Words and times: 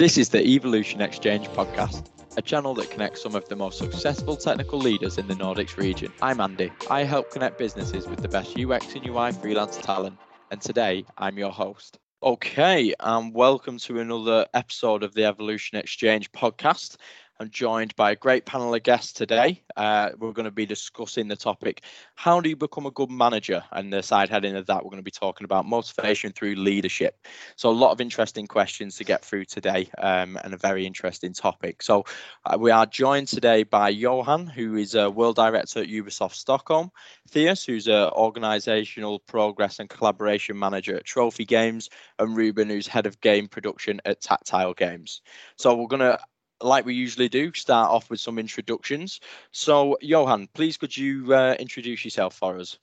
This 0.00 0.16
is 0.16 0.30
the 0.30 0.42
Evolution 0.42 1.02
Exchange 1.02 1.46
podcast, 1.48 2.08
a 2.38 2.40
channel 2.40 2.72
that 2.76 2.90
connects 2.90 3.20
some 3.20 3.34
of 3.34 3.46
the 3.50 3.54
most 3.54 3.76
successful 3.76 4.34
technical 4.34 4.78
leaders 4.78 5.18
in 5.18 5.28
the 5.28 5.34
Nordics 5.34 5.76
region. 5.76 6.10
I'm 6.22 6.40
Andy. 6.40 6.72
I 6.88 7.04
help 7.04 7.30
connect 7.30 7.58
businesses 7.58 8.08
with 8.08 8.22
the 8.22 8.28
best 8.28 8.58
UX 8.58 8.94
and 8.94 9.06
UI 9.06 9.32
freelance 9.32 9.76
talent, 9.76 10.16
and 10.50 10.58
today 10.62 11.04
I'm 11.18 11.36
your 11.36 11.50
host. 11.50 11.98
Okay, 12.22 12.94
and 12.98 13.34
welcome 13.34 13.76
to 13.76 14.00
another 14.00 14.46
episode 14.54 15.02
of 15.02 15.12
the 15.12 15.26
Evolution 15.26 15.76
Exchange 15.76 16.32
podcast. 16.32 16.96
I'm 17.40 17.48
joined 17.48 17.96
by 17.96 18.10
a 18.10 18.16
great 18.16 18.44
panel 18.44 18.74
of 18.74 18.82
guests 18.82 19.14
today. 19.14 19.62
Uh, 19.74 20.10
we're 20.18 20.32
going 20.32 20.44
to 20.44 20.50
be 20.50 20.66
discussing 20.66 21.26
the 21.26 21.36
topic 21.36 21.82
how 22.14 22.38
do 22.38 22.50
you 22.50 22.56
become 22.56 22.84
a 22.84 22.90
good 22.90 23.10
manager? 23.10 23.64
And 23.72 23.90
the 23.90 24.02
side 24.02 24.28
heading 24.28 24.56
of 24.56 24.66
that, 24.66 24.84
we're 24.84 24.90
going 24.90 24.98
to 24.98 25.02
be 25.02 25.10
talking 25.10 25.46
about 25.46 25.64
motivation 25.64 26.32
through 26.32 26.56
leadership. 26.56 27.16
So, 27.56 27.70
a 27.70 27.72
lot 27.72 27.92
of 27.92 28.00
interesting 28.02 28.46
questions 28.46 28.96
to 28.96 29.04
get 29.04 29.24
through 29.24 29.46
today 29.46 29.88
um, 29.96 30.38
and 30.44 30.52
a 30.52 30.58
very 30.58 30.84
interesting 30.84 31.32
topic. 31.32 31.82
So, 31.82 32.04
uh, 32.44 32.58
we 32.60 32.70
are 32.70 32.84
joined 32.84 33.28
today 33.28 33.62
by 33.62 33.88
Johan, 33.88 34.46
who 34.46 34.76
is 34.76 34.94
a 34.94 35.08
world 35.08 35.36
director 35.36 35.80
at 35.80 35.88
Ubisoft 35.88 36.34
Stockholm, 36.34 36.90
Theis, 37.30 37.64
who's 37.64 37.86
an 37.86 38.10
organizational 38.10 39.18
progress 39.18 39.78
and 39.78 39.88
collaboration 39.88 40.58
manager 40.58 40.94
at 40.94 41.06
Trophy 41.06 41.46
Games, 41.46 41.88
and 42.18 42.36
Ruben, 42.36 42.68
who's 42.68 42.86
head 42.86 43.06
of 43.06 43.18
game 43.22 43.48
production 43.48 43.98
at 44.04 44.20
Tactile 44.20 44.74
Games. 44.74 45.22
So, 45.56 45.74
we're 45.74 45.86
going 45.86 46.00
to 46.00 46.18
like 46.62 46.84
we 46.84 46.94
usually 46.94 47.28
do, 47.28 47.52
start 47.54 47.90
off 47.90 48.10
with 48.10 48.20
some 48.20 48.38
introductions. 48.38 49.20
So, 49.52 49.96
Johan, 50.00 50.48
please 50.54 50.76
could 50.76 50.96
you 50.96 51.34
uh, 51.34 51.56
introduce 51.58 52.04
yourself 52.04 52.34
for 52.34 52.58
us? 52.58 52.78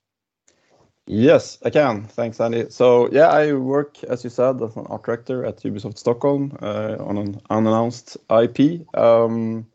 Yes, 1.09 1.57
I 1.63 1.69
can. 1.69 2.03
Thanks, 2.03 2.39
Andy. 2.41 2.69
So, 2.69 3.09
yeah, 3.11 3.27
I 3.27 3.53
work, 3.53 4.03
as 4.03 4.25
you 4.25 4.29
said, 4.29 4.61
as 4.61 4.75
an 4.75 4.87
art 4.89 5.05
director 5.05 5.45
at 5.45 5.57
Ubisoft 5.63 5.97
Stockholm 5.97 6.57
uh, 6.61 6.97
on 6.99 7.17
an 7.17 7.39
unannounced 7.49 8.17
IP. 8.29 8.85
Um, 8.93 9.65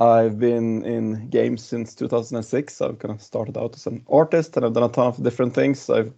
I've 0.00 0.38
been 0.38 0.82
in 0.84 1.28
games 1.28 1.62
since 1.62 1.94
2006. 1.94 2.80
I've 2.80 2.98
kind 2.98 3.12
of 3.12 3.20
started 3.20 3.58
out 3.58 3.76
as 3.76 3.86
an 3.86 4.02
artist 4.08 4.56
and 4.56 4.64
I've 4.64 4.72
done 4.72 4.82
a 4.82 4.88
ton 4.88 5.08
of 5.08 5.22
different 5.22 5.54
things. 5.54 5.90
I've 5.90 6.14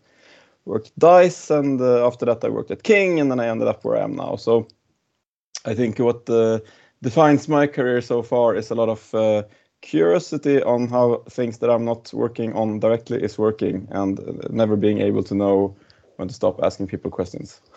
worked 0.64 0.96
DICE, 0.98 1.50
and 1.50 1.80
uh, 1.80 2.06
after 2.06 2.26
that, 2.26 2.44
I 2.44 2.48
worked 2.48 2.70
at 2.70 2.82
King, 2.84 3.18
and 3.18 3.30
then 3.30 3.40
I 3.40 3.48
ended 3.48 3.66
up 3.66 3.84
where 3.84 3.96
I 3.96 4.04
am 4.04 4.14
now. 4.14 4.36
So, 4.36 4.68
I 5.64 5.74
think 5.74 5.98
what 5.98 6.26
the 6.26 6.62
defines 7.02 7.48
my 7.48 7.66
career 7.66 8.00
so 8.00 8.22
far 8.22 8.54
is 8.54 8.70
a 8.70 8.74
lot 8.74 8.88
of 8.88 9.14
uh, 9.14 9.42
curiosity 9.80 10.62
on 10.62 10.88
how 10.88 11.22
things 11.30 11.58
that 11.58 11.70
I'm 11.70 11.84
not 11.84 12.12
working 12.12 12.52
on 12.54 12.80
directly 12.80 13.22
is 13.22 13.38
working, 13.38 13.88
and 13.90 14.18
uh, 14.18 14.48
never 14.50 14.76
being 14.76 15.00
able 15.00 15.22
to 15.24 15.34
know 15.34 15.76
when 16.16 16.28
to 16.28 16.34
stop 16.34 16.60
asking 16.62 16.88
people 16.88 17.10
questions. 17.10 17.60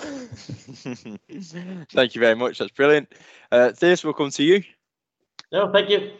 thank 1.92 2.16
you 2.16 2.22
very 2.22 2.36
much. 2.36 2.58
That's 2.58 2.72
brilliant. 2.72 3.14
Uh, 3.52 3.72
Theis, 3.72 4.04
we'll 4.04 4.14
come 4.14 4.32
to 4.32 4.44
you. 4.44 4.64
No, 5.52 5.72
thank 5.72 5.90
you. 5.90 6.12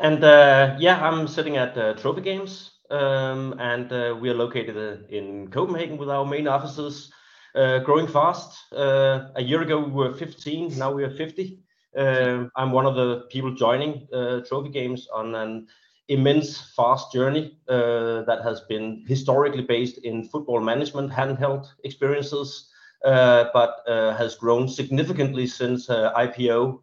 And 0.00 0.24
uh, 0.24 0.76
yeah, 0.78 1.00
I'm 1.00 1.28
sitting 1.28 1.56
at 1.56 1.78
uh, 1.78 1.94
Trophy 1.94 2.22
Games, 2.22 2.72
um, 2.90 3.54
and 3.60 3.92
uh, 3.92 4.16
we 4.20 4.28
are 4.28 4.34
located 4.34 4.76
uh, 4.76 5.06
in 5.08 5.48
Copenhagen 5.48 5.98
with 5.98 6.10
our 6.10 6.26
main 6.26 6.48
offices. 6.48 7.12
Uh, 7.54 7.78
growing 7.78 8.08
fast. 8.08 8.72
Uh, 8.72 9.28
a 9.36 9.42
year 9.42 9.62
ago 9.62 9.78
we 9.78 9.92
were 9.92 10.12
15, 10.12 10.76
now 10.76 10.90
we 10.90 11.04
are 11.04 11.10
50. 11.10 11.60
Uh, 11.96 12.48
I'm 12.56 12.72
one 12.72 12.86
of 12.86 12.94
the 12.96 13.26
people 13.30 13.54
joining 13.54 14.06
uh, 14.12 14.40
Trophy 14.40 14.70
Games 14.70 15.08
on 15.12 15.34
an 15.34 15.66
immense, 16.08 16.72
fast 16.76 17.12
journey 17.12 17.56
uh, 17.68 18.22
that 18.22 18.40
has 18.42 18.60
been 18.62 19.04
historically 19.06 19.62
based 19.62 19.98
in 19.98 20.24
football 20.24 20.60
management, 20.60 21.10
handheld 21.10 21.66
experiences, 21.84 22.70
uh, 23.04 23.44
but 23.52 23.80
uh, 23.86 24.14
has 24.16 24.34
grown 24.34 24.68
significantly 24.68 25.46
since 25.46 25.88
uh, 25.90 26.12
IPO 26.14 26.80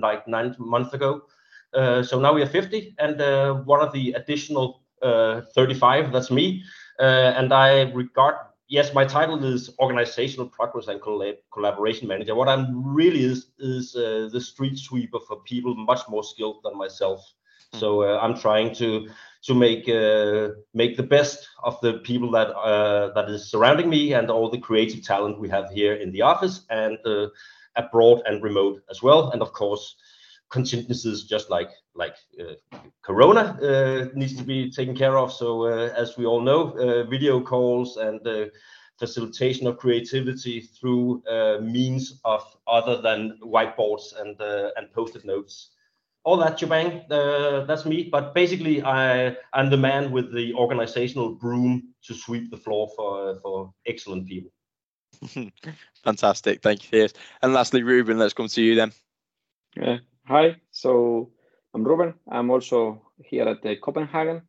like 0.00 0.26
nine 0.26 0.54
months 0.58 0.94
ago. 0.94 1.22
so 2.02 2.18
now 2.18 2.32
we 2.32 2.42
are 2.42 2.46
50, 2.46 2.94
and 2.98 3.66
one 3.66 3.80
of 3.80 3.92
the 3.92 4.12
additional 4.12 4.82
35, 5.02 6.12
that's 6.12 6.30
me. 6.30 6.62
and 6.98 7.52
I 7.52 7.92
regard 7.92 8.36
yes, 8.70 8.94
my 8.94 9.04
title 9.04 9.44
is 9.44 9.70
organizational 9.78 10.46
progress 10.46 10.88
and 10.88 11.00
collab 11.00 11.36
collaboration 11.52 12.08
manager. 12.08 12.34
What 12.34 12.48
I'm 12.48 12.94
really 12.94 13.24
is 13.24 13.48
is 13.58 13.94
uh, 13.94 14.30
the 14.32 14.40
street 14.40 14.78
sweeper 14.78 15.18
for 15.20 15.36
people 15.42 15.74
much 15.74 16.00
more 16.08 16.24
skilled 16.24 16.62
than 16.64 16.78
myself. 16.78 17.20
Mm. 17.74 17.80
So 17.80 18.02
uh, 18.02 18.18
I'm 18.22 18.38
trying 18.38 18.74
to 18.76 19.08
to 19.42 19.54
make 19.54 19.88
uh, 19.88 20.54
make 20.72 20.96
the 20.96 21.08
best 21.16 21.48
of 21.64 21.78
the 21.82 21.94
people 22.08 22.30
that 22.30 22.48
uh, 22.56 23.12
that 23.14 23.28
is 23.28 23.50
surrounding 23.50 23.90
me 23.90 24.14
and 24.14 24.30
all 24.30 24.48
the 24.48 24.58
creative 24.58 25.02
talent 25.04 25.38
we 25.38 25.48
have 25.50 25.68
here 25.70 25.94
in 25.94 26.12
the 26.12 26.22
office 26.22 26.64
and 26.70 26.96
uh, 27.04 27.26
abroad 27.76 28.22
and 28.26 28.42
remote 28.42 28.82
as 28.90 29.02
well. 29.02 29.30
And 29.32 29.42
of 29.42 29.52
course, 29.52 29.96
contingencies 30.50 31.24
just 31.24 31.48
like 31.48 31.70
like 31.94 32.16
uh, 32.40 32.76
corona 33.02 33.56
uh, 33.62 34.08
needs 34.14 34.36
to 34.36 34.42
be 34.42 34.70
taken 34.70 34.94
care 34.94 35.16
of. 35.16 35.32
So 35.32 35.64
uh, 35.64 35.92
as 35.96 36.16
we 36.16 36.26
all 36.26 36.40
know 36.40 36.72
uh, 36.72 37.04
video 37.04 37.40
calls 37.40 37.96
and 37.96 38.20
facilitation 38.98 39.66
of 39.66 39.78
creativity 39.78 40.60
through 40.60 41.22
uh, 41.26 41.58
means 41.62 42.20
of 42.24 42.42
other 42.66 43.00
than 43.00 43.38
whiteboards 43.42 44.20
and 44.20 44.38
uh, 44.40 44.70
and 44.76 44.92
post-it 44.92 45.24
notes. 45.24 45.70
All 46.24 46.36
that 46.36 46.58
shebang 46.58 47.06
that's 47.08 47.86
me. 47.86 48.08
But 48.12 48.34
basically 48.34 48.82
i 48.82 49.34
i'm 49.54 49.70
the 49.70 49.82
man 49.88 50.10
with 50.10 50.34
the 50.34 50.52
organizational 50.54 51.34
broom 51.34 51.94
to 52.06 52.14
sweep 52.14 52.50
the 52.50 52.58
floor 52.58 52.90
for 52.96 53.40
for 53.42 53.72
excellent 53.86 54.26
people. 54.26 54.50
Fantastic. 56.04 56.62
Thank 56.62 56.84
you 56.84 56.90
Theis. 56.90 57.14
and 57.42 57.54
lastly 57.54 57.82
ruben 57.82 58.18
let's 58.18 58.34
come 58.34 58.48
to 58.48 58.62
you 58.62 58.74
then. 58.74 58.92
Yeah 59.76 59.98
Hi, 60.30 60.60
so 60.70 61.32
I'm 61.74 61.82
Ruben. 61.82 62.14
I'm 62.30 62.50
also 62.50 63.02
here 63.18 63.48
at 63.48 63.62
the 63.62 63.74
Copenhagen. 63.74 64.42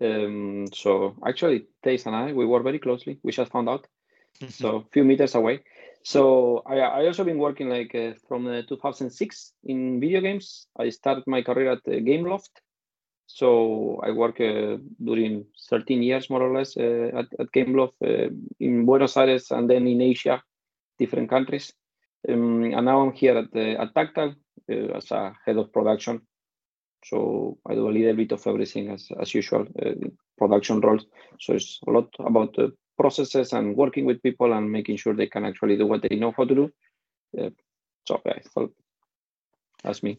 Um, 0.00 0.66
so 0.72 1.14
actually, 1.26 1.66
Theis 1.82 2.06
and 2.06 2.16
I, 2.16 2.32
we 2.32 2.46
work 2.46 2.64
very 2.64 2.78
closely. 2.78 3.20
We 3.22 3.30
just 3.30 3.52
found 3.52 3.68
out, 3.68 3.86
so 4.48 4.76
a 4.76 4.84
few 4.94 5.04
meters 5.04 5.34
away. 5.34 5.60
So 6.04 6.62
I, 6.64 6.78
I 6.78 7.06
also 7.06 7.22
been 7.22 7.36
working 7.36 7.68
like 7.68 7.94
uh, 7.94 8.14
from 8.26 8.46
uh, 8.46 8.62
2006 8.62 9.52
in 9.64 10.00
video 10.00 10.22
games. 10.22 10.68
I 10.78 10.88
started 10.88 11.24
my 11.26 11.42
career 11.42 11.72
at 11.72 11.86
uh, 11.86 12.00
Gameloft. 12.00 12.62
So 13.26 14.00
I 14.02 14.10
work 14.10 14.40
uh, 14.40 14.78
during 15.04 15.44
13 15.68 16.02
years 16.02 16.30
more 16.30 16.40
or 16.40 16.56
less 16.56 16.78
uh, 16.78 17.10
at, 17.14 17.26
at 17.38 17.52
Gameloft 17.52 18.00
uh, 18.02 18.30
in 18.58 18.86
Buenos 18.86 19.18
Aires 19.18 19.50
and 19.50 19.68
then 19.68 19.86
in 19.86 20.00
Asia, 20.00 20.42
different 20.98 21.28
countries. 21.28 21.74
Um, 22.26 22.72
and 22.72 22.86
now 22.86 23.02
I'm 23.02 23.12
here 23.12 23.36
at, 23.36 23.54
at 23.54 23.94
Tactile 23.94 24.36
uh, 24.70 24.96
as 24.96 25.10
a 25.10 25.34
head 25.44 25.56
of 25.56 25.72
production. 25.72 26.20
So 27.04 27.58
I 27.68 27.74
do 27.74 27.88
a 27.88 27.90
little 27.90 28.16
bit 28.16 28.32
of 28.32 28.46
everything 28.46 28.90
as, 28.90 29.08
as 29.20 29.34
usual, 29.34 29.66
uh, 29.84 29.92
production 30.38 30.80
roles. 30.80 31.04
So 31.40 31.52
it's 31.54 31.80
a 31.86 31.90
lot 31.90 32.08
about 32.18 32.54
the 32.54 32.72
processes 32.98 33.52
and 33.52 33.76
working 33.76 34.06
with 34.06 34.22
people 34.22 34.52
and 34.52 34.70
making 34.70 34.96
sure 34.96 35.14
they 35.14 35.26
can 35.26 35.44
actually 35.44 35.76
do 35.76 35.86
what 35.86 36.02
they 36.02 36.16
know 36.16 36.32
how 36.36 36.44
to 36.44 36.54
do. 36.54 36.70
Uh, 37.38 37.50
so 38.06 38.20
yeah, 38.24 38.66
that's 39.82 40.02
me. 40.02 40.18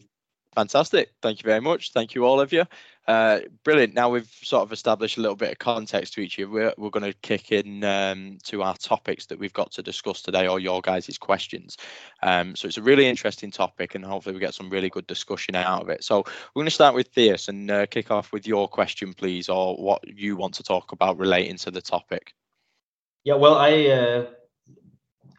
Fantastic. 0.56 1.10
Thank 1.20 1.42
you 1.42 1.46
very 1.46 1.60
much. 1.60 1.92
Thank 1.92 2.14
you, 2.14 2.24
all 2.24 2.40
of 2.40 2.50
you. 2.50 2.64
Uh, 3.06 3.40
brilliant. 3.62 3.92
Now 3.92 4.08
we've 4.08 4.32
sort 4.42 4.62
of 4.62 4.72
established 4.72 5.18
a 5.18 5.20
little 5.20 5.36
bit 5.36 5.52
of 5.52 5.58
context 5.58 6.14
to 6.14 6.22
each 6.22 6.36
of 6.36 6.38
you. 6.38 6.50
We're, 6.50 6.72
we're 6.78 6.90
going 6.90 7.04
to 7.04 7.18
kick 7.20 7.52
in 7.52 7.84
um, 7.84 8.38
to 8.44 8.62
our 8.62 8.74
topics 8.76 9.26
that 9.26 9.38
we've 9.38 9.52
got 9.52 9.70
to 9.72 9.82
discuss 9.82 10.22
today, 10.22 10.48
or 10.48 10.58
your 10.58 10.80
guys' 10.80 11.18
questions. 11.18 11.76
Um, 12.22 12.56
so 12.56 12.66
it's 12.66 12.78
a 12.78 12.82
really 12.82 13.06
interesting 13.06 13.50
topic, 13.50 13.94
and 13.94 14.02
hopefully 14.02 14.34
we 14.34 14.40
get 14.40 14.54
some 14.54 14.70
really 14.70 14.88
good 14.88 15.06
discussion 15.06 15.54
out 15.54 15.82
of 15.82 15.90
it. 15.90 16.02
So 16.02 16.20
we're 16.54 16.62
going 16.62 16.66
to 16.68 16.70
start 16.70 16.94
with 16.94 17.12
Theis 17.14 17.48
and 17.48 17.70
uh, 17.70 17.84
kick 17.84 18.10
off 18.10 18.32
with 18.32 18.46
your 18.46 18.66
question, 18.66 19.12
please, 19.12 19.50
or 19.50 19.76
what 19.76 20.02
you 20.08 20.36
want 20.36 20.54
to 20.54 20.62
talk 20.62 20.92
about 20.92 21.18
relating 21.18 21.58
to 21.58 21.70
the 21.70 21.82
topic. 21.82 22.34
Yeah, 23.24 23.34
well, 23.34 23.56
I. 23.56 23.86
Uh... 23.88 24.26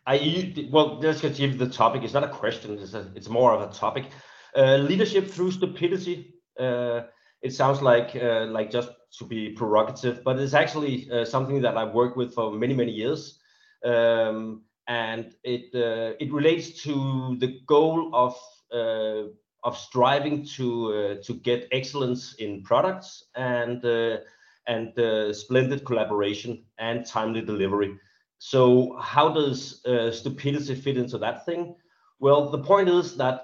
I 0.09 0.53
well, 0.71 0.99
let's 0.99 1.19
just 1.19 1.37
give 1.37 1.57
the 1.57 1.67
topic. 1.67 2.03
It's 2.03 2.13
not 2.13 2.23
a 2.23 2.29
question. 2.29 2.79
It's 2.79 2.93
a, 2.93 3.11
it's 3.13 3.27
more 3.27 3.51
of 3.51 3.69
a 3.69 3.73
topic. 3.73 4.05
Uh, 4.57 4.77
leadership 4.77 5.27
through 5.27 5.51
stupidity. 5.51 6.33
Uh, 6.59 7.01
it 7.43 7.53
sounds 7.53 7.81
like 7.83 8.15
uh, 8.15 8.45
like 8.47 8.71
just 8.71 8.89
to 9.19 9.25
be 9.25 9.49
prerogative, 9.51 10.23
but 10.23 10.39
it's 10.39 10.55
actually 10.55 11.07
something 11.25 11.61
that 11.61 11.77
I've 11.77 11.93
worked 11.93 12.17
with 12.17 12.33
for 12.33 12.51
many 12.51 12.73
many 12.73 12.91
years, 12.91 13.39
um, 13.85 14.63
and 14.87 15.35
it 15.43 15.69
it 16.19 16.33
relates 16.33 16.83
to 16.83 17.37
the 17.39 17.59
goal 17.67 18.09
of 18.13 18.35
of 19.63 19.77
striving 19.77 20.45
to 20.45 20.93
uh, 20.93 21.15
to 21.23 21.33
get 21.33 21.67
excellence 21.71 22.33
in 22.35 22.63
products 22.63 23.25
and 23.35 23.83
uh, 23.85 24.17
and 24.67 24.97
uh, 24.97 25.33
splendid 25.33 25.85
collaboration 25.85 26.63
and 26.79 27.05
timely 27.05 27.41
delivery. 27.41 27.93
So 28.39 28.97
how 28.99 29.29
does 29.29 29.83
stupidity 30.11 30.75
fit 30.75 30.97
into 30.97 31.17
that 31.19 31.45
thing? 31.45 31.75
Well, 32.19 32.49
the 32.49 32.59
point 32.59 32.89
is 32.89 33.17
that 33.17 33.41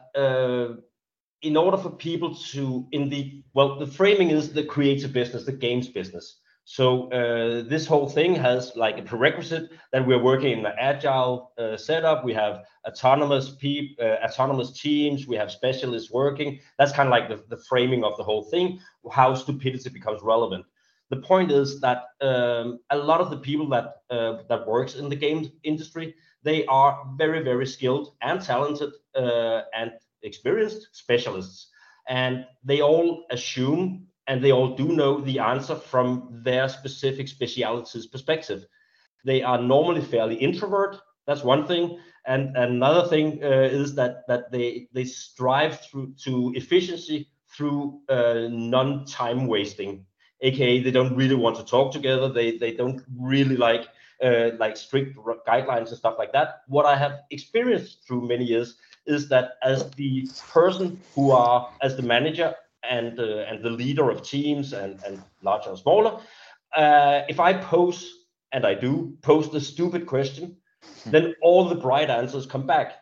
in 1.43 1.57
order 1.57 1.77
for 1.77 1.89
people 1.91 2.35
to 2.35 2.87
in 2.91 3.09
the 3.09 3.43
well 3.53 3.77
the 3.77 3.87
framing 3.87 4.29
is 4.29 4.53
the 4.53 4.63
creative 4.63 5.13
business 5.13 5.45
the 5.45 5.51
games 5.51 5.87
business 5.89 6.39
So 6.65 7.11
uh, 7.11 7.67
this 7.67 7.85
whole 7.85 8.07
thing 8.07 8.35
has 8.35 8.71
like 8.75 8.97
a 8.97 9.01
prerequisite 9.01 9.65
that 9.91 10.07
we're 10.07 10.23
working 10.23 10.51
in 10.57 10.65
an 10.65 10.73
agile 10.79 11.51
uh, 11.57 11.75
setup. 11.75 12.23
We 12.23 12.33
have 12.33 12.63
autonomous 12.87 13.55
peop, 13.61 13.99
uh, 13.99 14.17
autonomous 14.27 14.71
teams. 14.83 15.27
We 15.27 15.35
have 15.41 15.51
specialists 15.51 16.09
working. 16.11 16.59
That's 16.77 16.93
kind 16.93 17.07
of 17.09 17.11
like 17.11 17.27
the, 17.27 17.43
the 17.53 17.61
framing 17.69 18.05
of 18.05 18.15
the 18.17 18.23
whole 18.23 18.43
thing. 18.53 18.79
How 19.11 19.35
stupidity 19.35 19.89
becomes 19.89 20.21
relevant. 20.23 20.65
The 21.09 21.17
point 21.17 21.51
is 21.51 21.81
that 21.81 21.99
um, 22.21 22.79
a 22.89 22.97
lot 22.97 23.19
of 23.19 23.29
the 23.29 23.37
people 23.37 23.67
that 23.75 23.87
uh, 24.09 24.33
that 24.49 24.65
works 24.65 24.95
in 24.95 25.09
the 25.09 25.19
game 25.25 25.51
industry 25.63 26.15
they 26.43 26.65
are 26.65 26.93
very 27.17 27.41
very 27.43 27.65
skilled 27.65 28.15
and 28.21 28.41
talented 28.41 28.91
uh, 29.15 29.61
and 29.73 29.91
experienced 30.23 30.87
specialists, 30.91 31.69
and 32.07 32.45
they 32.63 32.81
all 32.81 33.25
assume 33.31 34.07
and 34.27 34.41
they 34.43 34.51
all 34.51 34.75
do 34.75 34.87
know 34.87 35.19
the 35.19 35.39
answer 35.39 35.75
from 35.75 36.29
their 36.43 36.69
specific 36.69 37.27
specialities 37.27 38.07
perspective. 38.07 38.65
They 39.25 39.41
are 39.41 39.61
normally 39.61 40.01
fairly 40.01 40.35
introvert. 40.35 40.97
That's 41.27 41.43
one 41.43 41.67
thing, 41.67 41.99
and 42.25 42.55
another 42.55 43.07
thing 43.07 43.43
uh, 43.43 43.69
is 43.71 43.95
that 43.95 44.27
that 44.27 44.51
they 44.51 44.87
they 44.93 45.05
strive 45.05 45.79
through 45.81 46.13
to 46.23 46.51
efficiency 46.55 47.29
through 47.55 48.01
uh, 48.09 48.47
non-time 48.49 49.47
wasting. 49.47 50.05
AKA, 50.41 50.83
they 50.83 50.91
don't 50.91 51.15
really 51.15 51.35
want 51.35 51.55
to 51.55 51.63
talk 51.63 51.93
together. 51.93 52.27
They 52.27 52.57
they 52.57 52.73
don't 52.73 53.01
really 53.17 53.55
like 53.55 53.87
uh, 54.21 54.51
like 54.59 54.75
strict 54.75 55.17
guidelines 55.47 55.89
and 55.89 55.97
stuff 55.97 56.15
like 56.17 56.33
that. 56.33 56.61
What 56.67 56.85
I 56.85 56.97
have 56.97 57.21
experienced 57.31 58.05
through 58.05 58.27
many 58.27 58.43
years 58.43 58.75
is 59.05 59.29
that 59.29 59.53
as 59.61 59.89
the 59.91 60.27
person 60.49 60.99
who 61.15 61.31
are 61.31 61.69
as 61.81 61.95
the 61.95 62.03
manager 62.03 62.55
and 62.83 63.19
uh, 63.19 63.45
and 63.49 63.63
the 63.63 63.69
leader 63.69 64.09
of 64.09 64.23
teams 64.23 64.73
and 64.73 64.99
and 65.05 65.21
larger 65.41 65.69
and 65.69 65.79
smaller. 65.79 66.19
Uh, 66.75 67.21
if 67.29 67.39
I 67.39 67.53
pose 67.53 68.11
and 68.51 68.65
I 68.65 68.73
do 68.73 69.17
pose 69.21 69.51
the 69.51 69.61
stupid 69.61 70.05
question, 70.05 70.57
then 71.05 71.35
all 71.41 71.69
the 71.69 71.75
bright 71.75 72.09
answers 72.09 72.45
come 72.45 72.65
back 72.65 72.93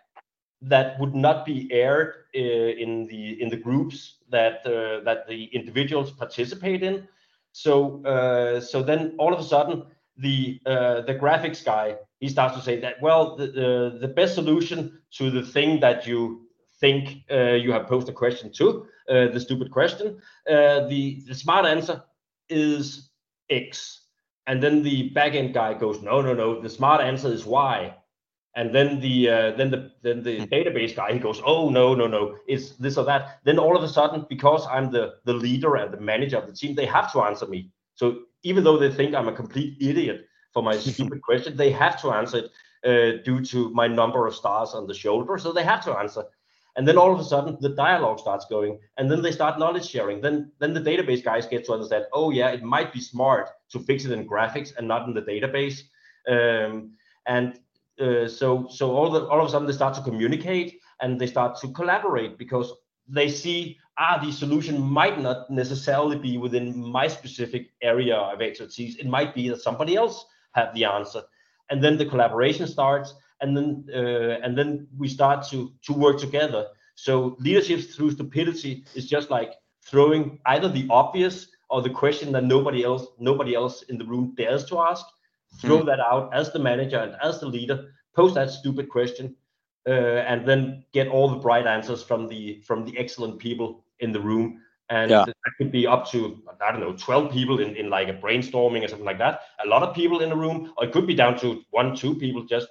that 0.62 1.00
would 1.00 1.16
not 1.16 1.46
be 1.46 1.68
aired 1.72 2.14
uh, 2.36 2.40
in 2.40 3.08
the 3.08 3.42
in 3.42 3.50
the 3.50 3.58
groups 3.58 4.18
that 4.30 4.66
uh, 4.66 5.04
that 5.04 5.28
the 5.28 5.46
individuals 5.46 6.12
participate 6.12 6.84
in. 6.84 7.08
So 7.52 8.04
uh, 8.06 8.62
so 8.62 8.84
then 8.84 9.16
all 9.18 9.34
of 9.34 9.40
a 9.40 9.44
sudden 9.44 9.86
the 10.18 10.60
uh, 10.66 11.02
the 11.02 11.16
graphics 11.16 11.64
guy 11.64 11.96
he 12.22 12.30
starts 12.30 12.56
to 12.56 12.62
say 12.64 12.80
that 12.80 13.02
well 13.02 13.36
the, 13.36 13.48
the 13.48 13.98
the 14.00 14.08
best 14.08 14.34
solution 14.36 15.02
to 15.18 15.30
the 15.30 15.44
thing 15.44 15.80
that 15.82 16.08
you 16.08 16.48
think 16.80 17.24
you 17.30 17.72
have 17.72 17.86
posed 17.88 18.10
a 18.10 18.14
question 18.24 18.52
to 18.52 18.86
uh, 19.12 19.28
the 19.28 19.40
stupid 19.40 19.72
question. 19.72 20.22
Uh, 20.50 20.88
the, 20.88 21.22
the 21.28 21.36
smart 21.36 21.66
answer 21.66 22.04
is 22.50 23.10
X. 23.50 24.06
And 24.48 24.64
then 24.64 24.84
the 24.84 25.12
backend 25.16 25.54
guy 25.54 25.74
goes, 25.74 26.02
no, 26.02 26.22
no, 26.22 26.34
no, 26.34 26.62
the 26.62 26.70
smart 26.70 27.02
answer 27.02 27.32
is 27.32 27.46
Y. 27.46 27.94
And 28.56 28.76
then 28.76 29.00
the 29.00 29.30
uh, 29.30 29.52
then 29.52 29.72
the 29.72 29.92
then 30.04 30.24
the 30.24 30.46
database 30.48 30.94
guy 30.94 31.14
he 31.14 31.20
goes, 31.20 31.42
oh 31.46 31.70
no, 31.70 31.96
no, 31.96 32.06
no, 32.06 32.36
it's 32.48 32.72
this 32.72 32.98
or 32.98 33.06
that. 33.06 33.40
Then 33.46 33.58
all 33.58 33.78
of 33.78 33.84
a 33.84 33.88
sudden, 33.88 34.26
because 34.28 34.68
I'm 34.68 34.92
the 34.92 35.14
the 35.24 35.34
leader 35.34 35.78
and 35.78 35.94
the 35.94 36.02
manager 36.02 36.38
of 36.38 36.48
the 36.48 36.54
team, 36.54 36.76
they 36.76 36.86
have 36.86 37.14
to 37.14 37.22
answer 37.22 37.48
me. 37.48 37.70
So 37.96 38.24
even 38.44 38.66
though 38.66 38.78
they 38.78 38.92
think 38.92 39.16
I'm 39.16 39.30
a 39.30 39.34
complete 39.34 39.78
idiot 39.80 40.26
for 40.54 40.64
my 40.64 40.78
stupid 40.78 41.22
question, 41.22 41.56
they 41.56 41.72
have 41.72 42.02
to 42.02 42.12
answer 42.12 42.38
it 42.38 42.52
uh, 42.84 43.22
due 43.24 43.44
to 43.46 43.70
my 43.72 43.88
number 43.88 44.28
of 44.28 44.36
stars 44.36 44.74
on 44.74 44.88
the 44.88 44.94
shoulder. 44.94 45.38
So 45.38 45.52
they 45.52 45.64
have 45.64 45.84
to 45.86 45.98
answer. 45.98 46.26
And 46.76 46.88
then 46.88 46.98
all 46.98 47.14
of 47.14 47.20
a 47.20 47.24
sudden 47.24 47.58
the 47.60 47.70
dialogue 47.70 48.20
starts 48.20 48.46
going 48.46 48.80
and 48.98 49.12
then 49.12 49.22
they 49.22 49.32
start 49.32 49.60
knowledge 49.60 49.88
sharing. 49.88 50.22
Then 50.22 50.52
then 50.60 50.74
the 50.74 50.80
database 50.80 51.24
guys 51.24 51.46
get 51.46 51.66
to 51.66 51.74
understand 51.74 52.06
oh 52.14 52.32
yeah 52.32 52.50
it 52.50 52.64
might 52.64 52.94
be 52.94 53.02
smart 53.02 53.50
to 53.72 53.80
fix 53.80 54.06
it 54.06 54.12
in 54.12 54.28
graphics 54.28 54.74
and 54.78 54.88
not 54.88 55.08
in 55.08 55.14
the 55.14 55.22
database. 55.22 55.82
Um, 56.30 56.94
and 57.28 57.60
uh, 58.00 58.28
so 58.28 58.68
so 58.70 58.92
all 58.96 59.10
the 59.10 59.28
all 59.28 59.42
of 59.42 59.48
a 59.48 59.52
sudden 59.52 59.68
they 59.68 59.74
start 59.74 59.96
to 59.96 60.02
communicate 60.02 60.80
and 61.02 61.20
they 61.20 61.28
start 61.28 61.60
to 61.60 61.68
collaborate 61.70 62.38
because 62.38 62.74
they 63.08 63.28
see 63.28 63.78
ah 63.98 64.18
the 64.24 64.32
solution 64.32 64.82
might 64.82 65.20
not 65.20 65.50
necessarily 65.50 66.18
be 66.18 66.38
within 66.38 66.66
my 66.90 67.08
specific 67.08 67.72
area 67.82 68.16
of 68.16 68.42
expertise. 68.42 68.96
It 68.96 69.08
might 69.08 69.36
be 69.36 69.50
that 69.50 69.62
somebody 69.62 69.98
else 69.98 70.26
had 70.54 70.74
the 70.74 70.86
answer 70.86 71.22
and 71.72 71.84
then 71.84 71.98
the 71.98 72.06
collaboration 72.06 72.68
starts 72.68 73.16
and 73.40 73.58
then 73.58 73.86
uh, 73.96 74.38
and 74.44 74.56
then 74.56 74.88
we 74.98 75.08
start 75.08 75.48
to 75.50 75.74
to 75.82 75.94
work 75.94 76.20
together. 76.20 76.68
So 76.96 77.36
leadership 77.40 77.80
through 77.90 78.12
stupidity 78.12 78.84
is 78.94 79.08
just 79.08 79.32
like 79.32 79.54
throwing 79.84 80.40
either 80.46 80.70
the 80.70 80.86
obvious 80.92 81.48
or 81.70 81.82
the 81.82 81.90
question 81.90 82.32
that 82.34 82.44
nobody 82.44 82.84
else 82.84 83.08
nobody 83.18 83.56
else 83.56 83.82
in 83.84 83.98
the 83.98 84.06
room 84.06 84.36
dares 84.38 84.66
to 84.66 84.80
ask. 84.80 85.06
Throw 85.60 85.80
mm. 85.80 85.86
that 85.88 86.00
out 86.00 86.34
as 86.34 86.52
the 86.52 86.60
manager 86.60 87.00
and 87.00 87.16
as 87.24 87.40
the 87.40 87.48
leader. 87.48 87.92
Post 88.14 88.36
that 88.36 88.52
stupid 88.52 88.90
question, 88.90 89.36
uh, 89.88 90.22
and 90.32 90.46
then 90.48 90.84
get 90.92 91.08
all 91.08 91.30
the 91.30 91.38
bright 91.38 91.66
answers 91.66 92.04
from 92.04 92.28
the 92.28 92.62
from 92.68 92.86
the 92.86 92.98
excellent 92.98 93.40
people 93.40 93.86
in 94.00 94.12
the 94.12 94.20
room 94.20 94.62
and 94.92 95.10
yeah. 95.10 95.26
that 95.26 95.54
could 95.58 95.72
be 95.72 95.88
up 95.88 96.04
to 96.12 96.20
i 96.62 96.72
don't 96.72 96.82
know 96.82 96.94
12 96.94 97.32
people 97.32 97.60
in, 97.60 97.76
in 97.76 97.90
like 97.90 98.10
a 98.10 98.14
brainstorming 98.14 98.84
or 98.84 98.88
something 98.88 99.10
like 99.12 99.18
that 99.18 99.42
a 99.66 99.68
lot 99.68 99.84
of 99.84 99.96
people 99.96 100.20
in 100.20 100.30
the 100.30 100.36
room 100.36 100.74
or 100.78 100.86
it 100.86 100.92
could 100.92 101.08
be 101.08 101.16
down 101.16 101.38
to 101.40 101.62
one 101.72 101.96
two 101.96 102.14
people 102.16 102.44
just 102.44 102.68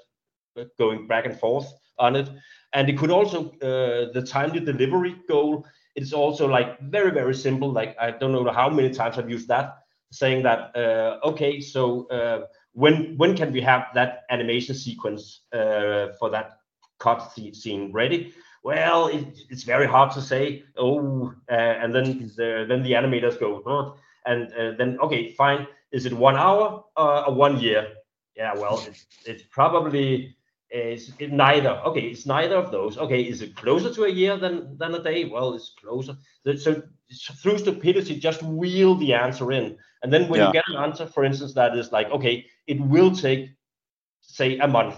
going 0.78 1.06
back 1.06 1.26
and 1.26 1.38
forth 1.38 1.72
on 1.98 2.16
it. 2.16 2.28
And 2.72 2.88
it 2.88 2.98
could 2.98 3.10
also 3.10 3.50
uh, 3.60 4.12
the 4.12 4.24
time 4.26 4.52
to 4.52 4.60
delivery 4.60 5.16
goal. 5.28 5.66
It's 5.96 6.12
also 6.12 6.46
like 6.48 6.80
very 6.80 7.10
very 7.10 7.34
simple. 7.34 7.70
Like 7.72 7.96
I 8.00 8.10
don't 8.10 8.32
know 8.32 8.50
how 8.50 8.68
many 8.68 8.90
times 8.90 9.18
I've 9.18 9.30
used 9.30 9.48
that, 9.48 9.78
saying 10.12 10.42
that 10.44 10.76
uh, 10.76 11.18
okay, 11.24 11.60
so 11.60 12.06
uh, 12.08 12.46
when 12.72 13.16
when 13.16 13.36
can 13.36 13.52
we 13.52 13.60
have 13.62 13.86
that 13.94 14.22
animation 14.30 14.74
sequence 14.74 15.42
uh, 15.52 16.08
for 16.18 16.30
that 16.30 16.58
cut 16.98 17.32
scene 17.52 17.92
ready? 17.92 18.32
Well, 18.62 19.08
it, 19.08 19.26
it's 19.48 19.62
very 19.62 19.86
hard 19.86 20.12
to 20.12 20.20
say. 20.20 20.64
Oh, 20.76 21.32
uh, 21.50 21.54
and 21.54 21.94
then 21.94 22.30
the, 22.36 22.66
then 22.68 22.82
the 22.82 22.92
animators 22.92 23.38
go, 23.40 23.62
oh, 23.64 23.96
and 24.26 24.52
uh, 24.52 24.72
then 24.76 24.98
okay, 25.00 25.32
fine. 25.32 25.66
Is 25.92 26.06
it 26.06 26.12
one 26.12 26.36
hour 26.36 26.84
or 26.96 27.34
one 27.34 27.58
year? 27.58 27.88
Yeah, 28.36 28.54
well, 28.54 28.82
it's, 28.86 29.06
it's 29.24 29.42
probably 29.50 30.36
is 30.70 31.12
it 31.18 31.32
neither. 31.32 31.70
Okay, 31.84 32.02
it's 32.02 32.26
neither 32.26 32.56
of 32.56 32.70
those. 32.70 32.96
Okay, 32.96 33.22
is 33.22 33.42
it 33.42 33.56
closer 33.56 33.92
to 33.92 34.04
a 34.04 34.08
year 34.08 34.36
than 34.36 34.76
than 34.78 34.94
a 34.94 35.02
day? 35.02 35.24
Well, 35.24 35.54
it's 35.54 35.74
closer. 35.80 36.16
So, 36.44 36.82
so 37.10 37.34
through 37.42 37.58
stupidity, 37.58 38.18
just 38.18 38.42
wheel 38.42 38.94
the 38.94 39.14
answer 39.14 39.50
in, 39.52 39.76
and 40.02 40.12
then 40.12 40.28
when 40.28 40.40
yeah. 40.40 40.46
you 40.46 40.52
get 40.52 40.68
an 40.68 40.76
answer, 40.76 41.06
for 41.06 41.24
instance, 41.24 41.54
that 41.54 41.76
is 41.76 41.92
like, 41.92 42.10
okay, 42.10 42.46
it 42.66 42.80
will 42.80 43.10
take, 43.10 43.50
say, 44.20 44.58
a 44.58 44.68
month. 44.68 44.94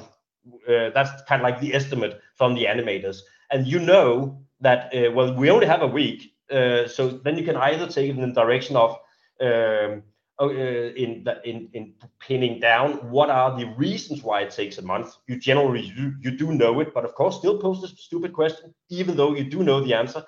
Uh, 0.69 0.91
that's 0.91 1.23
kind 1.29 1.41
of 1.41 1.45
like 1.45 1.61
the 1.61 1.75
estimate 1.75 2.21
from 2.35 2.55
the 2.55 2.65
animators, 2.65 3.21
and 3.53 3.67
you 3.67 3.79
know 3.79 4.43
that 4.61 4.95
uh, 4.95 5.11
well, 5.13 5.35
we 5.35 5.51
only 5.51 5.67
have 5.67 5.83
a 5.83 5.87
week, 5.87 6.35
uh, 6.51 6.87
so 6.89 7.09
then 7.09 7.37
you 7.37 7.45
can 7.45 7.57
either 7.57 7.87
take 7.87 8.11
it 8.11 8.17
in 8.17 8.21
the 8.21 8.41
direction 8.41 8.77
of 8.77 8.99
um, 9.41 10.03
uh, 10.41 10.49
in, 10.49 11.25
in 11.45 11.69
in 11.73 11.95
pinning 12.19 12.59
down 12.59 12.93
what 13.11 13.31
are 13.31 13.57
the 13.57 13.67
reasons 13.77 14.23
why 14.23 14.41
it 14.41 14.51
takes 14.51 14.79
a 14.79 14.83
month. 14.83 15.17
You 15.27 15.37
generally 15.37 15.93
you, 15.97 16.15
you 16.21 16.31
do 16.31 16.53
know 16.53 16.81
it, 16.81 16.95
but 16.95 17.05
of 17.05 17.15
course 17.15 17.39
still 17.39 17.59
post 17.59 17.85
a 17.85 17.89
stupid 17.89 18.33
question, 18.33 18.75
even 18.89 19.17
though 19.17 19.35
you 19.35 19.45
do 19.45 19.63
know 19.63 19.81
the 19.85 19.95
answer. 19.95 20.25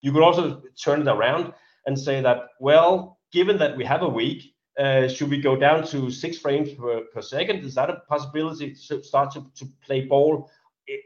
You 0.00 0.12
could 0.12 0.22
also 0.22 0.62
turn 0.82 1.00
it 1.02 1.08
around 1.08 1.52
and 1.86 1.98
say 1.98 2.20
that, 2.22 2.50
well, 2.60 3.18
given 3.32 3.58
that 3.58 3.76
we 3.76 3.84
have 3.84 4.02
a 4.02 4.08
week, 4.08 4.54
uh, 4.78 5.08
should 5.08 5.28
we 5.28 5.40
go 5.40 5.56
down 5.56 5.84
to 5.88 6.10
six 6.10 6.38
frames 6.38 6.72
per, 6.74 7.00
per 7.12 7.20
second? 7.20 7.64
Is 7.64 7.74
that 7.74 7.90
a 7.90 7.96
possibility 8.08 8.76
to 8.88 9.02
start 9.02 9.32
to, 9.32 9.44
to 9.56 9.66
play 9.84 10.02
ball 10.02 10.48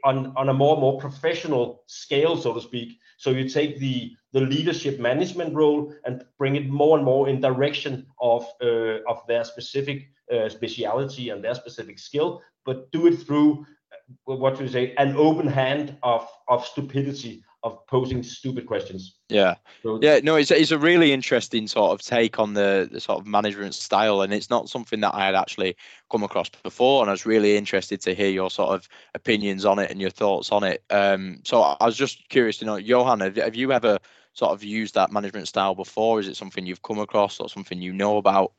on, 0.03 0.33
on 0.35 0.49
a 0.49 0.53
more 0.53 0.77
more 0.77 0.99
professional 0.99 1.83
scale, 1.87 2.37
so 2.37 2.53
to 2.53 2.61
speak? 2.61 2.99
So 3.17 3.31
you 3.31 3.47
take 3.49 3.79
the 3.79 4.15
the 4.31 4.41
leadership 4.41 4.99
management 4.99 5.53
role 5.53 5.93
and 6.05 6.23
bring 6.37 6.55
it 6.55 6.69
more 6.69 6.97
and 6.97 7.05
more 7.05 7.29
in 7.29 7.41
direction 7.41 8.05
of 8.21 8.45
uh, 8.61 8.99
of 9.07 9.25
their 9.27 9.43
specific 9.43 10.09
uh, 10.33 10.49
speciality 10.49 11.29
and 11.29 11.43
their 11.43 11.55
specific 11.55 11.99
skill, 11.99 12.41
but 12.65 12.91
do 12.91 13.07
it 13.07 13.17
through 13.17 13.65
uh, 13.91 14.35
what 14.35 14.59
you 14.59 14.67
say 14.67 14.93
an 14.97 15.15
open 15.17 15.47
hand 15.47 15.97
of 16.03 16.27
of 16.47 16.65
stupidity 16.65 17.43
of 17.63 17.85
posing 17.87 18.21
stupid 18.23 18.65
questions. 18.65 19.15
Yeah, 19.29 19.55
so, 19.81 19.99
yeah, 20.01 20.19
no, 20.21 20.35
it's 20.35 20.51
it's 20.51 20.71
a 20.71 20.77
really 20.77 21.13
interesting 21.13 21.67
sort 21.67 21.91
of 21.91 22.05
take 22.05 22.39
on 22.39 22.53
the, 22.53 22.89
the 22.91 22.99
sort 22.99 23.19
of 23.19 23.25
management 23.25 23.73
style, 23.73 24.21
and 24.21 24.33
it's 24.33 24.49
not 24.49 24.69
something 24.69 24.99
that 24.99 25.15
I 25.15 25.25
had 25.25 25.35
actually 25.35 25.75
come 26.11 26.23
across 26.23 26.49
before, 26.49 27.01
and 27.01 27.09
I 27.09 27.13
was 27.13 27.25
really 27.25 27.55
interested 27.57 28.01
to 28.01 28.13
hear 28.13 28.29
your 28.29 28.51
sort 28.51 28.71
of 28.75 28.87
opinions 29.15 29.65
on 29.65 29.79
it 29.79 29.89
and 29.89 30.01
your 30.01 30.09
thoughts 30.09 30.51
on 30.51 30.63
it. 30.63 30.83
Um, 30.89 31.39
so 31.45 31.61
I 31.61 31.85
was 31.85 31.95
just 31.95 32.27
curious 32.29 32.57
to 32.57 32.65
know, 32.65 32.75
Johan, 32.75 33.21
have, 33.21 33.37
have 33.37 33.55
you 33.55 33.71
ever 33.71 33.97
sort 34.33 34.51
of 34.51 34.63
used 34.63 34.95
that 34.95 35.11
management 35.11 35.47
style 35.47 35.73
before? 35.73 36.19
Is 36.19 36.27
it 36.27 36.35
something 36.35 36.65
you've 36.65 36.81
come 36.81 36.99
across 36.99 37.39
or 37.39 37.49
something 37.49 37.81
you 37.81 37.93
know 37.93 38.17
about? 38.17 38.53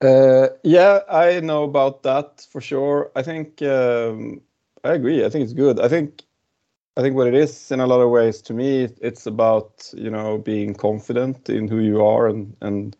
Uh, 0.00 0.48
yeah, 0.62 1.00
I 1.08 1.40
know 1.40 1.64
about 1.64 2.02
that 2.02 2.46
for 2.50 2.60
sure. 2.60 3.12
I 3.14 3.22
think 3.22 3.62
um, 3.62 4.40
I 4.82 4.94
agree. 4.94 5.24
I 5.24 5.30
think 5.30 5.44
it's 5.44 5.52
good. 5.52 5.80
I 5.80 5.88
think 5.88 6.22
I 6.96 7.02
think 7.02 7.16
what 7.16 7.26
it 7.26 7.34
is 7.34 7.70
in 7.72 7.80
a 7.80 7.86
lot 7.86 8.00
of 8.00 8.10
ways 8.10 8.40
to 8.42 8.52
me, 8.54 8.84
it's 9.00 9.26
about 9.26 9.92
you 9.96 10.10
know 10.10 10.38
being 10.38 10.74
confident 10.74 11.48
in 11.50 11.68
who 11.68 11.78
you 11.80 12.04
are 12.04 12.28
and 12.28 12.56
and 12.60 12.96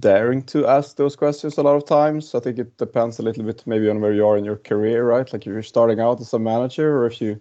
daring 0.00 0.42
to 0.44 0.66
ask 0.66 0.96
those 0.96 1.16
questions 1.16 1.58
a 1.58 1.62
lot 1.62 1.76
of 1.76 1.86
times. 1.86 2.34
I 2.34 2.40
think 2.40 2.58
it 2.58 2.76
depends 2.78 3.18
a 3.18 3.22
little 3.22 3.44
bit 3.44 3.66
maybe 3.66 3.88
on 3.90 4.00
where 4.00 4.12
you 4.14 4.26
are 4.26 4.36
in 4.38 4.44
your 4.44 4.56
career, 4.58 5.06
right? 5.06 5.32
Like 5.32 5.42
if 5.46 5.52
you're 5.52 5.62
starting 5.62 6.00
out 6.00 6.20
as 6.20 6.34
a 6.34 6.38
manager 6.38 6.98
or 6.98 7.06
if 7.06 7.20
you 7.20 7.40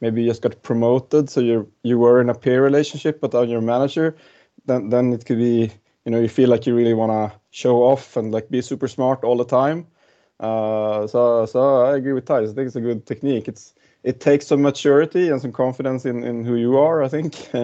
maybe 0.00 0.26
just 0.26 0.42
got 0.42 0.62
promoted, 0.62 1.30
so 1.30 1.40
you 1.40 1.70
you 1.84 1.98
were 1.98 2.20
in 2.20 2.30
a 2.30 2.34
peer 2.34 2.62
relationship, 2.64 3.20
but 3.20 3.34
on 3.34 3.48
your 3.50 3.62
manager, 3.62 4.16
then 4.66 4.90
then 4.90 5.12
it 5.12 5.24
could 5.26 5.38
be 5.38 5.72
you 6.06 6.12
know 6.12 6.20
you 6.20 6.28
feel 6.28 6.50
like 6.50 6.66
you 6.66 6.76
really 6.76 6.94
want 6.94 7.12
to 7.12 7.38
show 7.50 7.82
off 7.84 8.16
and 8.16 8.32
like 8.32 8.50
be 8.50 8.62
super 8.62 8.88
smart 8.88 9.24
all 9.24 9.36
the 9.38 9.44
time. 9.46 9.86
Uh, 10.40 11.06
so 11.06 11.46
so 11.46 11.82
I 11.86 11.96
agree 11.96 12.12
with 12.14 12.26
Theis. 12.26 12.50
I 12.50 12.54
think 12.54 12.66
it's 12.68 12.76
a 12.76 12.80
good 12.80 13.06
technique. 13.06 13.48
It's 13.48 13.74
it 14.04 14.20
takes 14.20 14.46
some 14.46 14.60
maturity 14.60 15.30
and 15.30 15.40
some 15.40 15.50
confidence 15.50 16.04
in, 16.04 16.22
in 16.22 16.44
who 16.44 16.56
you 16.56 16.76
are, 16.76 17.02
I 17.02 17.08
think. 17.08 17.48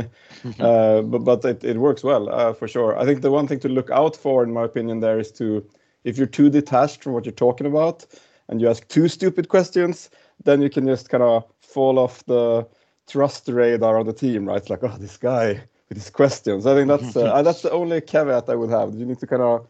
uh, 0.59 1.02
but 1.02 1.18
but 1.18 1.44
it, 1.44 1.62
it 1.62 1.76
works 1.76 2.02
well 2.02 2.30
uh, 2.30 2.54
for 2.54 2.66
sure. 2.66 2.99
I 2.99 3.04
think 3.04 3.20
the 3.20 3.30
one 3.30 3.47
thing 3.47 3.61
to 3.61 3.68
look 3.68 3.90
out 3.90 4.16
for, 4.16 4.42
in 4.42 4.52
my 4.52 4.64
opinion, 4.64 5.00
there 5.00 5.20
is 5.20 5.30
to 5.32 5.64
if 6.04 6.16
you're 6.16 6.26
too 6.26 6.49
detached 6.49 7.04
from 7.04 7.12
what 7.12 7.26
you're 7.26 7.32
talking 7.32 7.66
about 7.66 8.06
and 8.49 8.61
you 8.61 8.70
ask 8.70 8.88
two 8.88 9.06
stupid 9.06 9.49
questions, 9.49 10.09
then 10.42 10.62
you 10.62 10.70
can 10.70 10.87
just 10.87 11.11
kind 11.11 11.23
of 11.23 11.44
fall 11.61 11.99
off 11.99 12.25
the 12.25 12.66
trust 13.06 13.47
radar 13.49 13.99
of 13.99 14.06
the 14.06 14.12
team, 14.14 14.47
right? 14.47 14.56
It's 14.56 14.70
like, 14.70 14.82
oh, 14.82 14.97
this 14.99 15.18
guy 15.18 15.62
with 15.90 15.99
his 15.99 16.09
questions. 16.09 16.66
I 16.66 16.75
think 16.75 16.88
that's 16.88 17.16
uh, 17.16 17.42
that's 17.42 17.61
the 17.61 17.70
only 17.70 18.00
caveat 18.00 18.49
I 18.49 18.54
would 18.54 18.70
have. 18.70 18.94
You 18.94 19.04
need 19.04 19.18
to 19.18 19.26
kind 19.26 19.42
of 19.42 19.66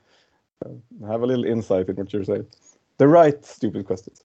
uh, 0.64 1.08
have 1.08 1.22
a 1.22 1.26
little 1.26 1.44
insight 1.44 1.88
in 1.88 1.96
what 1.96 2.12
you're 2.12 2.24
saying. 2.24 2.46
The 2.98 3.08
right 3.08 3.44
stupid 3.44 3.86
questions. 3.86 4.22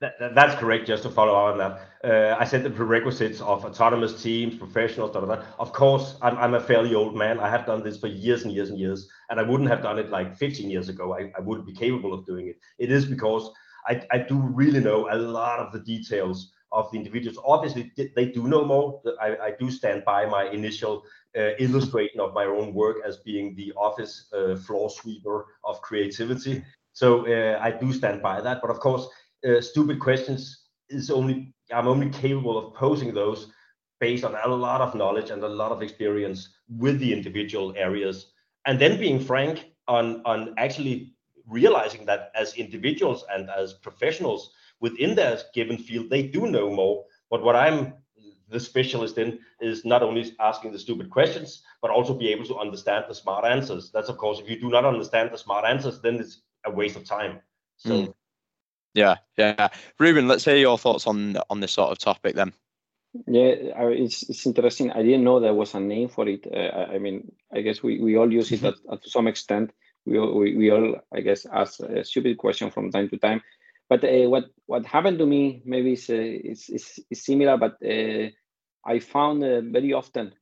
That, 0.00 0.18
that, 0.18 0.34
that's 0.34 0.54
correct. 0.56 0.86
Just 0.86 1.02
to 1.04 1.10
follow 1.10 1.34
on 1.34 1.58
that, 1.58 1.80
uh, 2.04 2.36
I 2.38 2.44
said 2.44 2.62
the 2.62 2.70
prerequisites 2.70 3.40
of 3.40 3.64
autonomous 3.64 4.22
teams, 4.22 4.56
professionals, 4.56 5.12
da, 5.12 5.20
da, 5.20 5.34
da. 5.36 5.42
Of 5.58 5.72
course, 5.72 6.16
I'm, 6.22 6.36
I'm 6.38 6.54
a 6.54 6.60
fairly 6.60 6.94
old 6.94 7.16
man. 7.16 7.40
I 7.40 7.48
have 7.48 7.66
done 7.66 7.82
this 7.82 7.98
for 7.98 8.08
years 8.08 8.44
and 8.44 8.52
years 8.52 8.70
and 8.70 8.78
years, 8.78 9.08
and 9.30 9.40
I 9.40 9.42
wouldn't 9.42 9.70
have 9.70 9.82
done 9.82 9.98
it 9.98 10.10
like 10.10 10.36
15 10.36 10.70
years 10.70 10.88
ago. 10.88 11.14
I, 11.14 11.32
I 11.36 11.40
wouldn't 11.40 11.66
be 11.66 11.72
capable 11.72 12.12
of 12.12 12.26
doing 12.26 12.48
it. 12.48 12.56
It 12.78 12.90
is 12.92 13.04
because 13.06 13.50
I, 13.86 14.02
I 14.10 14.18
do 14.18 14.36
really 14.38 14.80
know 14.80 15.08
a 15.10 15.16
lot 15.16 15.58
of 15.60 15.72
the 15.72 15.80
details 15.80 16.52
of 16.72 16.90
the 16.90 16.98
individuals. 16.98 17.38
Obviously, 17.44 17.92
they 18.14 18.26
do 18.26 18.48
know 18.48 18.64
more. 18.64 19.00
I, 19.20 19.36
I 19.36 19.52
do 19.58 19.70
stand 19.70 20.04
by 20.04 20.26
my 20.26 20.44
initial 20.50 21.04
uh, 21.36 21.50
illustration 21.58 22.20
of 22.20 22.34
my 22.34 22.44
own 22.44 22.74
work 22.74 22.96
as 23.06 23.18
being 23.18 23.54
the 23.54 23.72
office 23.76 24.26
uh, 24.32 24.56
floor 24.56 24.90
sweeper 24.90 25.46
of 25.64 25.80
creativity. 25.82 26.64
So 26.92 27.26
uh, 27.26 27.58
I 27.60 27.70
do 27.72 27.92
stand 27.92 28.22
by 28.22 28.40
that. 28.40 28.60
But 28.60 28.70
of 28.70 28.78
course, 28.80 29.06
uh, 29.44 29.60
stupid 29.60 30.00
questions 30.00 30.64
is 30.88 31.10
only 31.10 31.54
I'm 31.72 31.88
only 31.88 32.10
capable 32.10 32.58
of 32.58 32.74
posing 32.74 33.14
those 33.14 33.50
based 34.00 34.24
on 34.24 34.34
a 34.34 34.48
lot 34.48 34.80
of 34.80 34.94
knowledge 34.94 35.30
and 35.30 35.42
a 35.42 35.48
lot 35.48 35.72
of 35.72 35.82
experience 35.82 36.48
with 36.68 36.98
the 36.98 37.12
individual 37.12 37.72
areas, 37.76 38.32
and 38.66 38.78
then 38.78 38.98
being 38.98 39.20
frank 39.20 39.66
on 39.88 40.22
on 40.24 40.54
actually 40.58 41.14
realizing 41.46 42.06
that 42.06 42.30
as 42.34 42.54
individuals 42.54 43.24
and 43.30 43.50
as 43.50 43.74
professionals 43.74 44.52
within 44.80 45.14
their 45.14 45.38
given 45.54 45.78
field, 45.78 46.10
they 46.10 46.22
do 46.22 46.46
know 46.46 46.70
more. 46.70 47.04
But 47.30 47.42
what 47.42 47.56
I'm 47.56 47.94
the 48.50 48.60
specialist 48.60 49.18
in 49.18 49.38
is 49.60 49.84
not 49.84 50.02
only 50.02 50.32
asking 50.38 50.72
the 50.72 50.78
stupid 50.78 51.10
questions, 51.10 51.62
but 51.80 51.90
also 51.90 52.14
be 52.14 52.28
able 52.28 52.44
to 52.44 52.58
understand 52.58 53.04
the 53.08 53.14
smart 53.14 53.44
answers. 53.44 53.90
That's 53.92 54.08
of 54.08 54.18
course, 54.18 54.38
if 54.40 54.48
you 54.48 54.60
do 54.60 54.70
not 54.70 54.84
understand 54.84 55.30
the 55.32 55.38
smart 55.38 55.64
answers, 55.64 56.00
then 56.00 56.16
it's 56.16 56.42
a 56.66 56.70
waste 56.70 56.96
of 56.96 57.04
time. 57.04 57.40
So. 57.76 57.90
Mm. 57.90 58.14
Yeah, 58.94 59.16
yeah. 59.36 59.68
Ruben, 59.98 60.28
let's 60.28 60.44
hear 60.44 60.56
your 60.56 60.78
thoughts 60.78 61.06
on 61.06 61.36
on 61.50 61.60
this 61.60 61.72
sort 61.72 61.90
of 61.90 61.98
topic 61.98 62.36
then. 62.36 62.52
Yeah, 63.26 63.54
it's 63.90 64.22
it's 64.28 64.46
interesting. 64.46 64.90
I 64.92 65.02
didn't 65.02 65.24
know 65.24 65.40
there 65.40 65.54
was 65.54 65.74
a 65.74 65.80
name 65.80 66.08
for 66.08 66.28
it. 66.28 66.46
Uh, 66.46 66.86
I 66.92 66.98
mean, 66.98 67.32
I 67.52 67.60
guess 67.60 67.82
we, 67.82 68.00
we 68.00 68.16
all 68.16 68.32
use 68.32 68.50
it 68.52 68.60
mm-hmm. 68.60 68.92
at, 68.92 69.02
to 69.02 69.10
some 69.10 69.26
extent. 69.26 69.72
We, 70.06 70.18
we 70.18 70.56
we 70.56 70.70
all, 70.70 70.96
I 71.12 71.20
guess, 71.20 71.46
ask 71.46 71.80
a 71.80 72.04
stupid 72.04 72.38
question 72.38 72.70
from 72.70 72.90
time 72.90 73.08
to 73.10 73.18
time. 73.18 73.42
But 73.88 74.04
uh, 74.04 74.28
what 74.28 74.44
what 74.66 74.86
happened 74.86 75.18
to 75.18 75.26
me 75.26 75.62
maybe 75.64 75.92
is 75.92 76.08
uh, 76.08 76.14
is, 76.14 76.68
is, 76.68 77.00
is, 77.10 77.24
similar, 77.24 77.56
but 77.56 77.76
uh, 77.84 78.30
I 78.86 78.98
found 79.00 79.42
uh, 79.42 79.60
very 79.60 79.92
often 79.92 80.32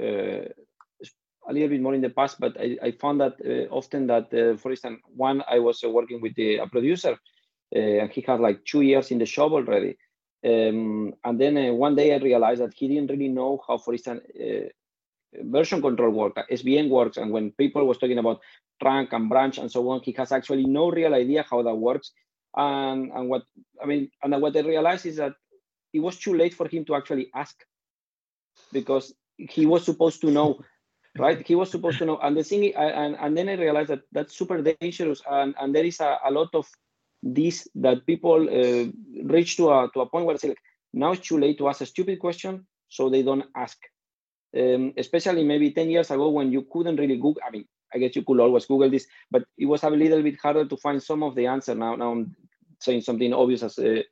uh, 0.00 0.48
a 1.48 1.52
little 1.52 1.68
bit 1.68 1.80
more 1.80 1.94
in 1.94 2.00
the 2.00 2.10
past, 2.10 2.40
but 2.40 2.58
I, 2.58 2.78
I 2.82 2.90
found 2.92 3.20
that 3.20 3.34
often 3.70 4.06
that, 4.06 4.30
for 4.58 4.70
instance, 4.70 5.00
one 5.14 5.42
I 5.46 5.58
was 5.58 5.82
working 5.82 6.22
with 6.22 6.34
the, 6.36 6.56
a 6.56 6.66
producer 6.66 7.12
uh, 7.12 7.16
and 7.78 8.10
he 8.10 8.20
had 8.20 8.40
like 8.40 8.64
two 8.64 8.82
years 8.82 9.10
in 9.10 9.18
the 9.18 9.26
shop 9.26 9.52
already. 9.52 9.96
Um, 10.44 11.14
and 11.24 11.40
then 11.40 11.56
uh, 11.56 11.72
one 11.72 11.96
day 11.96 12.14
I 12.14 12.18
realized 12.18 12.60
that 12.60 12.74
he 12.74 12.88
didn't 12.88 13.10
really 13.10 13.28
know 13.28 13.62
how, 13.66 13.78
for 13.78 13.94
instance, 13.94 14.22
uh, 14.38 14.68
version 15.42 15.80
control 15.80 16.10
works, 16.10 16.42
SVN 16.50 16.90
works. 16.90 17.16
And 17.16 17.30
when 17.30 17.50
people 17.52 17.86
was 17.86 17.98
talking 17.98 18.18
about 18.18 18.40
trunk 18.80 19.12
and 19.12 19.28
branch 19.28 19.58
and 19.58 19.70
so 19.70 19.88
on, 19.88 20.00
he 20.02 20.12
has 20.12 20.32
actually 20.32 20.66
no 20.66 20.90
real 20.90 21.14
idea 21.14 21.44
how 21.48 21.62
that 21.62 21.74
works. 21.74 22.12
And, 22.56 23.10
and 23.12 23.28
what 23.28 23.42
I 23.82 23.86
mean, 23.86 24.10
and 24.22 24.40
what 24.40 24.56
I 24.56 24.60
realized 24.60 25.06
is 25.06 25.16
that 25.16 25.32
it 25.92 26.00
was 26.00 26.18
too 26.18 26.34
late 26.34 26.54
for 26.54 26.68
him 26.68 26.84
to 26.84 26.94
actually 26.94 27.30
ask 27.34 27.56
because 28.72 29.14
he 29.38 29.66
was 29.66 29.84
supposed 29.84 30.20
to 30.20 30.30
know 30.30 30.60
right 31.18 31.46
he 31.46 31.54
was 31.54 31.70
supposed 31.70 31.98
to 31.98 32.04
know 32.04 32.18
and 32.18 32.36
the 32.36 32.42
thing 32.42 32.74
and, 32.74 33.16
and 33.20 33.36
then 33.36 33.48
i 33.48 33.54
realized 33.54 33.90
that 33.90 34.02
that's 34.12 34.36
super 34.36 34.60
dangerous 34.62 35.22
and, 35.30 35.54
and 35.60 35.74
there 35.74 35.84
is 35.84 36.00
a, 36.00 36.18
a 36.24 36.30
lot 36.30 36.48
of 36.54 36.68
this 37.24 37.66
that 37.74 38.06
people 38.06 38.48
uh, 38.48 38.84
reach 39.24 39.56
to 39.56 39.70
a 39.70 39.88
to 39.94 40.00
a 40.00 40.06
point 40.06 40.26
where 40.26 40.36
say 40.36 40.48
like, 40.48 40.58
now 40.92 41.12
it's 41.12 41.26
too 41.26 41.38
late 41.38 41.56
to 41.58 41.68
ask 41.68 41.80
a 41.80 41.86
stupid 41.86 42.20
question, 42.20 42.66
so 42.88 43.08
they 43.08 43.22
don't 43.22 43.46
ask. 43.56 43.78
Um, 44.56 44.92
especially 44.96 45.42
maybe 45.42 45.72
10 45.72 45.90
years 45.90 46.12
ago 46.12 46.28
when 46.28 46.52
you 46.52 46.64
couldn't 46.70 46.96
really 46.96 47.16
Google. 47.16 47.42
I 47.44 47.50
mean, 47.50 47.64
I 47.92 47.98
guess 47.98 48.14
you 48.14 48.22
could 48.22 48.38
always 48.38 48.66
Google 48.66 48.90
this, 48.90 49.06
but 49.30 49.44
it 49.58 49.66
was 49.66 49.82
a 49.82 49.90
little 49.90 50.22
bit 50.22 50.38
harder 50.40 50.64
to 50.64 50.76
find 50.76 51.02
some 51.02 51.24
of 51.24 51.34
the 51.34 51.46
answer. 51.46 51.74
Now, 51.74 51.96
now 51.96 52.12
I'm 52.12 52.36
saying 52.80 53.00
something 53.00 53.32
obvious 53.32 53.64
as 53.64 53.78
a, 53.78 54.04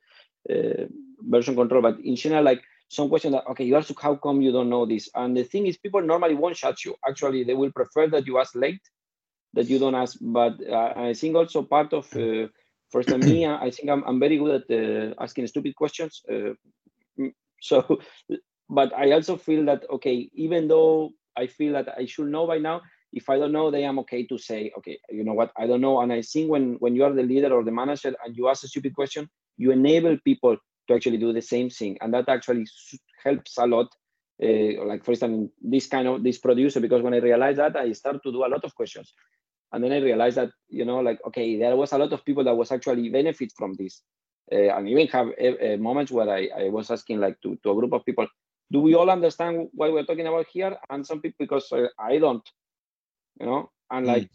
version 1.19 1.55
control, 1.55 1.81
but 1.81 1.99
in 2.01 2.17
general, 2.17 2.43
like 2.43 2.61
some 2.89 3.07
question 3.07 3.31
that 3.31 3.47
okay, 3.47 3.63
you 3.63 3.77
ask 3.77 3.97
how 4.01 4.15
come 4.15 4.41
you 4.41 4.51
don't 4.51 4.69
know 4.69 4.85
this? 4.85 5.09
And 5.15 5.37
the 5.37 5.43
thing 5.43 5.67
is, 5.67 5.77
people 5.77 6.01
normally 6.01 6.33
won't 6.33 6.57
shut 6.57 6.83
you. 6.83 6.95
Actually, 7.07 7.45
they 7.45 7.53
will 7.53 7.71
prefer 7.71 8.07
that 8.07 8.27
you 8.27 8.39
ask 8.39 8.53
late, 8.55 8.81
that 9.53 9.69
you 9.69 9.79
don't 9.79 9.95
ask. 9.95 10.17
But 10.19 10.55
uh, 10.67 10.93
I 10.97 11.13
think 11.13 11.37
also 11.37 11.63
part 11.63 11.93
of 11.93 12.13
uh, 12.99 12.99
First, 12.99 13.09
time, 13.09 13.19
me, 13.19 13.45
I 13.45 13.69
think 13.71 13.89
I'm, 13.89 14.03
I'm 14.03 14.19
very 14.19 14.37
good 14.37 14.61
at 14.61 14.71
uh, 14.71 15.13
asking 15.19 15.47
stupid 15.47 15.75
questions. 15.75 16.21
Uh, 16.31 16.53
so, 17.61 17.99
but 18.69 18.93
I 18.93 19.11
also 19.11 19.37
feel 19.37 19.65
that, 19.65 19.83
okay, 19.89 20.29
even 20.33 20.67
though 20.67 21.11
I 21.35 21.47
feel 21.47 21.73
that 21.73 21.89
I 21.97 22.05
should 22.05 22.27
know 22.27 22.47
by 22.47 22.59
now, 22.59 22.81
if 23.11 23.29
I 23.29 23.37
don't 23.37 23.51
know, 23.51 23.71
then 23.71 23.83
I'm 23.87 23.99
okay 23.99 24.25
to 24.27 24.37
say, 24.37 24.71
okay, 24.77 24.99
you 25.09 25.23
know 25.23 25.33
what, 25.33 25.51
I 25.57 25.67
don't 25.67 25.81
know. 25.81 26.01
And 26.01 26.11
I 26.13 26.21
think 26.21 26.49
when, 26.49 26.75
when 26.79 26.95
you 26.95 27.03
are 27.03 27.13
the 27.13 27.23
leader 27.23 27.53
or 27.53 27.63
the 27.63 27.71
manager 27.71 28.15
and 28.25 28.35
you 28.35 28.47
ask 28.49 28.63
a 28.63 28.67
stupid 28.67 28.95
question, 28.95 29.29
you 29.57 29.71
enable 29.71 30.17
people 30.25 30.57
to 30.87 30.93
actually 30.93 31.17
do 31.17 31.33
the 31.33 31.41
same 31.41 31.69
thing. 31.69 31.97
And 32.01 32.13
that 32.13 32.29
actually 32.29 32.65
helps 33.23 33.57
a 33.57 33.67
lot. 33.67 33.87
Uh, 34.43 34.83
like 34.85 35.05
for 35.05 35.11
instance, 35.11 35.51
this 35.61 35.85
kind 35.87 36.07
of 36.07 36.23
this 36.23 36.39
producer, 36.39 36.79
because 36.79 37.03
when 37.03 37.13
I 37.13 37.17
realized 37.17 37.59
that, 37.59 37.75
I 37.75 37.91
start 37.91 38.23
to 38.23 38.31
do 38.31 38.45
a 38.45 38.49
lot 38.49 38.63
of 38.63 38.73
questions 38.75 39.13
and 39.73 39.83
then 39.83 39.91
i 39.91 39.97
realized 39.97 40.37
that 40.37 40.51
you 40.69 40.85
know 40.85 40.99
like 40.99 41.19
okay 41.25 41.57
there 41.57 41.75
was 41.75 41.91
a 41.91 41.97
lot 41.97 42.13
of 42.13 42.23
people 42.23 42.43
that 42.43 42.55
was 42.55 42.71
actually 42.71 43.09
benefit 43.09 43.51
from 43.57 43.73
this. 43.75 44.01
Uh, 44.51 44.75
and 44.75 44.89
even 44.89 45.07
have 45.07 45.27
uh, 45.29 45.77
moments 45.77 46.11
where 46.11 46.29
I, 46.29 46.49
I 46.65 46.69
was 46.69 46.91
asking 46.91 47.21
like 47.21 47.39
to, 47.43 47.57
to 47.63 47.71
a 47.71 47.75
group 47.75 47.93
of 47.93 48.05
people 48.05 48.27
do 48.69 48.81
we 48.81 48.93
all 48.93 49.09
understand 49.09 49.69
what 49.73 49.93
we're 49.93 50.03
talking 50.03 50.27
about 50.27 50.47
here? 50.51 50.75
And 50.89 51.07
some 51.07 51.21
people 51.21 51.37
because 51.39 51.71
uh, 51.71 51.87
i 51.97 52.17
don't 52.17 52.47
you 53.39 53.45
know? 53.45 53.71
And 53.89 54.05
like 54.05 54.23
mm. 54.23 54.29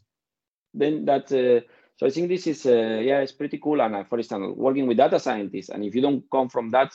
then 0.73 1.04
that 1.04 1.28
so 1.28 2.07
i 2.07 2.11
think 2.11 2.28
this 2.28 2.47
is 2.47 2.64
yeah 2.64 3.21
it's 3.21 3.33
pretty 3.33 3.59
cool. 3.59 3.83
And 3.83 4.09
for 4.09 4.16
instance 4.18 4.57
working 4.57 4.87
with 4.87 4.97
data 4.97 5.21
scientists 5.21 5.68
and 5.68 5.85
if 5.85 5.95
you 5.95 6.00
don't 6.00 6.25
come 6.33 6.49
from 6.49 6.71
that 6.71 6.95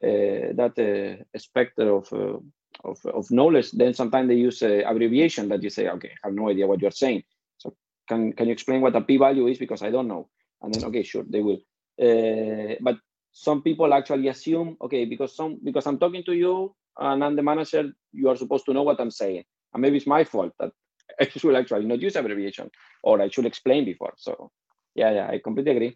that 0.00 1.24
specter 1.36 1.90
of 1.92 2.12
of, 2.84 3.04
of 3.06 3.30
knowledge, 3.30 3.72
then 3.72 3.94
sometimes 3.94 4.28
they 4.28 4.36
use 4.36 4.62
uh, 4.62 4.82
abbreviation 4.86 5.48
that 5.48 5.62
you 5.62 5.70
say, 5.70 5.88
okay, 5.88 6.12
I 6.24 6.28
have 6.28 6.34
no 6.34 6.48
idea 6.48 6.66
what 6.66 6.80
you're 6.80 6.90
saying 6.90 7.22
can 8.12 8.32
can 8.32 8.46
you 8.48 8.52
explain 8.52 8.80
what 8.80 8.96
a 8.96 9.00
p-value 9.00 9.46
is? 9.48 9.58
Because 9.58 9.82
i 9.82 9.90
don't 9.90 10.08
know. 10.08 10.28
And 10.62 10.74
then 10.74 10.84
okay 10.88 11.02
sure 11.02 11.24
they 11.28 11.42
will. 11.46 11.60
Uh, 12.06 12.74
but 12.80 12.96
some 13.32 13.62
people 13.62 13.94
actually 13.94 14.28
assume 14.28 14.76
okay 14.86 15.04
because 15.12 15.34
some 15.36 15.58
because 15.64 15.86
i'm 15.86 15.98
talking 15.98 16.24
to 16.24 16.34
you 16.34 16.74
and 16.98 17.24
i'm 17.24 17.36
the 17.36 17.42
manager 17.50 17.84
you 18.12 18.28
are 18.28 18.36
supposed 18.36 18.66
to 18.66 18.74
know 18.74 18.82
what 18.88 19.00
i'm 19.00 19.10
saying. 19.22 19.44
And 19.72 19.82
maybe 19.82 19.96
it's 19.96 20.06
my 20.06 20.24
fault 20.24 20.52
that 20.60 20.72
i 21.20 21.28
should 21.28 21.56
actually 21.60 21.86
not 21.86 22.00
use 22.06 22.16
abbreviation 22.16 22.70
or 23.02 23.20
i 23.22 23.28
should 23.28 23.46
explain 23.46 23.84
before. 23.84 24.14
So 24.16 24.50
yeah 24.94 25.10
yeah 25.18 25.28
i 25.34 25.40
completely 25.46 25.72
agree. 25.76 25.92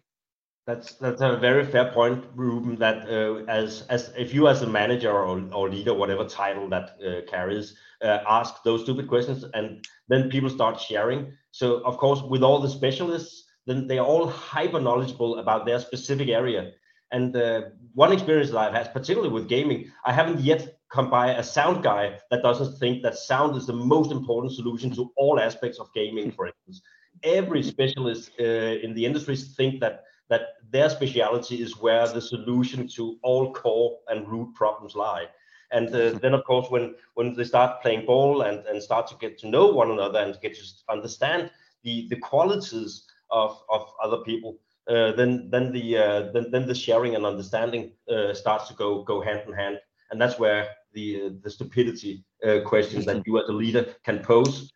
That's 0.67 0.95
that's 0.95 1.21
a 1.21 1.37
very 1.37 1.63
fair 1.63 1.93
point, 1.93 2.25
Ruben. 2.35 2.75
That 2.75 2.97
uh, 3.09 3.45
as 3.47 3.83
as 3.87 4.11
if 4.17 4.33
you 4.33 4.49
as 4.49 4.63
a 4.63 4.67
manager 4.67 5.13
or, 5.13 5.41
or 5.53 5.69
leader, 5.69 5.93
whatever 5.93 6.25
title 6.25 6.67
that 6.73 6.87
uh, 6.99 7.21
carries, 7.31 7.77
uh, 8.01 8.19
ask 8.27 8.63
those 8.63 8.81
stupid 8.83 9.07
questions, 9.07 9.45
and 9.53 9.87
then 10.09 10.29
people 10.29 10.49
start 10.49 10.77
sharing. 10.77 11.31
So 11.57 11.81
of 11.89 11.97
course, 11.97 12.21
with 12.21 12.43
all 12.43 12.59
the 12.59 12.69
specialists, 12.69 13.45
then 13.65 13.87
they 13.87 13.97
are 13.97 14.05
all 14.05 14.27
hyper 14.27 14.79
knowledgeable 14.79 15.39
about 15.39 15.65
their 15.65 15.79
specific 15.79 16.29
area. 16.29 16.73
And 17.11 17.35
uh, 17.35 17.61
one 17.95 18.11
experience 18.13 18.51
that 18.51 18.59
I've 18.59 18.75
had, 18.75 18.93
particularly 18.93 19.33
with 19.33 19.49
gaming, 19.49 19.91
I 20.05 20.13
haven't 20.13 20.41
yet 20.41 20.77
come 20.89 21.09
by 21.09 21.31
a 21.31 21.41
sound 21.41 21.81
guy 21.81 22.19
that 22.29 22.43
doesn't 22.43 22.77
think 22.77 23.01
that 23.01 23.17
sound 23.17 23.57
is 23.57 23.65
the 23.65 23.73
most 23.73 24.11
important 24.11 24.53
solution 24.53 24.93
to 24.97 25.11
all 25.17 25.39
aspects 25.39 25.79
of 25.79 25.91
gaming, 25.95 26.31
for 26.31 26.45
instance. 26.45 26.83
Every 27.23 27.63
specialist 27.63 28.29
uh, 28.39 28.85
in 28.85 28.93
the 28.93 29.03
industry 29.03 29.35
think 29.35 29.79
that 29.79 30.03
that 30.29 30.41
their 30.69 30.89
speciality 30.89 31.55
is 31.65 31.81
where 31.81 32.07
the 32.07 32.21
solution 32.21 32.87
to 32.97 33.17
all 33.23 33.51
core 33.53 33.97
and 34.09 34.27
root 34.27 34.53
problems 34.53 34.93
lie. 34.93 35.25
And 35.71 35.93
uh, 35.93 36.11
then, 36.21 36.33
of 36.33 36.43
course, 36.43 36.69
when 36.69 36.95
when 37.15 37.33
they 37.33 37.43
start 37.43 37.81
playing 37.81 38.05
ball 38.05 38.41
and, 38.41 38.65
and 38.67 38.81
start 38.81 39.07
to 39.07 39.15
get 39.15 39.37
to 39.39 39.49
know 39.49 39.67
one 39.67 39.91
another 39.91 40.19
and 40.19 40.37
get 40.41 40.55
to 40.55 40.63
understand 40.89 41.51
the 41.83 42.07
the 42.09 42.17
qualities 42.17 43.05
of, 43.29 43.61
of 43.69 43.91
other 44.03 44.17
people, 44.17 44.57
uh, 44.89 45.11
then 45.13 45.49
then 45.49 45.71
the 45.71 45.97
uh, 45.97 46.31
then, 46.31 46.49
then 46.51 46.65
the 46.65 46.75
sharing 46.75 47.15
and 47.15 47.25
understanding 47.25 47.91
uh, 48.09 48.33
starts 48.33 48.67
to 48.69 48.73
go 48.73 49.03
go 49.03 49.21
hand 49.21 49.41
in 49.47 49.53
hand, 49.53 49.79
and 50.11 50.21
that's 50.21 50.39
where 50.39 50.67
the 50.93 51.25
uh, 51.25 51.29
the 51.43 51.49
stupidity 51.49 52.23
uh, 52.45 52.59
questions 52.65 53.05
that 53.05 53.21
you 53.25 53.37
as 53.37 53.49
a 53.49 53.53
leader 53.53 53.85
can 54.05 54.19
pose, 54.19 54.71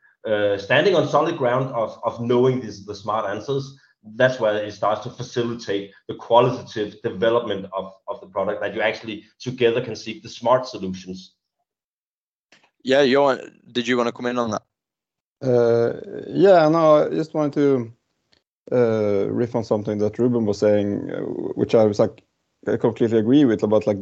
standing 0.57 0.95
on 0.95 1.07
solid 1.07 1.37
ground 1.37 1.73
of 1.73 1.97
of 2.03 2.19
knowing 2.21 2.59
these 2.59 2.85
the 2.85 2.95
smart 2.95 3.25
answers. 3.25 3.77
That's 4.03 4.39
where 4.39 4.55
it 4.55 4.73
starts 4.73 5.03
to 5.03 5.11
facilitate 5.11 5.91
the 6.07 6.15
qualitative 6.15 7.01
development 7.03 7.67
of, 7.71 7.93
of 8.07 8.19
the 8.19 8.27
product 8.27 8.61
that 8.61 8.73
you 8.73 8.81
actually 8.81 9.25
together 9.39 9.83
can 9.83 9.95
seek 9.95 10.23
the 10.23 10.29
smart 10.29 10.67
solutions. 10.67 11.35
Yeah, 12.83 13.01
you 13.01 13.39
did 13.71 13.87
you 13.87 13.97
want 13.97 14.07
to 14.07 14.11
comment 14.11 14.39
on 14.39 14.51
that? 14.51 14.63
Uh, 15.41 15.93
yeah, 16.27 16.67
no, 16.69 17.05
I 17.05 17.09
just 17.09 17.33
wanted 17.33 17.53
to 17.53 17.93
uh, 18.71 19.29
riff 19.29 19.55
on 19.55 19.63
something 19.63 19.97
that 19.99 20.19
Ruben 20.19 20.45
was 20.45 20.59
saying, 20.59 21.11
uh, 21.11 21.21
which 21.55 21.75
I 21.75 21.83
was 21.85 21.99
like, 21.99 22.23
I 22.67 22.77
completely 22.77 23.17
agree 23.17 23.45
with 23.45 23.63
about 23.63 23.87
like 23.87 23.97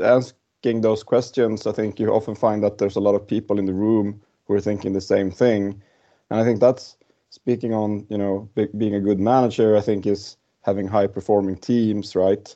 asking 0.00 0.80
those 0.80 1.02
questions. 1.02 1.66
I 1.66 1.72
think 1.72 2.00
you 2.00 2.08
often 2.08 2.34
find 2.34 2.62
that 2.62 2.78
there's 2.78 2.96
a 2.96 3.00
lot 3.00 3.14
of 3.14 3.26
people 3.26 3.58
in 3.58 3.66
the 3.66 3.72
room 3.72 4.20
who 4.44 4.54
are 4.54 4.60
thinking 4.60 4.92
the 4.92 5.00
same 5.00 5.30
thing, 5.30 5.80
and 6.28 6.40
I 6.40 6.44
think 6.44 6.60
that's 6.60 6.96
speaking 7.30 7.72
on 7.72 8.06
you 8.10 8.18
know 8.18 8.48
be, 8.54 8.68
being 8.76 8.94
a 8.94 9.00
good 9.00 9.20
manager. 9.20 9.76
I 9.76 9.80
think 9.80 10.06
is 10.06 10.36
having 10.62 10.86
high 10.86 11.06
performing 11.06 11.56
teams, 11.56 12.14
right? 12.14 12.54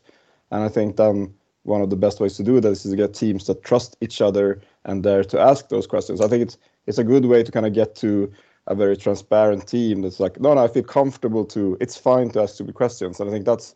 And 0.50 0.62
I 0.62 0.68
think 0.68 0.96
then 0.96 1.34
one 1.62 1.80
of 1.80 1.90
the 1.90 1.96
best 1.96 2.20
ways 2.20 2.36
to 2.36 2.42
do 2.42 2.60
that 2.60 2.68
is 2.68 2.82
to 2.82 2.96
get 2.96 3.14
teams 3.14 3.46
that 3.46 3.64
trust 3.64 3.96
each 4.00 4.20
other 4.20 4.60
and 4.84 5.02
dare 5.02 5.24
to 5.24 5.40
ask 5.40 5.68
those 5.68 5.86
questions. 5.86 6.20
I 6.20 6.28
think 6.28 6.42
it's 6.42 6.58
it's 6.86 6.98
a 6.98 7.04
good 7.04 7.24
way 7.24 7.42
to 7.42 7.50
kind 7.50 7.66
of 7.66 7.72
get 7.72 7.94
to 7.96 8.30
a 8.66 8.74
very 8.74 8.96
transparent 8.96 9.66
team 9.66 10.02
that's 10.02 10.20
like, 10.20 10.40
no, 10.40 10.54
no, 10.54 10.64
I 10.64 10.68
feel 10.68 10.82
comfortable 10.82 11.44
to. 11.46 11.76
It's 11.80 11.96
fine 11.96 12.30
to 12.30 12.42
ask 12.42 12.54
stupid 12.54 12.74
questions, 12.74 13.20
and 13.20 13.28
I 13.28 13.32
think 13.32 13.44
that's 13.44 13.74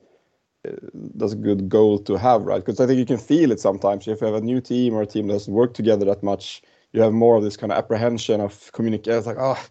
uh, 0.67 0.73
that's 1.15 1.33
a 1.33 1.37
good 1.37 1.69
goal 1.69 1.99
to 2.01 2.17
have, 2.17 2.43
right? 2.43 2.65
Because 2.65 2.81
I 2.81 2.87
think 2.87 2.99
you 2.99 3.07
can 3.07 3.19
feel 3.19 3.51
it 3.51 3.61
sometimes 3.61 4.07
if 4.07 4.21
you 4.21 4.27
have 4.27 4.37
a 4.37 4.41
new 4.41 4.61
team 4.61 4.95
or 4.95 5.03
a 5.03 5.07
team 5.07 5.27
that 5.27 5.35
doesn't 5.35 5.53
work 5.53 5.75
together 5.75 6.05
that 6.07 6.23
much. 6.23 6.63
You 6.93 7.03
have 7.03 7.13
more 7.13 7.37
of 7.37 7.43
this 7.43 7.57
kind 7.57 7.71
of 7.71 7.77
apprehension 7.77 8.41
of 8.41 8.73
communication. 8.73 9.19
It's 9.19 9.27
like, 9.27 9.37
oh, 9.39 9.63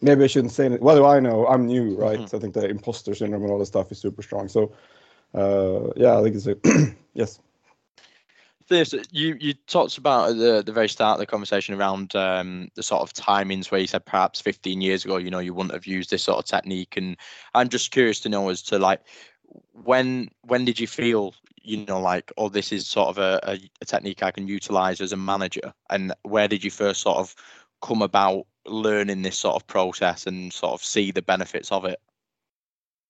maybe 0.00 0.24
I 0.24 0.26
shouldn't 0.26 0.52
say 0.52 0.66
it. 0.66 0.82
What 0.82 0.94
do 0.94 1.04
I 1.04 1.20
know? 1.20 1.46
I'm 1.46 1.66
new, 1.66 1.96
right? 1.96 2.18
Mm-hmm. 2.18 2.26
So 2.26 2.38
I 2.38 2.40
think 2.40 2.54
the 2.54 2.68
imposter 2.68 3.14
syndrome 3.14 3.42
and 3.42 3.52
all 3.52 3.58
this 3.58 3.68
stuff 3.68 3.92
is 3.92 3.98
super 3.98 4.22
strong. 4.22 4.48
So, 4.48 4.72
uh, 5.34 5.92
yeah, 5.96 6.18
I 6.18 6.22
think 6.22 6.36
it's 6.36 6.46
a 6.46 6.56
yes 7.14 7.40
this 8.70 8.94
you 9.10 9.36
you 9.38 9.52
talked 9.66 9.98
about 9.98 10.30
at 10.30 10.38
the 10.38 10.62
the 10.64 10.72
very 10.72 10.88
start 10.88 11.16
of 11.16 11.18
the 11.18 11.26
conversation 11.26 11.74
around 11.74 12.16
um, 12.16 12.68
the 12.76 12.82
sort 12.82 13.02
of 13.02 13.12
timings 13.12 13.70
where 13.70 13.80
you 13.80 13.86
said 13.86 14.06
perhaps 14.06 14.40
15 14.40 14.80
years 14.80 15.04
ago 15.04 15.18
you 15.18 15.30
know 15.30 15.40
you 15.40 15.52
wouldn't 15.52 15.74
have 15.74 15.86
used 15.86 16.10
this 16.10 16.22
sort 16.22 16.38
of 16.38 16.46
technique 16.46 16.96
and 16.96 17.16
i'm 17.54 17.68
just 17.68 17.90
curious 17.90 18.20
to 18.20 18.30
know 18.30 18.48
as 18.48 18.62
to 18.62 18.78
like 18.78 19.02
when 19.72 20.30
when 20.42 20.64
did 20.64 20.80
you 20.80 20.86
feel 20.86 21.34
you 21.62 21.84
know 21.84 22.00
like 22.00 22.32
oh 22.38 22.48
this 22.48 22.72
is 22.72 22.86
sort 22.86 23.08
of 23.08 23.18
a, 23.18 23.38
a, 23.42 23.58
a 23.82 23.84
technique 23.84 24.22
i 24.22 24.30
can 24.30 24.46
utilize 24.48 25.00
as 25.00 25.12
a 25.12 25.16
manager 25.16 25.74
and 25.90 26.14
where 26.22 26.48
did 26.48 26.64
you 26.64 26.70
first 26.70 27.02
sort 27.02 27.18
of 27.18 27.34
come 27.82 28.02
about 28.02 28.46
learning 28.66 29.22
this 29.22 29.38
sort 29.38 29.56
of 29.56 29.66
process 29.66 30.26
and 30.26 30.52
sort 30.52 30.74
of 30.74 30.84
see 30.84 31.10
the 31.10 31.22
benefits 31.22 31.72
of 31.72 31.84
it 31.84 32.00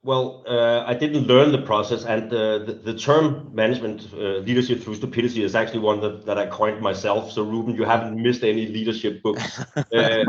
well, 0.03 0.45
uh, 0.49 0.83
I 0.87 0.95
didn't 0.95 1.27
learn 1.27 1.53
the 1.53 1.61
process, 1.61 2.05
and 2.07 2.33
uh, 2.33 2.61
the, 2.61 2.81
the, 2.83 2.95
term 2.95 3.51
management 3.55 4.09
uh, 4.15 4.39
leadership 4.39 4.83
through 4.83 4.95
stupidity 4.95 5.45
is 5.45 5.55
actually 5.55 5.81
one 5.81 6.01
that, 6.01 6.25
that 6.25 6.39
I 6.39 6.47
coined 6.47 6.81
myself. 6.81 7.31
So, 7.31 7.43
Ruben, 7.43 7.75
you 7.75 7.85
haven't 7.85 8.17
missed 8.17 8.43
any 8.43 8.67
leadership 8.67 9.23
books. 9.23 9.61
Uh, 9.93 10.25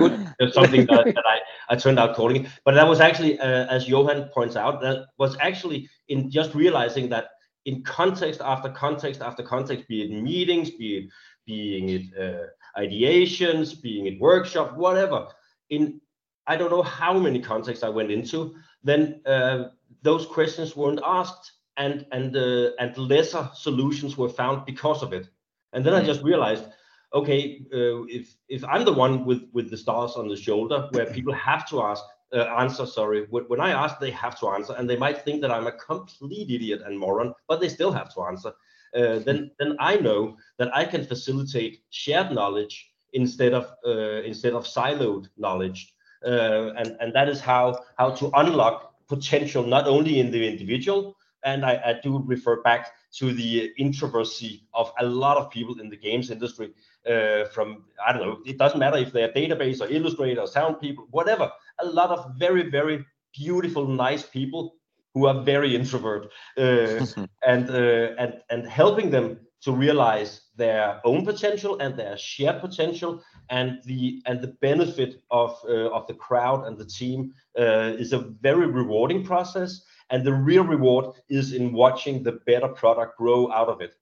something 0.52 0.86
that, 0.88 1.06
that 1.06 1.24
I, 1.26 1.40
I 1.70 1.76
turned 1.76 2.00
out 2.00 2.16
calling 2.16 2.44
it. 2.44 2.52
But 2.66 2.74
that 2.74 2.88
was 2.88 3.00
actually, 3.00 3.40
uh, 3.40 3.68
as 3.68 3.88
Johan 3.88 4.24
points 4.34 4.56
out, 4.56 4.82
that 4.82 5.06
was 5.18 5.38
actually 5.40 5.88
in 6.10 6.32
just 6.32 6.56
realizing 6.56 7.10
that 7.10 7.30
in 7.66 7.84
context 7.84 8.42
after 8.42 8.70
context 8.70 9.22
after 9.22 9.44
context, 9.44 9.88
be 9.88 10.02
it 10.02 10.12
meetings, 10.12 10.72
be 10.72 10.98
it 10.98 11.10
being 11.46 11.90
it 11.90 12.02
uh, 12.20 12.48
ideations, 12.78 13.82
being 13.82 14.06
it 14.08 14.20
workshop, 14.20 14.76
whatever. 14.76 15.28
In 15.70 16.02
I 16.48 16.58
don't 16.58 16.72
know 16.72 16.84
how 16.84 17.18
many 17.18 17.40
contexts 17.40 17.84
I 17.84 17.90
went 17.90 18.12
into 18.12 18.56
then 18.84 19.22
uh, 19.26 19.66
those 20.02 20.26
questions 20.26 20.76
weren't 20.76 21.02
asked 21.06 21.52
and 21.78 22.06
and 22.12 22.36
uh, 22.36 22.72
and 22.80 22.98
lesser 22.98 23.50
solutions 23.54 24.18
were 24.18 24.30
found 24.30 24.66
because 24.66 25.04
of 25.04 25.14
it. 25.14 25.30
And 25.74 25.86
then 25.86 25.94
mm-hmm. 25.94 26.04
I 26.04 26.08
just 26.08 26.24
realized, 26.24 26.66
okay, 27.14 27.62
uh, 27.74 28.04
if 28.06 28.36
if 28.50 28.64
I'm 28.66 28.86
the 28.86 28.94
one 28.94 29.26
with 29.26 29.44
with 29.54 29.70
the 29.70 29.78
stars 29.78 30.14
on 30.16 30.28
the 30.28 30.36
shoulder, 30.36 30.90
where 30.92 31.06
people 31.18 31.34
have 31.34 31.68
to 31.70 31.82
ask 31.82 32.04
uh, 32.34 32.44
answer, 32.60 32.86
sorry, 32.86 33.28
when 33.30 33.62
I 33.62 33.72
ask, 33.72 34.00
they 34.00 34.12
have 34.12 34.40
to 34.40 34.50
answer, 34.50 34.74
and 34.78 34.90
they 34.90 34.98
might 34.98 35.24
think 35.24 35.42
that 35.42 35.52
I'm 35.52 35.68
a 35.68 35.72
complete 35.72 36.50
idiot 36.50 36.82
and 36.86 36.98
moron, 36.98 37.34
but 37.48 37.60
they 37.60 37.70
still 37.70 37.92
have 37.92 38.14
to 38.16 38.24
answer. 38.24 38.54
Uh, 38.96 39.20
then 39.20 39.52
then 39.60 39.76
I 39.80 39.96
know 39.98 40.38
that 40.58 40.76
I 40.76 40.86
can 40.86 41.06
facilitate 41.06 41.84
shared 41.90 42.32
knowledge 42.32 42.92
instead 43.14 43.54
of 43.54 43.72
uh, 43.86 44.22
instead 44.24 44.54
of 44.54 44.66
siloed 44.66 45.28
knowledge. 45.38 45.94
Uh, 46.26 46.74
and 46.78 46.98
and 47.00 47.14
that 47.14 47.30
is 47.30 47.40
how 47.40 47.80
how 47.98 48.12
to 48.12 48.30
unlock 48.36 48.94
potential 49.08 49.64
not 49.64 49.88
only 49.88 50.20
in 50.20 50.32
the 50.32 50.48
individual 50.48 51.18
and 51.44 51.66
I, 51.66 51.82
I, 51.86 52.00
do 52.02 52.24
refer 52.26 52.62
back 52.62 52.92
to 53.14 53.34
the 53.34 53.72
introversy 53.78 54.64
of 54.74 54.92
a 55.00 55.06
lot 55.06 55.38
of 55.38 55.50
people 55.50 55.80
in 55.80 55.90
the 55.90 55.98
games 55.98 56.30
industry 56.32 56.74
uh, 57.10 57.46
from 57.46 57.84
i 58.06 58.14
don't 58.14 58.22
know 58.22 58.40
it 58.46 58.58
doesn't 58.58 58.80
matter 58.80 58.98
if 58.98 59.12
they're 59.12 59.34
database 59.34 59.82
or 59.82 59.88
illustrator 59.88 60.42
or 60.42 60.48
sound 60.48 60.80
people 60.80 61.08
whatever 61.12 61.52
a 61.80 61.86
lot 61.86 62.10
of 62.10 62.34
very 62.38 62.70
very 62.70 63.06
beautiful 63.34 63.86
nice 63.88 64.24
people 64.24 64.76
who 65.14 65.28
are 65.28 65.42
very 65.44 65.76
introvert 65.76 66.32
uh, 66.58 67.06
and 67.46 67.70
uh, 67.70 68.16
and 68.18 68.42
and 68.50 68.68
helping 68.68 69.10
them 69.10 69.40
to 69.62 69.72
realize 69.72 70.42
their 70.56 71.00
own 71.06 71.24
potential 71.24 71.80
and 71.80 71.96
their 71.96 72.18
shared 72.18 72.62
potential. 72.62 73.24
And 73.50 73.80
the 73.86 74.22
and 74.26 74.42
the 74.42 74.56
benefit 74.62 75.22
of 75.30 75.58
uh, 75.68 75.90
of 75.92 76.08
the 76.08 76.14
crowd 76.14 76.66
and 76.66 76.78
the 76.78 76.86
team 76.86 77.34
uh, 77.58 77.94
is 77.98 78.14
a 78.14 78.20
very 78.42 78.68
rewarding 78.68 79.24
process. 79.24 79.84
And 80.10 80.26
the 80.26 80.34
real 80.34 80.64
reward 80.64 81.16
is 81.30 81.54
in 81.54 81.72
watching 81.72 82.24
the 82.24 82.34
better 82.46 82.68
product 82.68 83.18
grow 83.18 83.52
out 83.52 83.70
of 83.70 83.82
it. 83.82 83.96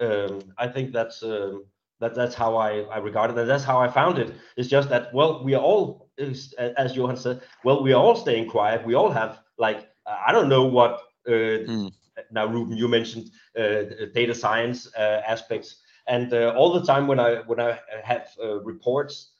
Um, 0.00 0.40
i 0.58 0.66
think 0.66 0.92
that's 0.92 1.22
um, 1.22 1.66
that 2.00 2.16
that's 2.16 2.34
how 2.34 2.56
I, 2.56 2.80
I 2.96 2.98
regard 2.98 3.30
it. 3.30 3.38
And 3.38 3.48
that's 3.48 3.64
how 3.64 3.80
i 3.80 3.88
found 3.88 4.18
it. 4.18 4.34
It's 4.56 4.68
just 4.68 4.88
that 4.88 5.14
well 5.14 5.44
we 5.44 5.54
are 5.54 5.62
all 5.62 6.10
as 6.18 6.94
johan 6.96 7.16
said 7.16 7.42
well 7.64 7.82
we 7.82 7.92
are 7.92 8.02
all 8.02 8.16
staying 8.16 8.48
quiet. 8.50 8.84
We 8.84 8.94
all 8.94 9.10
have 9.10 9.40
like 9.56 9.88
i 10.06 10.32
don't 10.32 10.48
know 10.48 10.64
what 10.64 11.00
uh, 11.28 11.64
mm 11.66 11.92
now 12.30 12.46
Ruben, 12.46 12.76
you 12.76 12.86
mentioned 12.86 13.30
uh, 13.58 13.82
data 14.14 14.34
science 14.34 14.88
uh, 14.96 15.22
aspects, 15.26 15.76
and 16.06 16.32
uh, 16.32 16.54
all 16.56 16.72
the 16.72 16.84
time 16.84 17.08
when 17.08 17.18
I 17.18 17.42
when 17.46 17.60
I 17.60 17.78
have 18.04 18.28
reports 18.62 19.32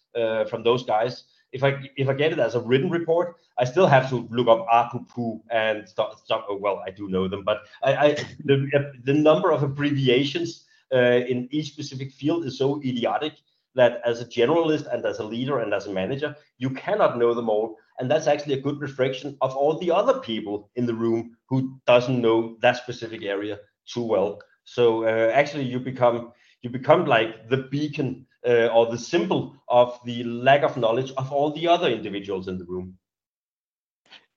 from 0.51 0.65
those 0.65 0.85
guys, 0.85 1.25
if 1.53 1.63
I 1.63 1.79
if 1.97 2.09
I 2.09 2.15
get 2.15 2.33
it 2.33 2.39
as 2.39 2.57
a 2.57 2.61
written 2.61 2.91
report, 2.91 3.37
I 3.59 3.65
still 3.65 3.87
have 3.87 4.11
to 4.11 4.27
look 4.31 4.49
up 4.49 4.67
APUPU 4.69 5.41
and 5.51 5.89
stuff. 5.89 6.21
Oh, 6.31 6.59
well, 6.61 6.83
I 6.85 6.91
do 6.91 7.09
know 7.09 7.29
them, 7.29 7.45
but 7.45 7.59
I, 7.83 7.95
I 7.95 8.15
the 8.45 8.93
the 9.05 9.15
number 9.15 9.53
of 9.53 9.63
abbreviations 9.63 10.65
uh, 10.93 11.21
in 11.33 11.49
each 11.53 11.69
specific 11.69 12.13
field 12.13 12.45
is 12.45 12.59
so 12.59 12.81
idiotic 12.83 13.35
that 13.77 14.01
as 14.05 14.21
a 14.21 14.25
generalist 14.25 14.93
and 14.93 15.05
as 15.05 15.19
a 15.19 15.25
leader 15.25 15.61
and 15.61 15.73
as 15.73 15.87
a 15.87 15.93
manager, 15.93 16.35
you 16.59 16.71
cannot 16.71 17.19
know 17.19 17.35
them 17.35 17.49
all. 17.49 17.79
And 17.99 18.11
that's 18.11 18.27
actually 18.27 18.55
a 18.55 18.61
good 18.61 18.81
reflection 18.81 19.37
of 19.41 19.57
all 19.57 19.79
the 19.79 19.91
other 19.91 20.21
people 20.21 20.71
in 20.77 20.87
the 20.87 20.95
room 20.95 21.37
who 21.49 21.79
doesn't 21.87 22.21
know 22.21 22.57
that 22.61 22.77
specific 22.77 23.23
area 23.23 23.59
too 23.87 24.03
well. 24.03 24.41
So 24.65 25.05
uh, 25.05 25.31
actually, 25.33 25.65
you 25.65 25.79
become 25.79 26.33
you 26.63 26.71
become 26.71 27.05
like 27.05 27.49
the 27.51 27.59
beacon 27.59 28.27
uh, 28.47 28.69
or 28.69 28.87
the 28.87 28.99
symbol 28.99 29.55
of 29.69 29.99
the 30.05 30.25
lack 30.25 30.63
of 30.63 30.77
knowledge 30.77 31.13
of 31.17 31.31
all 31.31 31.51
the 31.53 31.69
other 31.69 31.89
individuals 31.89 32.49
in 32.49 32.59
the 32.59 32.65
room. 32.65 32.97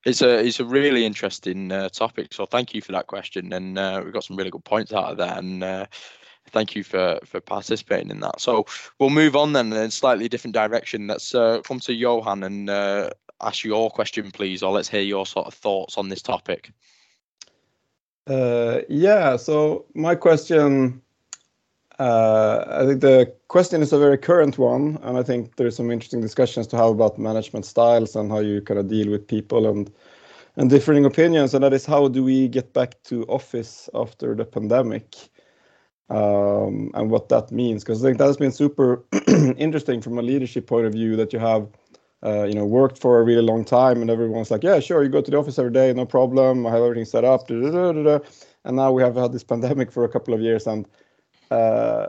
It's 0.06 0.22
a 0.22 0.46
it's 0.46 0.60
a 0.60 0.65
really 0.65 1.06
interesting 1.06 1.72
uh, 1.72 1.89
topic. 1.89 2.34
So 2.34 2.46
thank 2.46 2.74
you 2.74 2.82
for 2.82 2.91
that 2.91 3.08
question, 3.08 3.52
and 3.54 3.78
uh, 3.78 4.02
we've 4.04 4.13
got 4.13 4.24
some 4.24 4.38
really 4.38 4.52
good 4.52 4.63
points 4.63 4.93
out 4.93 5.12
of 5.12 5.17
that. 5.17 5.39
And 5.39 5.63
uh, 5.63 5.86
thank 6.52 6.76
you 6.76 6.84
for 6.84 7.20
for 7.26 7.41
participating 7.41 8.12
in 8.12 8.20
that. 8.22 8.39
So 8.39 8.65
we'll 9.00 9.10
move 9.10 9.36
on 9.36 9.54
then 9.54 9.74
in 9.74 9.80
a 9.80 9.91
slightly 9.91 10.30
different 10.30 10.54
direction. 10.54 11.08
Let's 11.08 11.34
uh, 11.34 11.62
come 11.62 11.80
to 11.82 11.93
Johan 11.93 12.43
and 12.43 12.70
uh, 12.70 13.10
ask 13.41 13.63
your 13.63 13.89
question, 13.89 14.32
please, 14.32 14.63
or 14.63 14.71
let's 14.71 14.89
hear 14.89 15.02
your 15.02 15.26
sort 15.26 15.47
of 15.47 15.54
thoughts 15.54 15.97
on 15.97 16.10
this 16.10 16.21
topic. 16.21 16.71
Uh, 18.28 18.82
yeah. 18.89 19.38
So 19.38 19.86
my 19.93 20.15
question, 20.15 21.02
uh, 22.00 22.65
I 22.67 22.86
think 22.86 23.02
the 23.02 23.34
question 23.47 23.82
is 23.82 23.93
a 23.93 24.00
very 24.00 24.17
current 24.17 24.58
one, 24.58 25.00
and 25.02 25.17
I 25.17 25.23
think 25.23 25.56
there's 25.56 25.76
some 25.76 25.91
interesting 25.91 26.21
discussions 26.21 26.67
to 26.67 26.78
have 26.78 26.89
about 26.89 27.17
management 27.17 27.65
styles 27.65 28.15
and 28.15 28.32
how 28.32 28.39
you 28.39 28.62
kind 28.62 28.80
of 28.80 28.88
deal 28.88 29.10
with 29.10 29.28
people 29.28 29.67
and 29.67 29.91
and 30.58 30.71
differing 30.71 31.06
opinions. 31.06 31.54
And 31.54 31.63
that 31.63 31.73
is 31.73 31.86
how 31.86 32.08
do 32.08 32.23
we 32.23 32.47
get 32.47 32.73
back 32.73 33.02
to 33.04 33.23
office 33.26 33.89
after 33.93 34.36
the 34.36 34.43
pandemic? 34.45 35.15
Um, 36.10 36.91
and 36.93 37.12
what 37.12 37.30
that 37.30 37.52
means, 37.52 37.84
because 37.84 38.04
I 38.04 38.08
think 38.08 38.17
that 38.17 38.28
has 38.28 38.38
been 38.38 38.52
super 38.52 39.04
interesting 39.58 40.02
from 40.02 40.17
a 40.17 40.21
leadership 40.21 40.65
point 40.65 40.86
of 40.86 40.93
view 40.93 41.15
that 41.17 41.34
you 41.34 41.39
have 41.39 41.67
uh, 42.23 42.43
you 42.43 42.53
know, 42.53 42.65
worked 42.65 42.99
for 42.99 43.19
a 43.19 43.23
really 43.23 43.41
long 43.41 43.63
time, 43.63 44.01
and 44.01 44.10
everyone's 44.10 44.51
like, 44.51 44.63
"Yeah, 44.63 44.80
sure, 44.80 45.03
you 45.03 45.10
go 45.10 45.21
to 45.21 45.32
the 45.32 45.38
office 45.38 45.60
every 45.60 45.71
day, 45.71 45.93
no 45.93 46.06
problem. 46.06 46.65
I 46.65 46.71
have 46.71 46.82
everything 46.84 47.06
set 47.06 47.23
up." 47.23 47.47
Da, 47.47 47.56
da, 47.60 47.91
da, 47.91 48.19
and 48.65 48.75
now 48.75 48.91
we 48.91 49.03
have 49.03 49.15
had 49.15 49.32
this 49.34 49.43
pandemic 49.53 49.91
for 49.91 50.03
a 50.03 50.10
couple 50.10 50.34
of 50.34 50.41
years, 50.41 50.67
and 50.67 50.88
uh, 51.51 52.08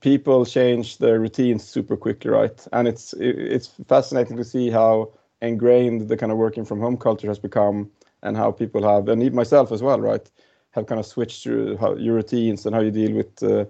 people 0.00 0.44
change 0.44 0.98
their 0.98 1.20
routines 1.20 1.64
super 1.64 1.96
quickly, 1.96 2.30
right? 2.30 2.66
And 2.72 2.88
it's 2.88 3.14
it's 3.18 3.68
fascinating 3.88 4.36
to 4.36 4.44
see 4.44 4.70
how 4.70 5.12
ingrained 5.40 6.08
the 6.08 6.16
kind 6.16 6.32
of 6.32 6.38
working 6.38 6.64
from 6.64 6.80
home 6.80 6.96
culture 6.96 7.28
has 7.28 7.38
become, 7.38 7.90
and 8.22 8.36
how 8.36 8.52
people 8.52 8.82
have, 8.82 9.08
and 9.08 9.32
myself 9.32 9.72
as 9.72 9.82
well, 9.82 10.00
right, 10.00 10.30
have 10.72 10.86
kind 10.86 11.00
of 11.00 11.06
switched 11.06 11.42
through 11.42 11.76
how 11.78 11.94
your 11.96 12.14
routines 12.14 12.66
and 12.66 12.74
how 12.74 12.80
you 12.80 12.90
deal 12.90 13.12
with 13.12 13.42
uh, 13.42 13.64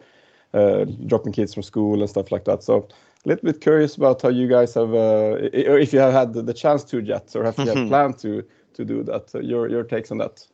uh, 0.55 0.85
dropping 1.07 1.33
kids 1.33 1.55
from 1.55 1.63
school 1.63 2.01
and 2.01 2.11
stuff 2.11 2.31
like 2.33 2.45
that. 2.45 2.63
So 2.63 2.89
a 3.25 3.29
little 3.29 3.45
bit 3.45 3.61
curious 3.61 3.97
about 3.97 4.23
how 4.23 4.29
you 4.29 4.49
guys 4.49 4.75
have, 4.75 4.93
uh, 4.93 5.39
or 5.69 5.79
if 5.79 5.93
you 5.93 6.01
have 6.01 6.13
had 6.13 6.33
the 6.33 6.55
chance 6.55 6.85
to 6.85 7.01
yet, 7.01 7.35
or 7.37 7.45
have 7.45 7.59
you 7.59 7.67
had 7.67 7.89
planned 7.89 8.19
to 8.19 8.45
to 8.75 8.85
do 8.85 9.03
that. 9.05 9.35
Uh, 9.35 9.41
your 9.41 9.69
your 9.69 9.85
takes 9.85 10.11
on 10.11 10.19
that. 10.19 10.47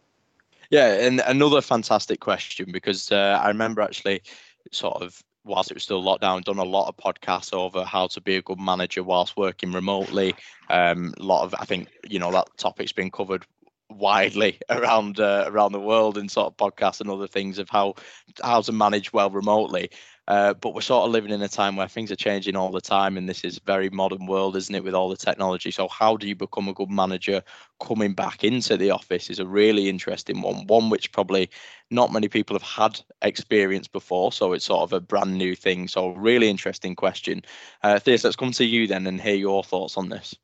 Yeah, 0.70 0.92
and 0.94 1.20
another 1.26 1.60
fantastic 1.60 2.20
question 2.20 2.70
because 2.70 3.10
uh, 3.10 3.40
I 3.42 3.48
remember 3.48 3.80
actually 3.80 4.22
sort 4.70 5.02
of 5.02 5.22
whilst 5.44 5.70
it 5.70 5.74
was 5.74 5.82
still 5.82 6.02
lockdown, 6.02 6.44
done 6.44 6.58
a 6.58 6.64
lot 6.64 6.88
of 6.88 6.96
podcasts 6.96 7.54
over 7.54 7.84
how 7.84 8.06
to 8.08 8.20
be 8.20 8.36
a 8.36 8.42
good 8.42 8.60
manager 8.60 9.02
whilst 9.02 9.36
working 9.36 9.72
remotely. 9.72 10.34
Um, 10.68 11.14
a 11.18 11.22
lot 11.22 11.44
of 11.44 11.54
I 11.58 11.64
think 11.64 11.88
you 12.06 12.18
know 12.18 12.30
that 12.32 12.48
topic's 12.58 12.92
been 12.92 13.10
covered 13.10 13.46
widely 13.90 14.58
around 14.70 15.20
uh, 15.20 15.44
around 15.48 15.72
the 15.72 15.80
world 15.80 16.18
in 16.18 16.28
sort 16.28 16.46
of 16.46 16.56
podcasts 16.56 17.00
and 17.00 17.10
other 17.10 17.26
things 17.26 17.58
of 17.58 17.68
how 17.68 17.94
how 18.42 18.60
to 18.60 18.72
manage 18.72 19.12
well 19.12 19.30
remotely. 19.30 19.90
Uh, 20.28 20.52
but 20.52 20.74
we're 20.74 20.82
sort 20.82 21.06
of 21.06 21.10
living 21.10 21.30
in 21.30 21.40
a 21.40 21.48
time 21.48 21.74
where 21.74 21.88
things 21.88 22.12
are 22.12 22.16
changing 22.16 22.54
all 22.54 22.70
the 22.70 22.82
time, 22.82 23.16
and 23.16 23.26
this 23.26 23.44
is 23.44 23.58
very 23.60 23.88
modern 23.88 24.26
world, 24.26 24.56
isn't 24.56 24.74
it, 24.74 24.84
with 24.84 24.94
all 24.94 25.08
the 25.08 25.16
technology? 25.16 25.70
So, 25.70 25.88
how 25.88 26.18
do 26.18 26.28
you 26.28 26.36
become 26.36 26.68
a 26.68 26.74
good 26.74 26.90
manager 26.90 27.42
coming 27.80 28.12
back 28.12 28.44
into 28.44 28.76
the 28.76 28.90
office 28.90 29.30
is 29.30 29.38
a 29.38 29.46
really 29.46 29.88
interesting 29.88 30.42
one, 30.42 30.66
one 30.66 30.90
which 30.90 31.12
probably 31.12 31.48
not 31.90 32.12
many 32.12 32.28
people 32.28 32.54
have 32.56 32.62
had 32.62 33.00
experience 33.22 33.88
before. 33.88 34.30
So, 34.30 34.52
it's 34.52 34.66
sort 34.66 34.82
of 34.82 34.92
a 34.92 35.00
brand 35.00 35.38
new 35.38 35.54
thing. 35.54 35.88
So, 35.88 36.10
really 36.10 36.50
interesting 36.50 36.94
question. 36.94 37.42
Uh, 37.82 37.98
Theis, 37.98 38.22
let's 38.22 38.36
come 38.36 38.52
to 38.52 38.66
you 38.66 38.86
then 38.86 39.06
and 39.06 39.18
hear 39.18 39.34
your 39.34 39.64
thoughts 39.64 39.96
on 39.96 40.10
this. 40.10 40.34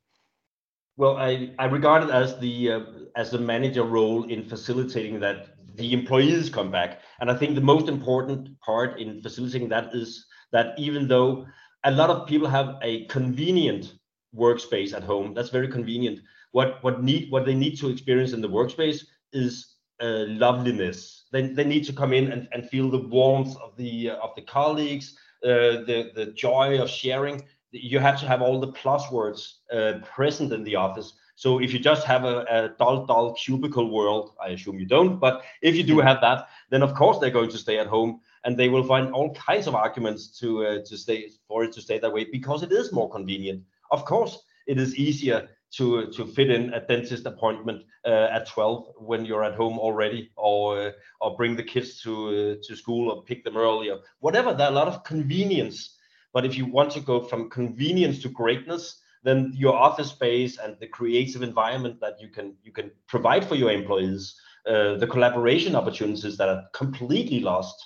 Well, 0.97 1.17
I, 1.17 1.51
I 1.59 1.65
regard 1.65 2.03
it 2.03 2.09
as 2.09 2.39
the 2.39 2.71
uh, 2.71 2.79
as 3.15 3.31
the 3.31 3.37
manager 3.37 3.83
role 3.83 4.23
in 4.23 4.43
facilitating 4.47 5.19
that 5.21 5.55
the 5.75 5.93
employees 5.93 6.49
come 6.49 6.71
back. 6.71 7.01
And 7.19 7.29
I 7.29 7.35
think 7.35 7.55
the 7.55 7.61
most 7.61 7.89
important 7.89 8.59
part 8.61 8.99
in 8.99 9.21
facilitating 9.21 9.69
that 9.69 9.93
is 9.93 10.25
that 10.51 10.77
even 10.77 11.07
though 11.07 11.45
a 11.83 11.91
lot 11.91 12.09
of 12.09 12.27
people 12.27 12.47
have 12.47 12.75
a 12.81 13.05
convenient 13.07 13.93
workspace 14.33 14.93
at 14.93 15.03
home, 15.03 15.33
that's 15.33 15.49
very 15.49 15.67
convenient. 15.67 16.19
What 16.51 16.81
what 16.81 17.03
need 17.03 17.29
what 17.29 17.45
they 17.45 17.55
need 17.55 17.77
to 17.79 17.89
experience 17.89 18.31
in 18.31 18.41
the 18.41 18.49
workspace 18.49 19.03
is 19.33 19.75
uh, 20.01 20.25
loveliness. 20.27 21.25
They, 21.31 21.47
they 21.47 21.65
need 21.65 21.85
to 21.85 21.93
come 21.93 22.13
in 22.13 22.31
and, 22.31 22.47
and 22.53 22.69
feel 22.69 22.89
the 22.89 23.07
warmth 23.07 23.55
of 23.57 23.75
the 23.75 24.11
uh, 24.11 24.15
of 24.17 24.33
the 24.35 24.43
colleagues, 24.43 25.17
uh, 25.43 25.83
the 25.89 26.11
the 26.15 26.27
joy 26.37 26.81
of 26.81 26.89
sharing. 26.89 27.43
You 27.75 27.99
have 27.99 28.19
to 28.21 28.27
have 28.27 28.41
all 28.41 28.59
the 28.59 28.71
plus 28.71 29.11
words 29.11 29.61
uh, 29.71 29.93
present 30.03 30.53
in 30.53 30.63
the 30.63 30.75
office 30.75 31.13
so 31.35 31.59
if 31.59 31.73
you 31.73 31.79
just 31.79 32.05
have 32.05 32.23
a, 32.23 32.45
a 32.49 32.69
dull, 32.79 33.05
dull 33.05 33.33
cubicle 33.33 33.91
world, 33.91 34.31
I 34.41 34.49
assume 34.49 34.79
you 34.79 34.85
don't, 34.85 35.19
but 35.19 35.43
if 35.61 35.75
you 35.75 35.83
do 35.83 35.99
have 35.99 36.21
that, 36.21 36.47
then 36.69 36.81
of 36.81 36.95
course 36.95 37.19
they're 37.19 37.29
going 37.29 37.49
to 37.49 37.57
stay 37.57 37.77
at 37.77 37.87
home 37.87 38.21
and 38.45 38.57
they 38.57 38.69
will 38.69 38.83
find 38.83 39.11
all 39.11 39.33
kinds 39.33 39.67
of 39.67 39.75
arguments 39.75 40.27
to 40.39 40.65
uh, 40.65 40.77
to 40.85 40.97
stay 40.97 41.29
for 41.47 41.65
it 41.65 41.73
to 41.73 41.81
stay 41.81 41.99
that 41.99 42.13
way 42.13 42.25
because 42.31 42.63
it 42.63 42.71
is 42.71 42.93
more 42.93 43.09
convenient. 43.09 43.63
Of 43.91 44.05
course, 44.05 44.43
it 44.65 44.79
is 44.79 44.95
easier 44.95 45.49
to 45.71 46.09
to 46.11 46.25
fit 46.25 46.49
in 46.49 46.73
a 46.73 46.79
dentist 46.79 47.25
appointment 47.25 47.83
uh, 48.05 48.29
at 48.31 48.47
12 48.47 48.93
when 48.99 49.25
you're 49.25 49.43
at 49.43 49.55
home 49.55 49.77
already, 49.77 50.31
or 50.37 50.79
uh, 50.79 50.91
or 51.19 51.35
bring 51.35 51.57
the 51.57 51.63
kids 51.63 52.01
to 52.03 52.13
uh, 52.29 52.55
to 52.65 52.75
school 52.77 53.11
or 53.11 53.23
pick 53.23 53.43
them 53.43 53.57
early 53.57 53.89
or 53.89 53.99
whatever. 54.19 54.53
There 54.53 54.67
are 54.67 54.71
a 54.71 54.75
lot 54.75 54.87
of 54.87 55.03
convenience, 55.03 55.94
but 56.35 56.45
if 56.45 56.57
you 56.57 56.65
want 56.65 56.91
to 56.91 56.99
go 56.99 57.21
from 57.21 57.49
convenience 57.49 58.21
to 58.21 58.27
greatness, 58.27 59.01
then 59.23 59.53
your 59.55 59.73
office 59.73 60.09
space 60.09 60.57
and 60.57 60.75
the 60.81 60.87
creative 60.87 61.41
environment 61.41 61.97
that 62.01 62.19
you 62.19 62.27
can 62.27 62.57
you 62.61 62.73
can 62.73 62.91
provide 63.07 63.47
for 63.47 63.55
your 63.55 63.71
employees, 63.71 64.35
uh, 64.67 64.95
the 64.97 65.07
collaboration 65.07 65.75
opportunities 65.75 66.35
that 66.37 66.49
are 66.49 66.63
completely 66.73 67.39
lost, 67.39 67.77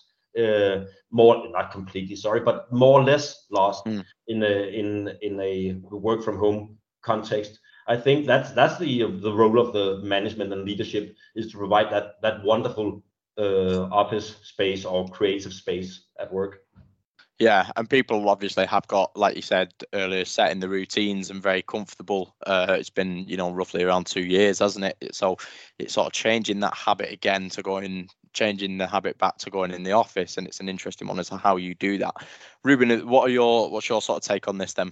uh, 0.43 0.79
more 1.11 1.47
not 1.51 1.71
completely 1.71 2.15
sorry, 2.15 2.39
but 2.39 2.73
more 2.73 2.99
or 2.99 3.03
less 3.03 3.45
lost 3.51 3.85
mm. 3.85 4.03
in 4.27 4.41
a 4.41 4.55
in 4.81 4.87
in 5.21 5.39
a 5.39 5.73
work 5.91 6.23
from 6.23 6.39
home 6.39 6.77
context. 7.03 7.59
I 7.87 7.97
think 7.97 8.25
that's 8.25 8.51
that's 8.51 8.79
the 8.79 8.93
the 9.27 9.31
role 9.31 9.59
of 9.59 9.73
the 9.73 9.99
management 10.15 10.51
and 10.53 10.65
leadership 10.65 11.15
is 11.35 11.51
to 11.51 11.57
provide 11.59 11.91
that 11.91 12.19
that 12.23 12.43
wonderful 12.43 13.03
uh, 13.37 13.83
office 13.91 14.37
space 14.43 14.85
or 14.85 15.07
creative 15.07 15.53
space 15.53 16.07
at 16.19 16.33
work. 16.33 16.63
Yeah, 17.39 17.71
and 17.77 17.89
people 17.89 18.27
obviously 18.27 18.65
have 18.65 18.85
got, 18.87 19.15
like 19.15 19.37
you 19.37 19.41
said 19.41 19.73
earlier, 19.93 20.25
set 20.25 20.51
in 20.51 20.59
the 20.59 20.67
routines 20.67 21.29
and 21.29 21.41
very 21.41 21.61
comfortable. 21.61 22.35
Uh, 22.45 22.75
it's 22.77 22.89
been, 22.89 23.25
you 23.29 23.37
know, 23.37 23.49
roughly 23.49 23.81
around 23.81 24.07
two 24.07 24.25
years, 24.25 24.59
hasn't 24.59 24.83
it? 24.83 24.97
So 25.15 25.37
it's 25.79 25.93
sort 25.93 26.07
of 26.07 26.13
changing 26.13 26.59
that 26.59 26.75
habit 26.75 27.13
again 27.13 27.47
to 27.51 27.61
going, 27.61 28.09
changing 28.33 28.77
the 28.77 28.87
habit 28.87 29.17
back 29.17 29.37
to 29.37 29.49
going 29.49 29.71
in 29.71 29.83
the 29.83 29.93
office, 29.93 30.37
and 30.37 30.47
it's 30.47 30.59
an 30.59 30.67
interesting 30.67 31.07
one 31.07 31.17
as 31.17 31.29
to 31.29 31.37
how 31.37 31.55
you 31.55 31.75
do 31.75 31.97
that. 31.99 32.13
Ruben, 32.65 33.07
what 33.07 33.29
are 33.29 33.31
your, 33.31 33.71
what's 33.71 33.87
your 33.87 34.01
sort 34.01 34.17
of 34.17 34.27
take 34.27 34.49
on 34.49 34.57
this 34.57 34.73
then? 34.73 34.91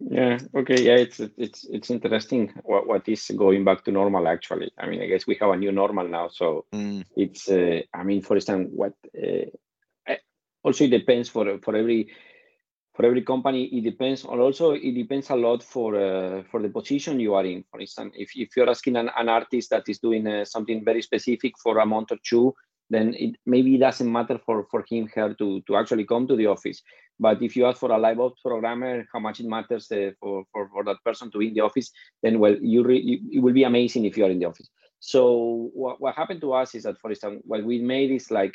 Yeah. 0.00 0.38
Okay. 0.54 0.82
Yeah. 0.82 0.96
It's 0.96 1.20
it's 1.20 1.64
it's 1.70 1.90
interesting 1.90 2.52
what 2.64 2.88
what 2.88 3.08
is 3.08 3.30
going 3.36 3.64
back 3.64 3.84
to 3.84 3.92
normal. 3.92 4.26
Actually, 4.26 4.72
I 4.76 4.88
mean, 4.88 5.00
I 5.00 5.06
guess 5.06 5.26
we 5.26 5.36
have 5.40 5.50
a 5.50 5.56
new 5.56 5.70
normal 5.70 6.08
now. 6.08 6.28
So 6.28 6.64
mm. 6.72 7.04
it's. 7.16 7.48
Uh, 7.48 7.82
I 7.94 8.02
mean, 8.02 8.22
for 8.22 8.34
instance, 8.34 8.70
what 8.74 8.94
uh, 9.16 9.46
also 10.64 10.84
it 10.84 10.90
depends 10.90 11.28
for 11.28 11.58
for 11.58 11.76
every 11.76 12.08
for 12.94 13.06
every 13.06 13.22
company 13.22 13.64
it 13.64 13.82
depends 13.82 14.24
and 14.24 14.40
also 14.40 14.72
it 14.72 14.92
depends 14.92 15.30
a 15.30 15.36
lot 15.36 15.62
for 15.62 15.96
uh, 15.96 16.42
for 16.50 16.60
the 16.62 16.68
position 16.68 17.20
you 17.20 17.34
are 17.34 17.44
in. 17.44 17.64
For 17.70 17.80
instance 17.80 18.14
if, 18.16 18.30
if 18.36 18.56
you're 18.56 18.70
asking 18.70 18.96
an, 18.96 19.10
an 19.16 19.28
artist 19.28 19.70
that 19.70 19.88
is 19.88 19.98
doing 19.98 20.26
uh, 20.26 20.44
something 20.44 20.84
very 20.84 21.02
specific 21.02 21.54
for 21.62 21.78
a 21.78 21.86
month 21.86 22.12
or 22.12 22.18
two 22.24 22.54
then 22.90 23.14
it 23.14 23.36
maybe 23.46 23.74
it 23.74 23.78
doesn't 23.78 24.10
matter 24.10 24.38
for 24.44 24.66
for 24.70 24.84
him 24.88 25.08
her 25.14 25.34
to 25.34 25.62
to 25.66 25.76
actually 25.76 26.04
come 26.04 26.26
to 26.28 26.36
the 26.36 26.46
office. 26.46 26.82
But 27.18 27.40
if 27.40 27.56
you 27.56 27.66
ask 27.66 27.78
for 27.78 27.92
a 27.92 27.98
live 27.98 28.20
ops 28.20 28.40
programmer 28.42 29.06
how 29.12 29.20
much 29.20 29.40
it 29.40 29.46
matters 29.46 29.90
uh, 29.90 30.10
for, 30.20 30.44
for 30.52 30.68
for 30.68 30.84
that 30.84 31.02
person 31.04 31.30
to 31.30 31.38
be 31.38 31.48
in 31.48 31.54
the 31.54 31.60
office 31.60 31.90
then 32.22 32.38
well 32.38 32.56
you, 32.60 32.82
re, 32.82 33.00
you 33.00 33.18
it 33.32 33.40
will 33.40 33.54
be 33.54 33.64
amazing 33.64 34.04
if 34.04 34.16
you 34.16 34.24
are 34.24 34.30
in 34.30 34.38
the 34.38 34.46
office. 34.46 34.68
So 35.00 35.70
what, 35.74 36.00
what 36.00 36.14
happened 36.14 36.40
to 36.42 36.52
us 36.52 36.74
is 36.74 36.84
that 36.84 37.00
for 37.00 37.10
instance 37.10 37.42
what 37.44 37.64
we 37.64 37.80
made 37.80 38.10
is 38.10 38.30
like 38.30 38.54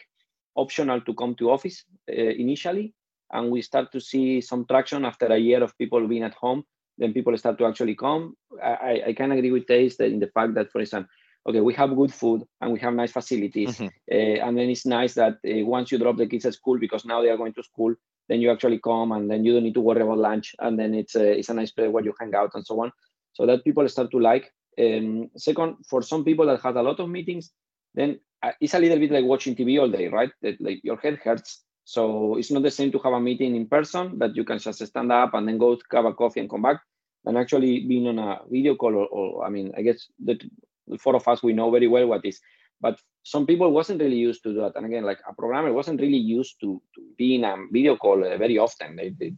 optional 0.58 1.02
to 1.02 1.14
come 1.14 1.36
to 1.36 1.52
office 1.52 1.84
uh, 2.10 2.14
initially 2.14 2.94
and 3.32 3.52
we 3.52 3.62
start 3.62 3.92
to 3.92 4.00
see 4.00 4.42
some 4.42 4.66
traction 4.66 5.06
after 5.06 5.28
a 5.28 5.38
year 5.38 5.64
of 5.64 5.78
people 5.78 6.08
being 6.08 6.24
at 6.24 6.34
home 6.34 6.64
then 6.98 7.14
people 7.14 7.38
start 7.38 7.60
to 7.60 7.66
actually 7.66 7.96
come. 7.96 8.36
I, 8.64 9.04
I 9.08 9.14
can 9.14 9.32
agree 9.32 9.52
with 9.52 9.68
that 9.68 10.00
in 10.00 10.20
the 10.20 10.32
fact 10.34 10.56
that 10.56 10.72
for 10.72 10.82
instance 10.82 11.08
okay 11.48 11.62
we 11.62 11.74
have 11.76 11.96
good 11.96 12.14
food 12.14 12.44
and 12.62 12.74
we 12.74 12.80
have 12.80 12.94
nice 12.94 13.12
facilities 13.12 13.78
mm-hmm. 13.78 13.86
uh, 14.12 14.48
and 14.48 14.58
then 14.58 14.70
it's 14.70 14.86
nice 14.86 15.14
that 15.14 15.36
uh, 15.48 15.66
once 15.66 15.92
you 15.92 15.98
drop 15.98 16.18
the 16.18 16.28
kids 16.28 16.46
at 16.46 16.54
school 16.54 16.78
because 16.80 17.06
now 17.06 17.22
they 17.22 17.30
are 17.30 17.38
going 17.38 17.54
to 17.54 17.64
school 17.64 17.94
then 18.28 18.42
you 18.42 18.52
actually 18.52 18.80
come 18.80 19.12
and 19.12 19.30
then 19.30 19.46
you 19.46 19.54
don't 19.54 19.64
need 19.64 19.74
to 19.74 19.82
worry 19.82 20.02
about 20.02 20.18
lunch 20.18 20.56
and 20.60 20.78
then 20.78 20.94
it's 20.94 21.16
a, 21.16 21.38
it's 21.40 21.50
a 21.50 21.54
nice 21.54 21.72
place 21.72 21.90
where 21.90 22.04
you 22.04 22.14
hang 22.20 22.34
out 22.36 22.52
and 22.56 22.66
so 22.66 22.82
on. 22.82 22.92
So 23.34 23.46
that 23.46 23.64
people 23.64 23.88
start 23.88 24.12
to 24.12 24.20
like. 24.20 24.52
Um, 24.80 25.32
second 25.36 25.78
for 25.90 26.04
some 26.04 26.24
people 26.24 26.46
that 26.46 26.62
had 26.62 26.76
a 26.76 26.84
lot 26.84 27.00
of 27.00 27.10
meetings 27.10 27.52
then 27.96 28.12
uh, 28.12 28.14
it's 28.60 28.74
a 28.74 28.80
little 28.80 29.00
bit 29.00 29.12
like 29.12 29.26
watching 29.26 29.56
TV 29.56 29.80
all 29.80 29.90
day, 29.90 30.08
right? 30.08 30.32
That, 30.42 30.60
like 30.62 30.82
your 30.84 30.98
head 30.98 31.20
hurts. 31.24 31.64
So 31.84 32.38
it's 32.38 32.52
not 32.52 32.64
the 32.64 32.72
same 32.72 32.92
to 32.92 33.00
have 33.00 33.14
a 33.14 33.20
meeting 33.20 33.56
in 33.56 33.68
person 33.68 34.20
that 34.20 34.36
you 34.36 34.44
can 34.44 34.60
just 34.60 34.86
stand 34.86 35.12
up 35.12 35.34
and 35.34 35.48
then 35.48 35.58
go 35.58 35.78
have 35.92 36.06
a 36.06 36.14
coffee 36.14 36.42
and 36.42 36.50
come 36.50 36.62
back, 36.62 36.82
And 37.26 37.38
actually 37.38 37.86
being 37.86 38.08
on 38.08 38.20
a 38.20 38.40
video 38.50 38.76
call. 38.76 38.96
Or, 38.96 39.08
or 39.08 39.46
I 39.46 39.50
mean, 39.50 39.74
I 39.78 39.82
guess 39.82 40.08
the, 40.24 40.40
the 40.88 40.98
four 40.98 41.16
of 41.16 41.28
us 41.28 41.42
we 41.42 41.54
know 41.54 41.72
very 41.72 41.88
well 41.88 42.08
what 42.08 42.26
is. 42.26 42.40
But 42.80 43.00
some 43.24 43.48
people 43.48 43.72
wasn't 43.72 44.02
really 44.02 44.18
used 44.18 44.44
to 44.44 44.54
that. 44.54 44.76
And 44.76 44.86
again, 44.86 45.04
like 45.04 45.20
a 45.28 45.34
programmer 45.34 45.74
wasn't 45.74 46.02
really 46.02 46.18
used 46.18 46.60
to, 46.62 46.82
to 46.96 47.02
being 47.18 47.44
a 47.44 47.56
video 47.72 47.96
call 47.96 48.24
uh, 48.24 48.38
very 48.38 48.58
often. 48.58 48.96
They, 48.96 49.10
they 49.10 49.34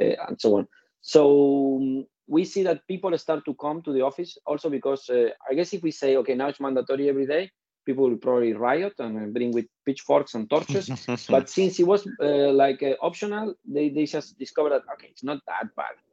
uh, 0.00 0.16
and 0.28 0.40
so 0.40 0.56
on. 0.56 0.68
So 1.02 1.78
um, 1.80 2.06
we 2.26 2.44
see 2.44 2.62
that 2.62 2.86
people 2.86 3.16
start 3.18 3.44
to 3.44 3.54
come 3.54 3.82
to 3.82 3.92
the 3.92 4.02
office 4.02 4.38
also 4.46 4.70
because 4.70 5.08
uh, 5.10 5.30
I 5.48 5.54
guess 5.54 5.72
if 5.72 5.82
we 5.82 5.90
say, 5.90 6.16
okay, 6.16 6.34
now 6.34 6.48
it's 6.48 6.60
mandatory 6.60 7.08
every 7.08 7.26
day, 7.26 7.50
people 7.90 8.08
will 8.08 8.16
probably 8.26 8.52
riot 8.52 8.94
and 8.98 9.34
bring 9.34 9.52
with 9.52 9.66
pitchforks 9.86 10.34
and 10.34 10.48
torches. 10.48 10.86
but 11.34 11.48
since 11.48 11.80
it 11.80 11.86
was 11.92 12.06
uh, 12.22 12.52
like 12.62 12.82
uh, 12.82 12.94
optional, 13.08 13.54
they, 13.74 13.88
they 13.88 14.06
just 14.06 14.38
discovered 14.38 14.70
that 14.74 14.82
okay, 14.94 15.08
it's 15.10 15.24
not 15.24 15.38
that 15.46 15.68
bad. 15.80 15.96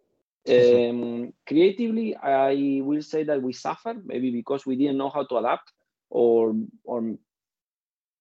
Um, 0.49 1.33
creatively, 1.45 2.15
I 2.15 2.79
will 2.81 3.01
say 3.01 3.23
that 3.25 3.41
we 3.41 3.51
suffer 3.51 3.93
maybe 4.11 4.31
because 4.31 4.65
we 4.65 4.77
didn't 4.77 4.97
know 4.97 5.09
how 5.09 5.23
to 5.25 5.35
adapt, 5.41 5.73
or 6.09 6.55
or 6.85 6.99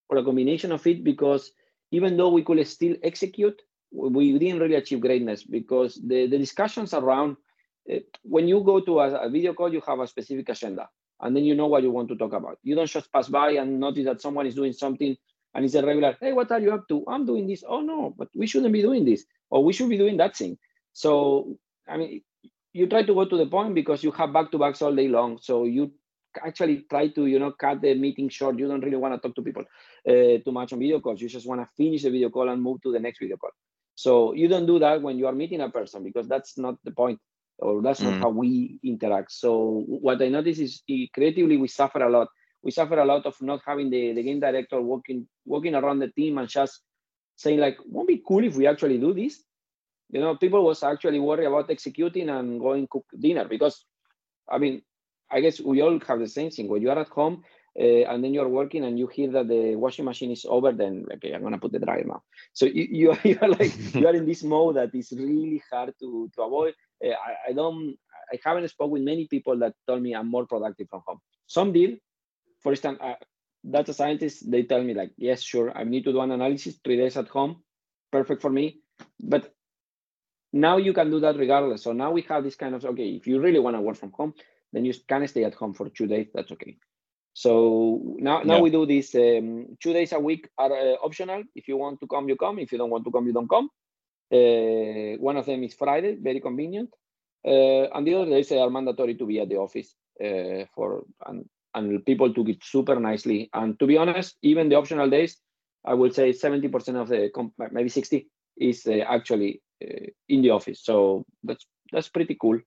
or 0.09 0.17
a 0.19 0.25
combination 0.25 0.73
of 0.73 0.85
it. 0.89 1.05
Because 1.05 1.53
even 1.93 2.17
though 2.17 2.31
we 2.31 2.43
could 2.43 2.67
still 2.67 2.97
execute, 3.05 3.63
we 3.93 4.37
didn't 4.41 4.61
really 4.61 4.75
achieve 4.75 5.01
greatness 5.01 5.45
because 5.45 6.01
the, 6.05 6.27
the 6.27 6.39
discussions 6.39 6.93
around 6.95 7.37
uh, 7.93 8.01
when 8.23 8.49
you 8.49 8.61
go 8.61 8.81
to 8.81 8.99
a, 8.99 9.27
a 9.27 9.31
video 9.31 9.55
call, 9.55 9.73
you 9.73 9.83
have 9.87 10.01
a 10.01 10.09
specific 10.09 10.49
agenda 10.49 10.89
and 11.21 11.35
then 11.35 11.45
you 11.45 11.55
know 11.55 11.67
what 11.67 11.83
you 11.83 11.91
want 11.91 12.09
to 12.09 12.17
talk 12.17 12.33
about. 12.33 12.59
You 12.63 12.75
don't 12.75 12.89
just 12.89 13.13
pass 13.13 13.29
by 13.29 13.53
and 13.53 13.81
notice 13.81 14.05
that 14.05 14.21
someone 14.21 14.47
is 14.47 14.55
doing 14.55 14.73
something 14.73 15.17
and 15.55 15.65
it's 15.65 15.75
a 15.75 15.85
regular, 15.85 16.17
hey, 16.21 16.33
what 16.33 16.53
are 16.53 16.61
you 16.61 16.73
up 16.73 16.87
to? 16.89 17.05
I'm 17.09 17.25
doing 17.25 17.47
this. 17.47 17.65
Oh 17.67 17.81
no, 17.81 18.15
but 18.17 18.29
we 18.35 18.47
shouldn't 18.47 18.73
be 18.73 18.83
doing 18.83 19.05
this, 19.05 19.25
or 19.51 19.65
we 19.65 19.73
should 19.73 19.89
be 19.89 19.97
doing 19.99 20.19
that 20.19 20.37
thing. 20.37 20.59
So 20.93 21.57
I 21.89 21.97
mean, 21.97 22.23
you 22.73 22.87
try 22.87 23.03
to 23.03 23.15
go 23.15 23.25
to 23.25 23.37
the 23.37 23.47
point 23.47 23.75
because 23.75 24.05
you 24.05 24.11
have 24.13 24.33
back 24.33 24.51
to 24.53 24.59
backs 24.59 24.83
all 24.83 24.95
day 24.95 25.09
long. 25.09 25.39
So 25.41 25.65
you 25.65 25.93
actually 26.45 26.85
try 26.91 27.09
to 27.09 27.27
you 27.27 27.39
know 27.39 27.53
cut 27.53 27.81
the 27.81 27.95
meeting 27.95 28.29
short. 28.29 28.59
You 28.59 28.69
don't 28.69 28.85
really 28.85 28.99
want 28.99 29.15
to 29.15 29.27
talk 29.27 29.35
to 29.37 29.43
people 29.43 29.65
uh, 30.07 30.45
too 30.45 30.53
much 30.53 30.75
on 30.75 30.79
video 30.79 31.01
calls. 31.01 31.23
You 31.23 31.29
just 31.29 31.47
want 31.47 31.63
to 31.63 31.69
finish 31.77 32.03
the 32.03 32.11
video 32.11 32.29
call 32.29 32.51
and 32.51 32.63
move 32.63 32.83
to 32.83 32.93
the 32.93 33.01
next 33.01 33.21
video 33.21 33.39
call. 33.39 33.51
So 33.95 34.35
you 34.35 34.47
don't 34.49 34.67
do 34.67 34.79
that 34.81 35.01
when 35.01 35.19
you 35.19 35.27
are 35.27 35.33
meeting 35.33 35.63
a 35.63 35.71
person 35.71 36.05
because 36.05 36.29
that's 36.29 36.59
not 36.59 36.77
the 36.85 36.91
point 36.91 37.19
or 37.59 37.83
that's 37.83 38.01
not 38.01 38.15
mm. 38.15 38.21
how 38.21 38.31
we 38.31 38.79
interact. 38.83 39.33
So 39.33 39.85
what 39.87 40.23
I 40.23 40.29
notice 40.29 40.59
is 40.59 40.83
creatively 41.13 41.57
we 41.57 41.69
suffer 41.69 42.03
a 42.03 42.11
lot. 42.11 42.29
We 42.63 42.71
suffer 42.71 42.99
a 42.99 43.05
lot 43.05 43.27
of 43.27 43.41
not 43.41 43.61
having 43.67 43.91
the, 43.91 44.13
the 44.13 44.23
game 44.23 44.41
director 44.41 44.81
walking 44.81 45.27
walking 45.45 45.75
around 45.75 46.01
the 46.01 46.09
team 46.09 46.39
and 46.39 46.49
just 46.49 46.81
saying 47.37 47.61
like, 47.61 47.79
won't 47.87 48.09
be 48.09 48.23
cool 48.27 48.45
if 48.45 48.57
we 48.57 48.67
actually 48.67 48.99
do 48.99 49.15
this. 49.15 49.43
You 50.11 50.21
know, 50.21 50.37
people 50.37 50.65
was 50.65 50.83
actually 50.83 51.19
worried 51.19 51.47
about 51.47 51.71
executing 51.71 52.29
and 52.29 52.61
going 52.61 52.87
cook 52.91 53.07
dinner 53.19 53.45
because, 53.45 53.85
I 54.49 54.59
mean, 54.59 54.83
I 55.31 55.41
guess 55.41 55.61
we 55.61 55.83
all 55.83 55.99
have 56.07 56.19
the 56.19 56.29
same 56.29 56.51
thing. 56.51 56.69
When 56.69 56.83
you 56.83 56.91
are 56.91 56.99
at 56.99 57.09
home 57.09 57.43
uh, 57.79 58.11
and 58.11 58.25
then 58.25 58.33
you're 58.33 58.49
working 58.49 58.85
and 58.85 58.99
you 58.99 59.07
hear 59.07 59.31
that 59.33 59.49
the 59.49 59.77
washing 59.77 60.05
machine 60.05 60.31
is 60.31 60.47
over, 60.49 60.73
then 60.73 61.07
okay, 61.15 61.33
I'm 61.33 61.43
gonna 61.43 61.59
put 61.59 61.73
the 61.73 61.79
dryer 61.79 62.05
now. 62.05 62.23
So 62.53 62.67
you, 62.67 62.87
you, 62.91 63.11
are, 63.11 63.19
you 63.25 63.39
are 63.43 63.49
like 63.49 63.95
you 63.95 64.07
are 64.07 64.15
in 64.15 64.27
this 64.27 64.43
mode 64.43 64.77
that 64.77 64.95
is 64.95 65.13
really 65.13 65.63
hard 65.71 65.93
to 66.01 66.31
to 66.35 66.43
avoid. 66.43 66.75
Uh, 67.05 67.11
I, 67.11 67.51
I, 67.51 67.53
don't, 67.53 67.97
I 68.33 68.39
haven't 68.43 68.69
spoke 68.69 68.91
with 68.91 69.03
many 69.03 69.27
people 69.27 69.59
that 69.59 69.75
told 69.87 70.03
me 70.03 70.15
I'm 70.15 70.31
more 70.31 70.47
productive 70.47 70.89
from 70.89 71.03
home. 71.07 71.21
Some 71.47 71.73
did. 71.73 71.99
For 72.63 72.73
instance, 72.73 72.99
uh, 73.03 73.15
data 73.69 73.93
scientists, 73.93 74.41
they 74.41 74.63
tell 74.63 74.83
me 74.83 74.95
like, 74.95 75.13
yes, 75.17 75.43
sure, 75.43 75.77
I 75.77 75.85
need 75.85 76.05
to 76.05 76.13
do 76.13 76.21
an 76.21 76.31
analysis 76.31 76.79
three 76.83 76.97
days 76.97 77.17
at 77.17 77.29
home, 77.29 77.63
perfect 78.11 78.41
for 78.41 78.51
me. 78.51 78.81
But 79.21 79.53
now 80.53 80.79
you 80.79 80.93
can 80.93 81.11
do 81.11 81.21
that 81.21 81.37
regardless. 81.37 81.83
So 81.83 81.93
now 81.93 82.11
we 82.13 82.23
have 82.23 82.45
this 82.45 82.55
kind 82.55 82.75
of, 82.75 82.85
okay, 82.85 83.09
if 83.11 83.27
you 83.27 83.41
really 83.41 83.59
want 83.59 83.77
to 83.77 83.81
work 83.81 83.97
from 83.97 84.13
home, 84.13 84.35
then 84.73 84.85
you 84.85 84.95
can 85.07 85.27
stay 85.29 85.45
at 85.45 85.55
home 85.55 85.75
for 85.75 85.89
two 85.89 86.07
days, 86.07 86.29
that's 86.35 86.53
okay. 86.53 86.77
So 87.37 88.01
now, 88.17 88.41
now 88.45 88.55
yeah. 88.55 88.61
we 88.63 88.71
do 88.71 88.87
this 88.87 89.15
um, 89.15 89.77
two 89.79 89.93
days 89.93 90.13
a 90.13 90.19
week 90.19 90.49
are 90.57 90.73
uh, 90.73 90.95
optional. 91.05 91.45
If 91.55 91.69
you 91.69 91.77
want 91.77 92.01
to 92.01 92.07
come, 92.07 92.31
you 92.31 92.37
come. 92.37 92.59
If 92.59 92.73
you 92.73 92.79
don't 92.79 92.89
want 92.89 93.05
to 93.05 93.11
come, 93.11 93.27
you 93.27 93.35
don't 93.35 93.51
come. 93.51 93.69
Uh, 94.33 95.21
one 95.21 95.37
of 95.37 95.45
them 95.45 95.63
is 95.63 95.75
Friday, 95.75 96.17
very 96.19 96.41
convenient, 96.41 96.89
uh, 97.47 97.93
and 97.93 98.07
the 98.07 98.15
other 98.15 98.31
days 98.31 98.51
are 98.53 98.71
mandatory 98.71 99.17
to 99.17 99.27
be 99.27 99.39
at 99.39 99.51
the 99.51 99.57
office 99.57 99.95
uh, 100.19 100.65
for 100.75 101.05
and, 101.27 101.45
and 101.75 102.07
people 102.07 102.33
took 102.33 102.49
it 102.49 102.65
super 102.65 102.99
nicely. 102.99 103.51
And 103.53 103.79
to 103.81 103.87
be 103.87 103.99
honest, 103.99 104.35
even 104.41 104.71
the 104.71 104.77
optional 104.77 105.11
days, 105.11 105.37
I 105.85 105.93
would 105.93 106.15
say 106.15 106.31
70% 106.31 106.73
of 106.97 107.09
the 107.09 107.31
maybe 107.71 107.91
60 107.91 108.27
is 108.57 108.87
uh, 108.87 109.05
actually 109.07 109.61
uh, 109.85 110.07
in 110.27 110.41
the 110.41 110.51
office. 110.51 110.81
So 110.83 111.27
that's 111.45 111.67
that's 111.93 112.09
pretty 112.09 112.39
cool. 112.41 112.61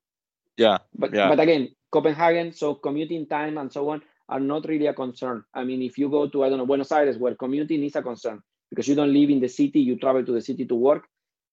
Yeah. 0.57 0.77
But 0.93 1.11
yeah. 1.11 1.27
but 1.27 1.39
again, 1.39 1.69
Copenhagen, 1.91 2.53
so 2.53 2.75
commuting 2.75 3.25
time 3.25 3.57
and 3.57 3.73
so 3.73 3.89
on 3.89 4.03
are 4.29 4.39
not 4.39 4.67
really 4.67 4.87
a 4.87 4.93
concern. 4.93 5.43
I 5.53 5.63
mean, 5.63 5.81
if 5.81 5.97
you 5.97 6.09
go 6.09 6.27
to 6.27 6.43
I 6.43 6.49
don't 6.49 6.59
know 6.59 6.65
Buenos 6.65 6.91
Aires, 6.91 7.17
where 7.17 7.35
commuting 7.35 7.83
is 7.83 7.95
a 7.95 8.01
concern 8.01 8.41
because 8.69 8.87
you 8.87 8.95
don't 8.95 9.13
live 9.13 9.29
in 9.29 9.39
the 9.39 9.49
city, 9.49 9.79
you 9.79 9.97
travel 9.97 10.23
to 10.23 10.31
the 10.31 10.41
city 10.41 10.65
to 10.65 10.75
work 10.75 11.03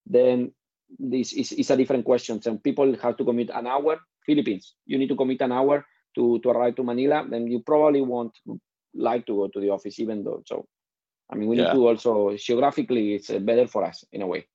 then 0.09 0.51
this 0.99 1.33
is, 1.33 1.51
is 1.51 1.69
a 1.69 1.77
different 1.77 2.05
question. 2.05 2.41
Some 2.41 2.59
people 2.59 2.95
have 3.01 3.17
to 3.17 3.25
commute 3.25 3.51
an 3.53 3.67
hour. 3.67 3.99
Philippines, 4.25 4.75
you 4.85 4.97
need 4.97 5.09
to 5.09 5.15
commit 5.15 5.41
an 5.41 5.51
hour 5.51 5.85
to, 6.15 6.39
to 6.39 6.49
arrive 6.49 6.75
to 6.75 6.83
Manila, 6.83 7.25
then 7.29 7.47
you 7.47 7.61
probably 7.61 8.01
won't 8.01 8.33
like 8.93 9.25
to 9.27 9.35
go 9.35 9.47
to 9.47 9.59
the 9.59 9.69
office, 9.69 9.99
even 9.99 10.23
though. 10.23 10.41
So, 10.45 10.65
I 11.31 11.35
mean, 11.35 11.49
we 11.49 11.57
yeah. 11.57 11.65
need 11.65 11.73
to 11.73 11.87
also 11.87 12.35
geographically, 12.35 13.15
it's 13.15 13.29
uh, 13.29 13.39
better 13.39 13.67
for 13.67 13.83
us 13.83 14.03
in 14.11 14.21
a 14.21 14.27
way. 14.27 14.47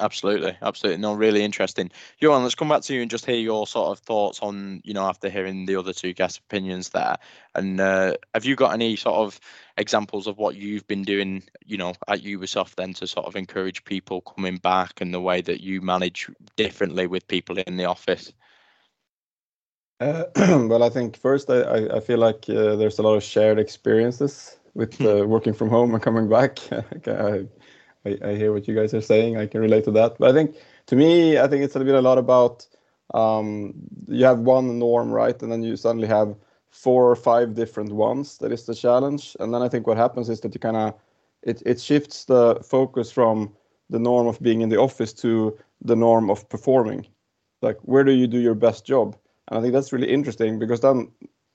Absolutely, 0.00 0.56
absolutely. 0.60 1.00
No, 1.00 1.14
really 1.14 1.44
interesting. 1.44 1.88
Johan, 2.18 2.42
let's 2.42 2.56
come 2.56 2.68
back 2.68 2.82
to 2.82 2.94
you 2.94 3.02
and 3.02 3.10
just 3.10 3.26
hear 3.26 3.36
your 3.36 3.64
sort 3.64 3.92
of 3.92 4.04
thoughts 4.04 4.40
on, 4.40 4.80
you 4.82 4.92
know, 4.92 5.06
after 5.06 5.30
hearing 5.30 5.66
the 5.66 5.76
other 5.76 5.92
two 5.92 6.12
guest 6.12 6.38
opinions 6.38 6.88
there. 6.88 7.16
And 7.54 7.80
uh, 7.80 8.14
have 8.34 8.44
you 8.44 8.56
got 8.56 8.72
any 8.72 8.96
sort 8.96 9.14
of 9.14 9.38
examples 9.76 10.26
of 10.26 10.36
what 10.36 10.56
you've 10.56 10.86
been 10.88 11.02
doing, 11.02 11.44
you 11.64 11.76
know, 11.76 11.94
at 12.08 12.22
Ubisoft 12.22 12.74
then 12.74 12.92
to 12.94 13.06
sort 13.06 13.26
of 13.26 13.36
encourage 13.36 13.84
people 13.84 14.20
coming 14.20 14.56
back 14.56 15.00
and 15.00 15.14
the 15.14 15.20
way 15.20 15.40
that 15.42 15.60
you 15.60 15.80
manage 15.80 16.28
differently 16.56 17.06
with 17.06 17.28
people 17.28 17.58
in 17.58 17.76
the 17.76 17.84
office? 17.84 18.32
Uh, 20.00 20.24
well, 20.36 20.82
I 20.82 20.88
think 20.88 21.16
first 21.16 21.48
I, 21.48 21.86
I 21.86 22.00
feel 22.00 22.18
like 22.18 22.46
uh, 22.48 22.74
there's 22.74 22.98
a 22.98 23.02
lot 23.02 23.14
of 23.14 23.22
shared 23.22 23.60
experiences 23.60 24.58
with 24.74 24.98
hmm. 24.98 25.06
uh, 25.06 25.24
working 25.24 25.54
from 25.54 25.68
home 25.68 25.94
and 25.94 26.02
coming 26.02 26.28
back. 26.28 26.58
I, 27.06 27.46
I, 28.04 28.18
I 28.22 28.34
hear 28.34 28.52
what 28.52 28.68
you 28.68 28.74
guys 28.74 28.94
are 28.94 29.00
saying. 29.00 29.36
I 29.36 29.46
can 29.46 29.60
relate 29.60 29.84
to 29.84 29.90
that. 29.92 30.18
But 30.18 30.30
I 30.30 30.32
think 30.32 30.56
to 30.86 30.96
me, 30.96 31.38
I 31.38 31.48
think 31.48 31.64
it's 31.64 31.76
a 31.76 31.80
bit 31.80 31.94
a 31.94 32.00
lot 32.00 32.18
about 32.18 32.66
um, 33.14 33.74
you 34.08 34.24
have 34.24 34.40
one 34.40 34.78
norm, 34.78 35.10
right? 35.10 35.40
And 35.42 35.50
then 35.50 35.62
you 35.62 35.76
suddenly 35.76 36.08
have 36.08 36.36
four 36.70 37.10
or 37.10 37.16
five 37.16 37.54
different 37.54 37.92
ones. 37.92 38.38
That 38.38 38.52
is 38.52 38.66
the 38.66 38.74
challenge. 38.74 39.36
And 39.40 39.54
then 39.54 39.62
I 39.62 39.68
think 39.68 39.86
what 39.86 39.96
happens 39.96 40.28
is 40.28 40.40
that 40.40 40.54
you 40.54 40.60
kind 40.60 40.76
of 40.76 40.94
it, 41.42 41.62
it 41.66 41.80
shifts 41.80 42.24
the 42.24 42.56
focus 42.64 43.10
from 43.12 43.54
the 43.90 43.98
norm 43.98 44.26
of 44.26 44.40
being 44.40 44.62
in 44.62 44.70
the 44.70 44.80
office 44.80 45.12
to 45.12 45.56
the 45.82 45.94
norm 45.94 46.30
of 46.30 46.48
performing. 46.48 47.06
Like 47.62 47.78
where 47.82 48.04
do 48.04 48.12
you 48.12 48.26
do 48.26 48.38
your 48.38 48.54
best 48.54 48.84
job? 48.84 49.16
And 49.48 49.58
I 49.58 49.62
think 49.62 49.74
that's 49.74 49.92
really 49.92 50.10
interesting 50.10 50.58
because 50.58 50.80
then 50.80 51.12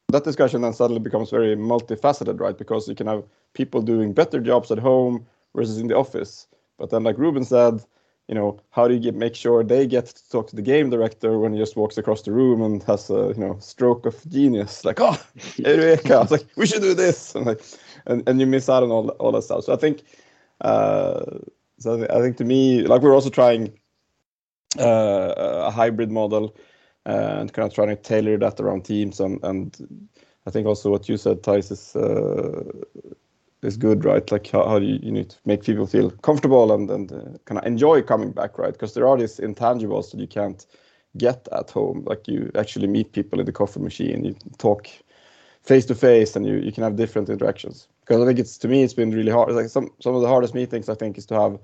that 0.10 0.24
discussion 0.24 0.62
then 0.62 0.74
suddenly 0.74 1.02
becomes 1.02 1.32
very 1.32 1.56
multifaceted, 1.56 2.40
right? 2.40 2.58
Because 2.58 2.88
you 2.88 2.96
can 2.96 3.08
have 3.08 3.24
people 3.54 3.82
doing 3.82 4.14
better 4.14 4.40
jobs 4.40 4.72
at 4.72 4.80
home 4.80 5.26
versus 5.56 5.78
in 5.78 5.88
the 5.88 5.96
office. 5.96 6.48
But 6.78 6.90
then, 6.90 7.04
like 7.04 7.18
Ruben 7.18 7.44
said, 7.44 7.84
you 8.28 8.36
know, 8.36 8.60
how 8.72 8.88
do 8.88 8.94
you 8.94 9.00
get 9.00 9.16
make 9.16 9.36
sure 9.36 9.64
they 9.64 9.88
get 9.88 10.06
to 10.08 10.30
talk 10.30 10.48
to 10.50 10.56
the 10.56 10.62
game 10.62 10.90
director 10.90 11.40
when 11.40 11.52
he 11.54 11.60
just 11.60 11.76
walks 11.76 11.98
across 11.98 12.22
the 12.22 12.32
room 12.32 12.62
and 12.62 12.84
has 12.84 13.10
a 13.10 13.34
you 13.36 13.40
know 13.40 13.58
stroke 13.60 14.06
of 14.06 14.16
genius, 14.30 14.86
like 14.90 15.00
oh, 15.02 15.18
Eureka! 15.58 16.28
like 16.30 16.46
we 16.56 16.66
should 16.66 16.82
do 16.82 16.94
this, 16.94 17.36
and 17.36 17.46
like, 17.46 17.62
and, 18.06 18.28
and 18.28 18.40
you 18.40 18.46
miss 18.46 18.70
out 18.70 18.84
on 18.84 18.92
all 18.92 19.10
all 19.10 19.32
that 19.32 19.44
stuff. 19.44 19.64
So 19.64 19.74
I 19.74 19.78
think, 19.78 20.04
uh, 20.62 21.26
so 21.80 22.06
I 22.10 22.22
think 22.22 22.38
to 22.38 22.46
me, 22.46 22.84
like 22.84 23.02
we're 23.02 23.16
also 23.16 23.30
trying 23.30 23.74
uh, 24.78 25.34
a 25.38 25.72
hybrid 25.72 26.12
model 26.12 26.56
uh, 27.08 27.38
and 27.40 27.52
kind 27.52 27.68
of 27.68 27.74
trying 27.74 27.88
to 27.88 27.96
tailor 27.96 28.38
that 28.38 28.60
around 28.60 28.86
teams 28.86 29.20
and 29.20 29.40
and 29.44 30.00
I 30.50 30.52
think 30.52 30.66
also 30.66 30.90
what 30.90 31.08
you 31.08 31.18
said, 31.18 31.44
Theis, 31.44 31.70
is 31.70 31.96
uh, 31.96 32.64
is 33.62 33.78
good, 33.78 34.06
right? 34.06 34.30
Like 34.32 34.48
how, 34.50 34.66
how 34.68 34.78
you, 34.78 35.00
you 35.02 35.12
need 35.12 35.32
to 35.32 35.38
make 35.46 35.64
people 35.64 35.88
feel 35.88 36.12
comfortable 36.12 36.72
and 36.72 36.90
and 36.90 37.12
uh, 37.12 37.38
kind 37.46 37.60
of 37.60 37.66
enjoy 37.66 38.02
coming 38.02 38.32
back, 38.32 38.58
right? 38.58 38.74
Because 38.74 38.94
there 38.94 39.08
are 39.08 39.18
these 39.18 39.40
intangibles 39.40 40.12
that 40.12 40.20
you 40.20 40.28
can't 40.28 40.66
get 41.18 41.48
at 41.52 41.70
home. 41.70 42.04
Like 42.06 42.28
you 42.28 42.52
actually 42.56 42.88
meet 42.88 43.12
people 43.12 43.40
in 43.40 43.46
the 43.46 43.52
coffee 43.52 43.80
machine, 43.80 44.24
you 44.24 44.36
talk 44.58 44.88
face 45.64 45.86
to 45.88 45.96
face, 45.96 46.36
and 46.36 46.46
you 46.46 46.56
you 46.56 46.72
can 46.72 46.84
have 46.84 46.96
different 46.96 47.30
interactions. 47.30 47.88
Because 48.02 48.22
I 48.22 48.26
think 48.26 48.40
it's 48.40 48.58
to 48.60 48.68
me 48.68 48.84
it's 48.84 48.94
been 48.94 49.12
really 49.12 49.32
hard. 49.32 49.50
It's 49.50 49.58
like 49.58 49.70
some 49.70 49.90
some 50.00 50.16
of 50.16 50.22
the 50.22 50.28
hardest 50.28 50.54
meetings 50.54 50.90
I 50.90 50.96
think 50.96 51.18
is 51.18 51.26
to 51.28 51.40
have 51.40 51.60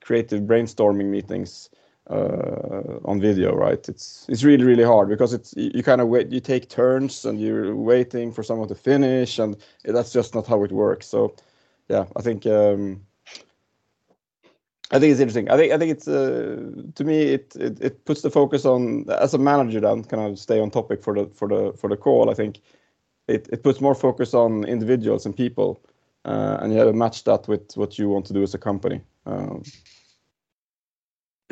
creative 0.00 0.42
brainstorming 0.42 1.06
meetings 1.06 1.70
uh, 2.10 2.98
on 3.04 3.20
video, 3.20 3.54
right? 3.54 3.88
It's 3.88 4.26
it's 4.28 4.44
really 4.44 4.64
really 4.64 4.84
hard 4.84 5.08
because 5.08 5.32
it's 5.32 5.54
you, 5.56 5.70
you 5.74 5.82
kind 5.82 6.00
of 6.00 6.08
wait, 6.08 6.30
you 6.30 6.40
take 6.40 6.68
turns 6.68 7.24
and 7.24 7.40
you're 7.40 7.74
waiting 7.74 8.32
for 8.32 8.42
someone 8.42 8.68
to 8.68 8.74
finish, 8.74 9.38
and 9.38 9.56
that's 9.84 10.12
just 10.12 10.34
not 10.34 10.46
how 10.46 10.62
it 10.64 10.72
works. 10.72 11.06
So, 11.06 11.34
yeah, 11.88 12.04
I 12.16 12.22
think 12.22 12.46
um, 12.46 13.00
I 14.90 14.98
think 14.98 15.12
it's 15.12 15.20
interesting. 15.20 15.50
I 15.50 15.56
think 15.56 15.72
I 15.72 15.78
think 15.78 15.92
it's 15.92 16.06
uh, 16.06 16.70
to 16.94 17.04
me 17.04 17.22
it, 17.34 17.56
it 17.56 17.80
it 17.80 18.04
puts 18.04 18.22
the 18.22 18.30
focus 18.30 18.64
on 18.64 19.06
as 19.08 19.34
a 19.34 19.38
manager 19.38 19.80
then 19.80 20.04
kind 20.04 20.30
of 20.30 20.38
stay 20.38 20.60
on 20.60 20.70
topic 20.70 21.02
for 21.02 21.14
the 21.14 21.26
for 21.34 21.48
the 21.48 21.72
for 21.76 21.88
the 21.88 21.96
call. 21.96 22.30
I 22.30 22.34
think 22.34 22.60
it 23.28 23.48
it 23.50 23.62
puts 23.62 23.80
more 23.80 23.94
focus 23.94 24.34
on 24.34 24.64
individuals 24.64 25.24
and 25.24 25.34
people, 25.34 25.80
uh, 26.26 26.58
and 26.60 26.72
you 26.72 26.78
have 26.78 26.88
to 26.88 26.92
match 26.92 27.24
that 27.24 27.48
with 27.48 27.76
what 27.76 27.98
you 27.98 28.10
want 28.10 28.26
to 28.26 28.34
do 28.34 28.42
as 28.42 28.54
a 28.54 28.58
company. 28.58 29.00
Um, 29.24 29.62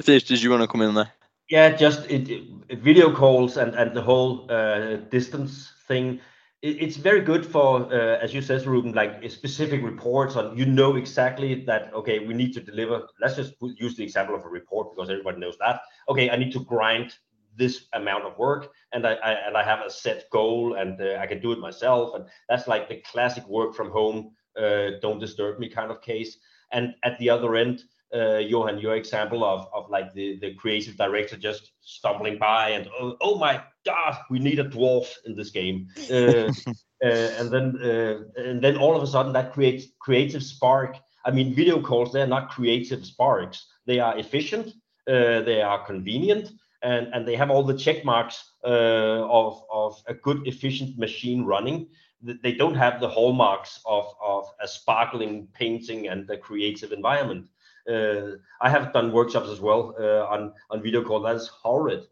Theis, 0.03 0.25
did 0.25 0.43
you 0.43 0.51
want 0.51 0.63
to 0.63 0.69
come 0.69 0.83
in 0.83 0.95
there? 0.95 1.13
Yeah, 1.49 1.71
just 1.71 2.11
it, 2.11 2.29
it, 2.31 2.79
video 2.81 3.15
calls 3.15 3.57
and, 3.57 3.75
and 3.75 3.95
the 3.95 4.03
whole 4.03 4.51
uh, 4.51 4.97
distance 5.11 5.73
thing. 5.89 6.21
it's 6.63 6.97
very 6.97 7.21
good 7.21 7.45
for, 7.45 7.93
uh, 7.93 8.19
as 8.25 8.33
you 8.33 8.41
said, 8.41 8.65
Ruben, 8.65 8.93
like 8.93 9.29
specific 9.31 9.83
reports 9.83 10.37
on, 10.37 10.57
you 10.57 10.65
know 10.65 10.97
exactly 10.97 11.65
that, 11.65 11.93
okay, 11.93 12.21
we 12.21 12.35
need 12.35 12.53
to 12.55 12.61
deliver. 12.61 13.09
Let's 13.21 13.37
just 13.37 13.55
use 13.61 13.97
the 13.97 14.05
example 14.05 14.35
of 14.35 14.45
a 14.45 14.49
report 14.49 14.95
because 14.95 15.11
everybody 15.11 15.41
knows 15.41 15.59
that. 15.59 15.81
Okay, 16.09 16.31
I 16.31 16.37
need 16.37 16.53
to 16.53 16.61
grind 16.61 17.15
this 17.57 17.87
amount 17.93 18.25
of 18.25 18.39
work 18.39 18.73
and 18.93 19.07
I, 19.07 19.15
I 19.15 19.33
and 19.47 19.57
I 19.57 19.65
have 19.65 19.81
a 19.81 19.91
set 19.91 20.31
goal 20.31 20.75
and 20.75 21.01
uh, 21.01 21.19
I 21.21 21.27
can 21.27 21.41
do 21.41 21.53
it 21.53 21.59
myself. 21.59 22.15
And 22.15 22.25
that's 22.49 22.67
like 22.67 22.89
the 22.89 23.03
classic 23.13 23.47
work 23.49 23.75
from 23.75 23.91
home, 23.91 24.31
uh, 24.57 24.93
don't 25.01 25.19
disturb 25.19 25.59
me 25.59 25.69
kind 25.69 25.91
of 25.91 26.01
case. 26.01 26.39
And 26.71 26.95
at 27.03 27.19
the 27.19 27.29
other 27.29 27.57
end, 27.57 27.85
uh, 28.15 28.39
Johan, 28.39 28.79
your 28.79 28.97
example 28.97 29.45
of, 29.45 29.69
of 29.73 29.89
like 29.89 30.13
the, 30.13 30.39
the 30.41 30.55
creative 30.55 30.97
director 30.97 31.37
just 31.37 31.73
stumbling 31.81 32.39
by 32.39 32.71
and 32.71 32.89
oh, 33.01 33.17
oh 33.21 33.39
my 33.39 33.63
god, 33.85 34.19
we 34.31 34.39
need 34.39 34.59
a 34.59 34.65
dwarf 34.65 35.15
in 35.25 35.35
this 35.35 35.51
game, 35.51 35.89
uh, 36.11 36.53
uh, 37.05 37.31
and 37.39 37.51
then 37.51 37.79
uh, 37.83 38.41
and 38.41 38.63
then 38.63 38.77
all 38.77 38.97
of 38.97 39.03
a 39.03 39.07
sudden 39.07 39.33
that 39.33 39.53
creates 39.53 39.87
creative 40.01 40.43
spark. 40.43 40.97
I 41.25 41.31
mean, 41.31 41.55
video 41.55 41.81
calls 41.81 42.13
they're 42.13 42.27
not 42.27 42.51
creative 42.51 43.05
sparks; 43.07 43.67
they 43.87 43.99
are 43.99 44.19
efficient, 44.19 44.69
uh, 45.09 45.41
they 45.43 45.63
are 45.63 45.85
convenient, 45.85 46.53
and 46.83 47.09
and 47.15 47.27
they 47.27 47.37
have 47.37 47.51
all 47.51 47.63
the 47.63 47.79
check 47.79 48.05
marks 48.05 48.53
uh, 48.65 49.27
of 49.29 49.63
of 49.73 50.03
a 50.07 50.15
good 50.15 50.47
efficient 50.47 50.99
machine 50.99 51.45
running. 51.45 51.89
They 52.25 52.53
don't 52.53 52.77
have 52.77 53.01
the 53.01 53.09
hallmarks 53.09 53.81
of 53.85 54.07
of 54.23 54.45
a 54.61 54.69
sparkling 54.69 55.49
painting 55.55 56.09
and 56.09 56.29
a 56.31 56.37
creative 56.37 56.93
environment. 56.93 57.49
Uh, 57.89 58.37
I 58.61 58.71
have 58.71 58.93
done 58.93 59.13
workshops 59.13 59.49
as 59.49 59.61
well 59.61 59.95
uh, 59.99 60.25
on 60.27 60.53
on 60.71 60.83
video 60.83 61.03
call. 61.03 61.21
That's 61.21 61.49
horrid. 61.49 62.07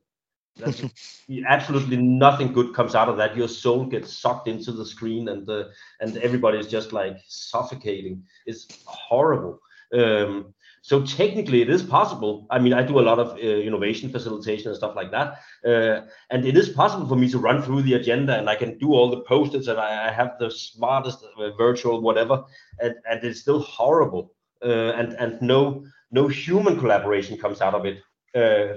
That's 0.56 0.82
absolutely 1.46 1.96
nothing 1.96 2.52
good 2.52 2.74
comes 2.74 2.94
out 2.94 3.08
of 3.08 3.16
that. 3.18 3.36
Your 3.36 3.48
soul 3.48 3.86
gets 3.86 4.12
sucked 4.12 4.48
into 4.48 4.72
the 4.72 4.84
screen, 4.84 5.28
and 5.28 5.48
uh, 5.48 5.64
and 6.00 6.16
everybody 6.18 6.58
is 6.58 6.66
just 6.66 6.92
like 6.92 7.16
suffocating. 7.26 8.24
It's 8.46 8.66
horrible. 8.84 9.60
Um, 9.92 10.54
so 10.82 11.04
technically, 11.04 11.60
it 11.60 11.68
is 11.68 11.82
possible. 11.82 12.46
I 12.50 12.58
mean, 12.58 12.72
I 12.72 12.82
do 12.82 13.00
a 13.00 13.02
lot 13.02 13.18
of 13.18 13.32
uh, 13.32 13.40
innovation 13.40 14.10
facilitation 14.10 14.68
and 14.68 14.76
stuff 14.76 14.96
like 14.96 15.10
that, 15.10 15.40
uh, 15.64 16.06
and 16.30 16.46
it 16.46 16.56
is 16.56 16.70
possible 16.70 17.06
for 17.06 17.16
me 17.16 17.28
to 17.30 17.38
run 17.38 17.62
through 17.62 17.82
the 17.82 17.94
agenda, 17.94 18.38
and 18.38 18.48
I 18.48 18.56
can 18.56 18.78
do 18.78 18.94
all 18.94 19.10
the 19.10 19.20
post-its, 19.20 19.68
and 19.68 19.78
I, 19.78 20.08
I 20.08 20.12
have 20.12 20.38
the 20.38 20.50
smartest 20.50 21.22
uh, 21.38 21.50
virtual 21.52 22.00
whatever, 22.00 22.44
and, 22.80 22.94
and 23.08 23.22
it's 23.22 23.40
still 23.40 23.60
horrible 23.60 24.32
uh, 24.64 24.92
and 24.92 25.12
and 25.14 25.40
no 25.40 25.84
no 26.10 26.28
human 26.28 26.78
collaboration 26.78 27.38
comes 27.38 27.60
out 27.60 27.74
of 27.74 27.84
it. 27.86 27.98
Uh, 28.34 28.76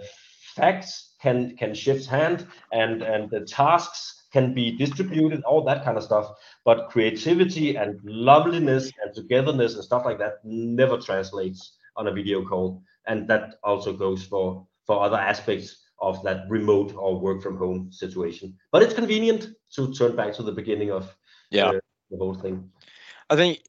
facts 0.56 1.15
can 1.22 1.56
can 1.58 1.74
shift 1.74 2.06
hand, 2.08 2.48
and 2.72 3.02
and 3.02 3.30
the 3.30 3.41
tasks 3.41 4.28
can 4.32 4.54
be 4.54 4.76
distributed, 4.76 5.43
all 5.43 5.63
that 5.63 5.84
kind 5.84 5.98
of 5.98 6.04
stuff. 6.04 6.32
But 6.65 6.89
creativity 6.89 7.76
and 7.76 8.00
loveliness 8.04 8.91
and 9.04 9.13
togetherness 9.13 9.76
and 9.76 9.84
stuff 9.84 10.06
like 10.06 10.17
that 10.19 10.39
never 10.43 10.98
translates 10.98 11.78
on 11.96 12.08
a 12.08 12.12
video 12.12 12.43
call, 12.43 12.82
and 13.08 13.28
that 13.30 13.56
also 13.63 13.93
goes 13.93 14.24
for 14.24 14.67
for 14.86 15.04
other 15.04 15.17
aspects 15.17 15.84
of 16.00 16.22
that 16.24 16.43
remote 16.50 16.93
or 16.98 17.19
work 17.19 17.41
from 17.41 17.58
home 17.58 17.91
situation. 17.91 18.58
But 18.72 18.84
it's 18.84 18.93
convenient 18.93 19.48
to 19.76 19.93
turn 19.93 20.15
back 20.15 20.34
to 20.34 20.43
the 20.43 20.52
beginning 20.52 20.91
of 20.91 21.15
yeah. 21.50 21.67
Uh, 21.67 21.80
the 22.10 22.17
whole 22.17 22.34
thing. 22.34 22.69
I 23.30 23.36
think 23.36 23.60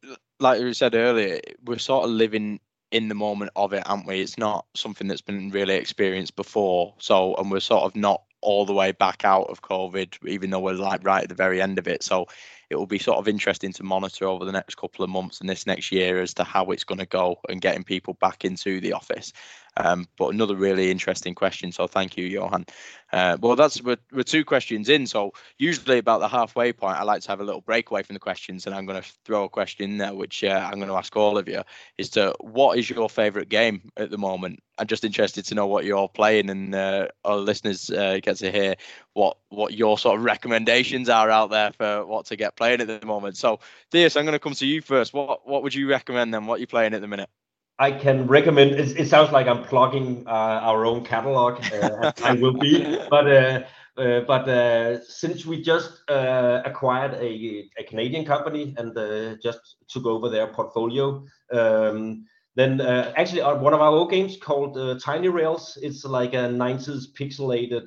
like 0.40 0.61
we 0.61 0.73
said 0.75 0.94
earlier, 0.94 1.40
we're 1.64 1.79
sort 1.79 2.05
of 2.05 2.11
living 2.11 2.61
in 2.90 3.09
the 3.09 3.14
moment 3.14 3.51
of 3.57 3.73
it, 3.73 3.83
aren't 3.87 4.07
we? 4.07 4.20
It's 4.20 4.38
not 4.38 4.66
something 4.75 5.09
that's 5.09 5.20
been 5.20 5.51
really 5.51 5.75
experienced 5.75 6.37
before. 6.37 6.94
So, 6.99 7.35
and 7.37 7.51
we're 7.51 7.61
sort 7.61 7.85
of 7.85 7.97
not 7.97 8.23
all 8.40 8.66
the 8.66 8.75
way 8.75 8.92
back 8.92 9.25
out 9.25 9.49
of 9.49 9.62
COVID, 9.62 10.27
even 10.29 10.51
though 10.51 10.61
we're 10.61 10.75
like 10.75 11.05
right 11.05 11.23
at 11.23 11.29
the 11.29 11.35
very 11.35 11.61
end 11.61 11.79
of 11.79 11.88
it. 11.88 12.03
So, 12.03 12.27
it 12.70 12.77
will 12.77 12.87
be 12.87 12.99
sort 12.99 13.18
of 13.18 13.29
interesting 13.29 13.73
to 13.73 13.83
monitor 13.83 14.27
over 14.27 14.44
the 14.44 14.53
next 14.53 14.77
couple 14.77 15.05
of 15.05 15.11
months 15.11 15.40
and 15.40 15.49
this 15.49 15.66
next 15.66 15.92
year 15.92 16.20
as 16.20 16.35
to 16.35 16.44
how 16.44 16.66
it's 16.66 16.85
going 16.85 16.99
to 16.99 17.07
go 17.07 17.40
and 17.49 17.61
getting 17.61 17.85
people 17.85 18.14
back 18.14 18.44
into 18.44 18.81
the 18.81 18.92
office. 18.92 19.33
Um, 19.77 20.07
but 20.17 20.29
another 20.29 20.55
really 20.57 20.91
interesting 20.91 21.35
question. 21.35 21.73
So 21.73 21.87
thank 21.87 22.17
you, 22.17 22.27
Johan. 22.27 22.67
Uh, 23.13 23.37
well, 23.41 23.57
that's 23.57 23.83
we're, 23.83 23.97
we're 24.13 24.23
two 24.23 24.45
questions 24.45 24.89
in. 24.89 25.07
So 25.07 25.33
usually 25.59 25.99
about 25.99 26.21
the 26.21 26.29
halfway 26.29 26.73
point, 26.73 26.97
I 26.97 27.03
like 27.03 27.23
to 27.23 27.29
have 27.29 27.41
a 27.41 27.45
little 27.45 27.61
breakaway 27.61 28.03
from 28.03 28.15
the 28.15 28.21
questions, 28.21 28.67
and 28.67 28.75
I'm 28.75 28.87
going 28.87 29.01
to 29.01 29.09
throw 29.25 29.45
a 29.45 29.49
question 29.49 29.91
in 29.91 29.99
there, 29.99 30.15
which 30.15 30.43
uh, 30.43 30.69
I'm 30.71 30.79
going 30.79 30.89
to 30.89 30.97
ask 30.97 31.15
all 31.17 31.39
of 31.39 31.49
you: 31.49 31.63
is 31.99 32.11
to 32.11 32.35
what 32.41 32.79
is 32.79 32.89
your 32.89 33.09
favourite 33.09 33.49
game 33.49 33.91
at 33.97 34.11
the 34.11 34.19
moment? 34.19 34.61
I'm 34.79 34.87
just 34.87 35.05
interested 35.05 35.45
to 35.47 35.55
know 35.55 35.67
what 35.67 35.85
you're 35.85 36.09
playing, 36.09 36.51
and 36.51 36.75
uh, 36.75 37.09
our 37.25 37.37
listeners 37.37 37.91
uh, 37.91 38.19
get 38.23 38.37
to 38.39 38.51
hear 38.51 38.75
what 39.13 39.37
what 39.49 39.75
your 39.75 39.99
sort 39.99 40.19
of 40.19 40.25
recommendations 40.25 41.09
are 41.09 41.31
out 41.31 41.51
there 41.51 41.73
for 41.73 42.07
what 42.07 42.27
to 42.27 42.37
get 42.37 42.57
playing 42.57 42.81
at 42.81 42.89
the 42.89 43.07
moment. 43.07 43.37
So, 43.37 43.61
Theis, 43.93 44.17
I'm 44.17 44.25
going 44.25 44.33
to 44.33 44.39
come 44.39 44.55
to 44.55 44.67
you 44.67 44.81
first. 44.81 45.13
What 45.15 45.47
what 45.47 45.63
would 45.63 45.75
you 45.75 45.89
recommend 45.89 46.35
then? 46.35 46.47
What 46.47 46.57
are 46.57 46.61
you 46.61 46.67
playing 46.67 46.95
at 46.95 47.01
the 47.01 47.09
minute? 47.09 47.31
I 47.79 47.91
can 47.91 48.27
recommend. 48.27 48.73
It, 48.73 48.99
it 48.99 49.09
sounds 49.09 49.33
like 49.33 49.47
I'm 49.47 49.65
plugging 49.65 50.25
uh, 50.27 50.31
our 50.31 50.87
own 50.87 51.05
catalog. 51.05 51.61
Uh, 51.73 52.13
I 52.23 52.35
will 52.35 52.53
be, 52.53 52.99
but 53.11 53.27
uh, 53.27 53.63
uh 53.97 54.21
but 54.21 54.49
uh, 54.49 55.03
since 55.05 55.45
we 55.45 55.63
just 55.63 56.09
uh, 56.09 56.63
acquired 56.65 57.15
a, 57.15 57.69
a 57.79 57.85
Canadian 57.85 58.25
company 58.25 58.75
and 58.79 58.95
just 59.43 59.77
took 59.89 60.07
over 60.07 60.29
their 60.29 60.47
portfolio, 60.49 61.25
um, 61.53 62.25
then 62.55 62.81
actually 62.81 63.43
one 63.43 63.75
of 63.75 63.81
our 63.81 63.91
old 63.91 64.11
games 64.11 64.37
called 64.41 64.79
Tiny 65.01 65.29
Rails. 65.29 65.77
It's 65.83 66.05
like 66.05 66.35
a 66.35 66.49
90s 66.49 67.07
pixelated 67.19 67.87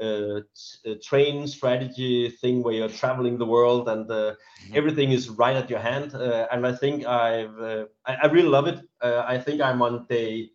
uh, 0.00 0.40
train 1.02 1.46
strategy 1.46 2.30
thing 2.30 2.62
where 2.62 2.74
you're 2.74 2.88
traveling 2.88 3.38
the 3.38 3.46
world 3.46 3.88
and 3.88 4.10
uh, 4.10 4.14
mm-hmm. 4.14 4.74
everything 4.74 5.12
is 5.12 5.28
right 5.28 5.56
at 5.56 5.68
your 5.68 5.78
hand. 5.78 6.14
Uh, 6.14 6.46
and 6.52 6.66
I 6.66 6.72
think 6.72 7.06
I've 7.06 7.58
uh, 7.58 7.84
I, 8.06 8.14
I, 8.22 8.26
really 8.26 8.48
love 8.48 8.66
it. 8.66 8.80
Uh, 9.00 9.24
I 9.26 9.38
think 9.38 9.60
I'm 9.60 9.82
on 9.82 10.06
day 10.08 10.50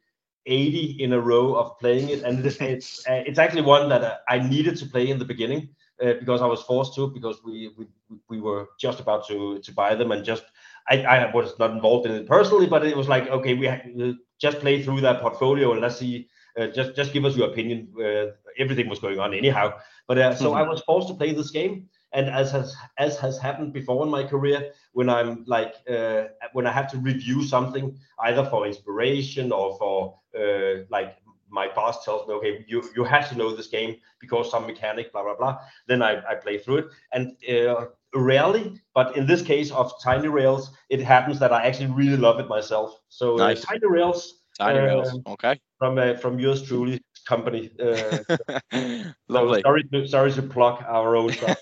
80 0.46 0.98
in 1.04 1.14
a 1.14 1.20
row 1.20 1.56
of 1.56 1.78
playing 1.80 2.10
it, 2.10 2.24
and 2.24 2.46
it's 2.46 2.62
it's, 2.62 3.08
uh, 3.08 3.24
it's 3.26 3.40
actually 3.40 3.64
one 3.64 3.90
that 3.90 4.22
I 4.28 4.40
needed 4.40 4.78
to 4.78 4.86
play 4.86 5.10
in 5.10 5.20
the 5.20 5.26
beginning 5.26 5.70
because 6.00 6.42
I 6.42 6.48
was 6.48 6.62
forced 6.64 6.96
to 6.96 7.08
because 7.08 7.42
we 7.46 7.72
we 7.78 7.86
we 8.30 8.42
were 8.42 8.68
just 8.80 9.00
about 9.00 9.28
to 9.28 9.60
to 9.60 9.74
buy 9.74 9.96
them 9.96 10.12
and 10.12 10.24
just. 10.24 10.44
I, 10.90 10.98
I 11.02 11.32
was 11.34 11.58
not 11.60 11.72
involved 11.72 12.08
in 12.08 12.12
it 12.12 12.28
personally, 12.28 12.68
but 12.68 12.86
it 12.86 12.98
was 12.98 13.08
like, 13.08 13.30
okay, 13.30 13.54
we 13.54 14.18
just 14.38 14.60
play 14.60 14.84
through 14.84 15.00
that 15.00 15.22
portfolio 15.22 15.72
and 15.72 15.80
let's 15.80 15.96
see 15.96 16.28
uh, 16.58 16.68
just 16.68 16.96
just 16.96 17.14
give 17.14 17.26
us 17.26 17.36
your 17.36 17.50
opinion. 17.50 17.88
Uh, 17.98 18.32
everything 18.58 18.90
was 18.90 19.00
going 19.00 19.20
on 19.20 19.34
anyhow. 19.34 19.74
But 20.08 20.18
uh, 20.18 20.36
so 20.36 20.52
mm-hmm. 20.52 20.58
I 20.58 20.64
was 20.64 20.82
forced 20.82 21.08
to 21.08 21.14
play 21.14 21.34
this 21.34 21.52
game, 21.52 21.90
and 22.12 22.30
as 22.30 22.52
has 22.52 22.76
as 22.98 23.18
has 23.20 23.38
happened 23.38 23.74
before 23.74 24.04
in 24.04 24.12
my 24.12 24.24
career, 24.24 24.72
when 24.92 25.10
I'm 25.10 25.44
like 25.48 25.76
uh, 25.90 26.26
when 26.54 26.68
I 26.68 26.72
have 26.72 26.92
to 26.92 26.98
review 26.98 27.44
something 27.44 27.98
either 28.20 28.46
for 28.46 28.68
inspiration 28.68 29.52
or 29.52 29.78
for 29.78 30.20
uh, 30.38 30.84
like 30.90 31.18
my 31.50 31.68
boss 31.74 32.04
tells 32.04 32.28
me, 32.28 32.34
okay, 32.36 32.66
you 32.68 32.84
you 32.96 33.04
have 33.04 33.30
to 33.30 33.36
know 33.38 33.56
this 33.56 33.68
game 33.68 33.96
because 34.20 34.50
some 34.50 34.66
mechanic, 34.68 35.12
blah 35.12 35.24
blah 35.24 35.36
blah. 35.36 35.60
Then 35.88 36.02
I, 36.02 36.22
I 36.28 36.36
play 36.36 36.58
through 36.58 36.78
it, 36.78 36.86
and 37.14 37.36
uh, 37.50 37.86
rarely, 38.14 38.82
but 38.94 39.18
in 39.18 39.26
this 39.26 39.42
case 39.42 39.72
of 39.72 39.92
Tiny 40.02 40.28
Rails, 40.28 40.72
it 40.90 41.00
happens 41.00 41.40
that 41.40 41.52
I 41.52 41.66
actually 41.66 41.88
really 41.88 42.18
love 42.18 42.40
it 42.40 42.48
myself. 42.48 43.00
So 43.10 43.40
uh. 43.40 43.56
Tiny 43.56 43.88
Rails. 43.88 44.43
Tiny 44.58 44.80
Rails. 44.80 45.20
Okay 45.26 45.60
from 45.84 45.98
uh, 45.98 46.16
from 46.16 46.40
yours 46.40 46.64
truly 46.64 47.02
company. 47.26 47.70
Uh, 47.80 48.24
Lovely. 49.28 49.60
So 49.60 49.68
sorry, 49.68 49.84
to, 49.92 50.08
sorry 50.08 50.32
to 50.34 50.42
plug 50.42 50.84
our 50.88 51.16
own 51.16 51.34
stuff. 51.40 51.60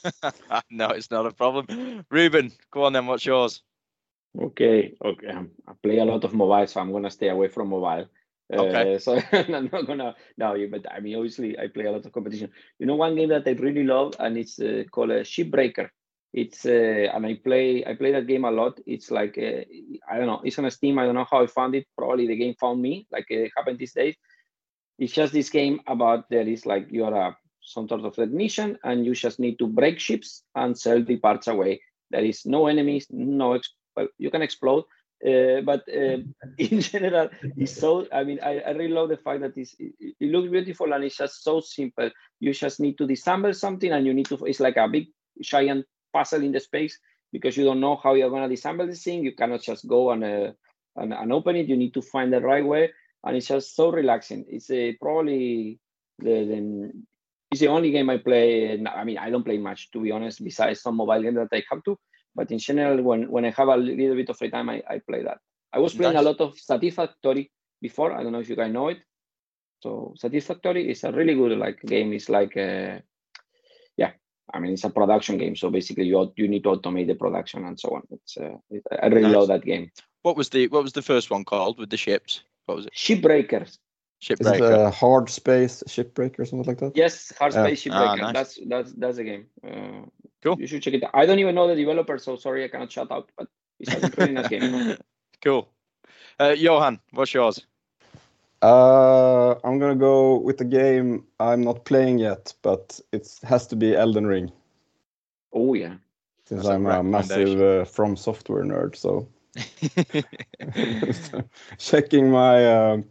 no, 0.70 0.90
it's 0.90 1.10
not 1.10 1.26
a 1.26 1.32
problem. 1.32 2.06
Ruben, 2.12 2.52
go 2.72 2.84
on 2.84 2.94
then. 2.94 3.08
What's 3.08 3.26
yours? 3.26 3.64
Okay, 4.40 4.94
okay. 5.04 5.28
Um, 5.28 5.50
I 5.68 5.74
play 5.82 5.98
a 5.98 6.06
lot 6.06 6.24
of 6.24 6.34
mobile, 6.34 6.68
so 6.68 6.80
I'm 6.80 6.92
gonna 6.92 7.10
stay 7.10 7.30
away 7.30 7.48
from 7.48 7.70
mobile. 7.70 8.06
Okay. 8.54 8.96
Uh, 8.96 9.00
so 9.06 9.20
I'm 9.32 9.70
not 9.72 9.88
gonna 9.88 10.16
no, 10.38 10.56
but 10.70 10.86
I 10.92 11.00
mean, 11.00 11.16
obviously, 11.16 11.58
I 11.58 11.68
play 11.68 11.86
a 11.86 11.92
lot 11.92 12.06
of 12.06 12.12
competition. 12.12 12.52
You 12.78 12.86
know, 12.86 12.96
one 12.96 13.16
game 13.16 13.30
that 13.30 13.48
I 13.48 13.52
really 13.52 13.84
love, 13.84 14.14
and 14.20 14.38
it's 14.38 14.60
uh, 14.60 14.84
called 14.92 15.12
a 15.12 15.22
uh, 15.22 15.24
Shipbreaker. 15.24 15.90
It's 16.34 16.66
uh, 16.66 17.10
and 17.14 17.26
I 17.26 17.36
play 17.44 17.86
I 17.86 17.96
play 17.96 18.14
that 18.14 18.28
game 18.28 18.46
a 18.46 18.52
lot. 18.52 18.80
It's 18.86 19.12
like 19.12 19.38
uh, 19.38 19.64
I 20.10 20.18
don't 20.18 20.28
know. 20.28 20.42
It's 20.44 20.58
on 20.60 20.72
Steam. 20.72 20.98
I 20.98 21.06
don't 21.06 21.16
know 21.16 21.28
how 21.30 21.44
I 21.44 21.48
found 21.48 21.76
it. 21.76 21.88
Probably 21.98 22.28
the 22.28 22.38
game 22.38 22.56
found 22.60 22.82
me. 22.82 23.08
Like 23.12 23.26
it 23.30 23.52
happened 23.56 23.80
these 23.80 23.94
days. 23.94 24.16
It's 24.98 25.14
just 25.14 25.34
this 25.34 25.50
game 25.50 25.82
about 25.88 26.30
there 26.30 26.48
is 26.48 26.66
like 26.66 26.88
you 26.90 27.04
are 27.06 27.14
a 27.14 27.38
some 27.62 27.88
sort 27.88 28.06
of 28.06 28.16
technician 28.16 28.78
and 28.84 29.06
you 29.06 29.14
just 29.14 29.40
need 29.40 29.60
to 29.60 29.68
break 29.68 30.00
ships 30.00 30.44
and 30.56 30.78
sell 30.78 31.04
the 31.04 31.18
parts 31.18 31.48
away. 31.48 31.82
There 32.10 32.24
is 32.24 32.46
no 32.46 32.68
enemies, 32.68 33.08
no 33.10 33.60
well, 33.96 34.08
you 34.18 34.32
can 34.32 34.42
explode, 34.42 34.86
uh, 35.26 35.62
but 35.62 35.84
uh, 35.90 36.18
in 36.58 36.82
general, 36.82 37.30
it's 37.58 37.74
so. 37.74 38.08
I 38.12 38.24
mean, 38.24 38.40
I, 38.42 38.60
I 38.60 38.72
really 38.72 38.94
love 38.94 39.10
the 39.10 39.18
fact 39.18 39.42
that 39.42 39.58
it's, 39.58 39.76
it, 39.80 40.16
it, 40.20 40.32
looks 40.32 40.50
beautiful 40.50 40.94
and 40.94 41.04
it's 41.04 41.18
just 41.18 41.44
so 41.44 41.60
simple. 41.60 42.10
You 42.40 42.54
just 42.54 42.80
need 42.80 42.98
to 42.98 43.06
disassemble 43.06 43.56
something 43.56 43.92
and 43.92 44.06
you 44.06 44.14
need 44.14 44.28
to. 44.28 44.36
It's 44.46 44.60
like 44.60 44.78
a 44.78 44.88
big 44.88 45.08
giant 45.42 45.86
puzzle 46.14 46.44
in 46.44 46.52
the 46.52 46.60
space 46.60 47.00
because 47.32 47.56
you 47.58 47.64
don't 47.64 47.80
know 47.80 48.00
how 48.04 48.14
you're 48.14 48.30
going 48.30 48.48
to 48.48 48.56
disassemble 48.56 48.88
this 48.88 49.04
thing. 49.04 49.24
You 49.24 49.34
cannot 49.34 49.62
just 49.62 49.88
go 49.88 50.12
and, 50.12 50.24
uh, 50.24 50.52
and, 50.96 51.14
and 51.14 51.34
open 51.34 51.56
it. 51.56 51.68
You 51.68 51.78
need 51.78 51.94
to 51.94 52.02
find 52.02 52.32
the 52.32 52.42
right 52.42 52.66
way, 52.66 52.92
and 53.24 53.38
it's 53.38 53.48
just 53.48 53.76
so 53.76 53.92
relaxing. 53.92 54.46
It's 54.50 54.70
uh, 54.70 54.92
probably 55.02 55.80
the, 56.20 56.46
the 56.46 56.92
it's 57.52 57.60
the 57.60 57.68
only 57.68 57.92
game 57.92 58.10
I 58.10 58.18
play. 58.18 58.82
I 58.86 59.04
mean, 59.04 59.18
I 59.18 59.30
don't 59.30 59.44
play 59.44 59.58
much 59.58 59.92
to 59.92 60.02
be 60.02 60.12
honest. 60.12 60.44
Besides 60.44 60.82
some 60.82 60.96
mobile 60.96 61.22
game 61.22 61.36
that 61.36 61.50
I 61.52 61.64
have 61.70 61.84
to, 61.84 61.98
but 62.36 62.52
in 62.52 62.60
general, 62.60 63.02
when 63.02 63.30
when 63.30 63.46
I 63.46 63.52
have 63.52 63.68
a 63.68 63.78
little 63.78 64.16
bit 64.16 64.30
of 64.30 64.38
free 64.38 64.50
time, 64.50 64.70
I, 64.70 64.82
I 64.90 65.00
play 65.00 65.24
that. 65.24 65.40
I 65.74 65.80
was 65.80 65.94
playing 65.94 66.14
nice. 66.14 66.24
a 66.24 66.26
lot 66.26 66.42
of 66.42 66.60
Satisfactory 66.60 67.52
before. 67.82 68.14
I 68.14 68.24
don't 68.24 68.32
know 68.32 68.40
if 68.40 68.50
you 68.50 68.56
guys 68.56 68.72
know 68.72 68.90
it. 68.90 69.00
So 69.80 70.14
Satisfactory 70.18 70.90
is 70.90 71.04
a 71.04 71.12
really 71.12 71.36
good 71.36 71.58
like 71.58 71.82
game. 71.82 72.14
It's 72.14 72.30
like 72.30 72.56
a, 72.56 73.02
yeah, 73.98 74.12
I 74.54 74.60
mean 74.60 74.74
it's 74.74 74.84
a 74.84 74.90
production 74.90 75.38
game. 75.38 75.56
So 75.56 75.70
basically 75.70 76.06
you 76.06 76.32
you 76.36 76.48
need 76.48 76.64
to 76.64 76.70
automate 76.70 77.08
the 77.08 77.16
production 77.16 77.66
and 77.66 77.80
so 77.80 77.96
on. 77.96 78.04
It's 78.12 78.38
uh, 78.38 78.58
I 79.02 79.08
really 79.08 79.24
nice. 79.24 79.36
love 79.36 79.48
that 79.48 79.66
game. 79.66 79.92
What 80.24 80.38
was 80.38 80.50
the 80.50 80.68
what 80.68 80.84
was 80.84 80.94
the 80.94 81.02
first 81.02 81.32
one 81.32 81.44
called 81.44 81.80
with 81.80 81.90
the 81.90 81.98
ships? 81.98 82.44
What 82.66 82.78
was 82.78 82.86
it? 82.86 82.94
Shipbreakers. 82.94 83.78
Shipbreaker. 84.22 84.40
Is 84.40 84.62
it 84.62 84.62
a 84.62 84.92
Hardspace 84.92 85.84
Shipbreaker 85.86 86.40
or 86.40 86.46
something 86.46 86.68
like 86.68 86.78
that? 86.78 86.96
Yes, 86.96 87.34
hard 87.40 87.54
space 87.54 87.86
yeah. 87.86 87.94
shipbreaker. 87.94 88.22
Ah, 88.22 88.32
nice. 88.32 88.34
That's 88.34 88.60
that's 88.68 88.92
that's 88.94 89.18
a 89.18 89.24
game. 89.24 89.46
Uh, 89.66 90.06
cool. 90.44 90.60
You 90.60 90.68
should 90.68 90.84
check 90.84 90.94
it 90.94 91.04
out. 91.04 91.12
I 91.14 91.26
don't 91.26 91.40
even 91.40 91.56
know 91.56 91.68
the 91.68 91.76
developer, 91.76 92.20
so 92.20 92.36
sorry 92.36 92.64
I 92.64 92.68
cannot 92.68 92.92
shout 92.92 93.12
out, 93.12 93.32
but 93.36 93.48
it's 93.80 93.94
a 93.94 94.10
really 94.18 94.34
nice 94.34 94.48
game. 94.48 94.98
Cool. 95.44 95.68
Uh, 96.40 96.54
Johan, 96.56 97.00
what's 97.14 97.34
yours? 97.34 97.66
Uh, 98.62 99.56
I'm 99.64 99.80
gonna 99.80 99.96
go 99.96 100.38
with 100.38 100.58
the 100.58 100.66
game 100.66 101.26
I'm 101.40 101.62
not 101.62 101.86
playing 101.86 102.20
yet, 102.20 102.54
but 102.62 103.00
it 103.12 103.40
has 103.44 103.66
to 103.68 103.76
be 103.76 103.96
Elden 103.96 104.28
Ring. 104.28 104.52
Oh 105.52 105.74
yeah. 105.74 105.96
Since 106.46 106.64
That's 106.64 106.76
I'm 106.76 106.86
a, 106.86 107.00
a 107.00 107.04
massive 107.04 107.60
uh, 107.60 107.86
FromSoftware 107.86 108.66
nerd, 108.66 108.96
so 108.96 109.28
checking 111.78 112.30
my 112.30 112.92
um, 112.92 113.06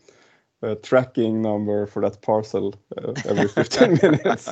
uh, 0.62 0.74
tracking 0.82 1.42
number 1.42 1.86
for 1.86 2.02
that 2.02 2.20
parcel 2.22 2.74
uh, 2.98 3.12
every 3.26 3.48
15 3.48 3.98
minutes. 4.02 4.48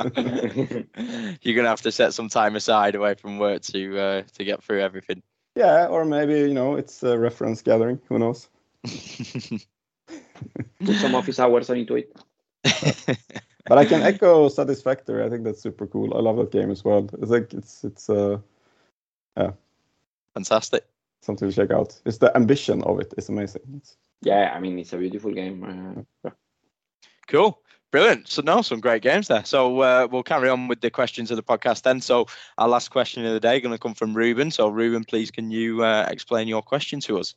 You're 1.42 1.56
gonna 1.56 1.68
have 1.68 1.82
to 1.82 1.92
set 1.92 2.14
some 2.14 2.28
time 2.28 2.56
aside 2.56 2.94
away 2.94 3.14
from 3.14 3.38
work 3.38 3.62
to 3.62 3.98
uh, 3.98 4.22
to 4.34 4.44
get 4.44 4.64
through 4.64 4.80
everything. 4.80 5.22
Yeah, 5.54 5.86
or 5.86 6.04
maybe 6.04 6.40
you 6.40 6.54
know 6.54 6.74
it's 6.74 7.02
a 7.02 7.18
reference 7.18 7.62
gathering. 7.62 8.00
Who 8.08 8.18
knows? 8.18 8.48
Put 10.84 10.96
some 10.96 11.14
office 11.14 11.38
hours 11.38 11.70
into 11.70 11.96
it. 11.96 12.16
but 13.66 13.78
I 13.78 13.84
can 13.84 14.02
echo 14.02 14.48
Satisfactory. 14.48 15.24
I 15.24 15.28
think 15.28 15.44
that's 15.44 15.62
super 15.62 15.86
cool. 15.86 16.16
I 16.16 16.20
love 16.20 16.36
that 16.36 16.52
game 16.52 16.70
as 16.70 16.84
well. 16.84 17.08
It's 17.20 17.30
like 17.30 17.52
it's 17.54 17.84
it's 17.84 18.10
uh 18.10 18.38
yeah. 19.36 19.52
Fantastic. 20.34 20.84
Something 21.22 21.50
to 21.50 21.54
check 21.54 21.70
out. 21.70 22.00
It's 22.04 22.18
the 22.18 22.34
ambition 22.36 22.82
of 22.82 23.00
it. 23.00 23.12
it 23.12 23.18
is 23.18 23.28
amazing. 23.28 23.62
It's... 23.76 23.96
Yeah, 24.22 24.52
I 24.54 24.60
mean 24.60 24.78
it's 24.78 24.92
a 24.92 24.98
beautiful 24.98 25.32
game. 25.32 26.06
Uh, 26.24 26.30
Cool. 27.28 27.60
Brilliant. 27.90 28.28
So 28.28 28.42
no, 28.42 28.60
some 28.62 28.80
great 28.80 29.02
games 29.02 29.28
there. 29.28 29.44
So 29.44 29.80
uh, 29.80 30.08
we'll 30.10 30.22
carry 30.22 30.48
on 30.48 30.68
with 30.68 30.80
the 30.80 30.90
questions 30.90 31.30
of 31.30 31.36
the 31.36 31.42
podcast 31.42 31.82
then. 31.82 32.00
So 32.00 32.26
our 32.58 32.68
last 32.68 32.90
question 32.90 33.24
of 33.24 33.32
the 33.32 33.40
day 33.40 33.60
going 33.60 33.74
to 33.74 33.78
come 33.78 33.94
from 33.94 34.14
Ruben. 34.14 34.50
So 34.50 34.68
Ruben, 34.68 35.04
please 35.04 35.30
can 35.30 35.50
you 35.50 35.82
uh, 35.84 36.06
explain 36.10 36.48
your 36.48 36.62
question 36.62 37.00
to 37.00 37.18
us? 37.18 37.34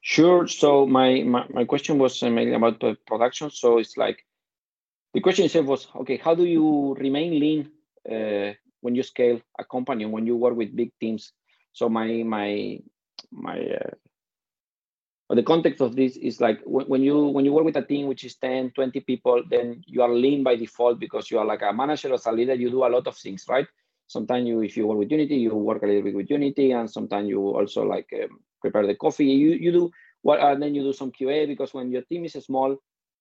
Sure. 0.00 0.46
So 0.46 0.86
my 0.86 1.22
my, 1.22 1.46
my 1.50 1.64
question 1.64 1.98
was 1.98 2.22
uh, 2.22 2.30
mainly 2.30 2.54
about 2.54 2.80
production. 3.06 3.50
So 3.50 3.78
it's 3.78 3.96
like 3.96 4.24
the 5.14 5.20
question 5.20 5.46
itself 5.46 5.66
was 5.66 5.88
okay. 6.02 6.16
How 6.16 6.34
do 6.34 6.44
you 6.44 6.94
remain 6.94 7.38
lean 7.40 7.70
uh, 8.10 8.54
when 8.80 8.94
you 8.94 9.02
scale 9.02 9.40
a 9.58 9.64
company 9.64 10.06
when 10.06 10.26
you 10.26 10.36
work 10.36 10.56
with 10.56 10.74
big 10.76 10.92
teams? 11.00 11.32
So 11.72 11.88
my 11.88 12.22
my 12.24 12.78
my 13.32 13.58
uh, 13.60 13.90
the 15.30 15.42
context 15.42 15.80
of 15.80 15.94
this 15.96 16.16
is 16.16 16.40
like 16.40 16.60
when, 16.64 16.86
when 16.86 17.02
you 17.02 17.26
when 17.28 17.44
you 17.44 17.52
work 17.52 17.64
with 17.64 17.76
a 17.76 17.82
team 17.82 18.06
which 18.06 18.24
is 18.24 18.36
10 18.36 18.70
20 18.72 19.00
people 19.00 19.42
then 19.50 19.82
you 19.86 20.02
are 20.02 20.12
lean 20.12 20.42
by 20.42 20.56
default 20.56 20.98
because 20.98 21.30
you 21.30 21.38
are 21.38 21.44
like 21.44 21.62
a 21.62 21.72
manager 21.72 22.10
or 22.12 22.18
a 22.24 22.32
leader 22.32 22.54
you 22.54 22.70
do 22.70 22.84
a 22.84 22.88
lot 22.96 23.06
of 23.06 23.16
things 23.16 23.44
right 23.48 23.66
sometimes 24.06 24.46
you 24.46 24.60
if 24.62 24.76
you 24.76 24.86
work 24.86 24.98
with 24.98 25.10
unity 25.10 25.36
you 25.36 25.54
work 25.54 25.82
a 25.82 25.86
little 25.86 26.02
bit 26.02 26.14
with 26.14 26.30
unity 26.30 26.72
and 26.72 26.90
sometimes 26.90 27.28
you 27.28 27.40
also 27.40 27.82
like 27.82 28.08
um, 28.22 28.40
prepare 28.60 28.86
the 28.86 28.94
coffee 28.94 29.26
you 29.26 29.50
you 29.52 29.72
do 29.72 29.90
what 30.22 30.40
and 30.40 30.62
then 30.62 30.74
you 30.74 30.82
do 30.82 30.92
some 30.92 31.12
qa 31.12 31.46
because 31.46 31.72
when 31.74 31.90
your 31.90 32.02
team 32.02 32.24
is 32.24 32.32
small 32.32 32.76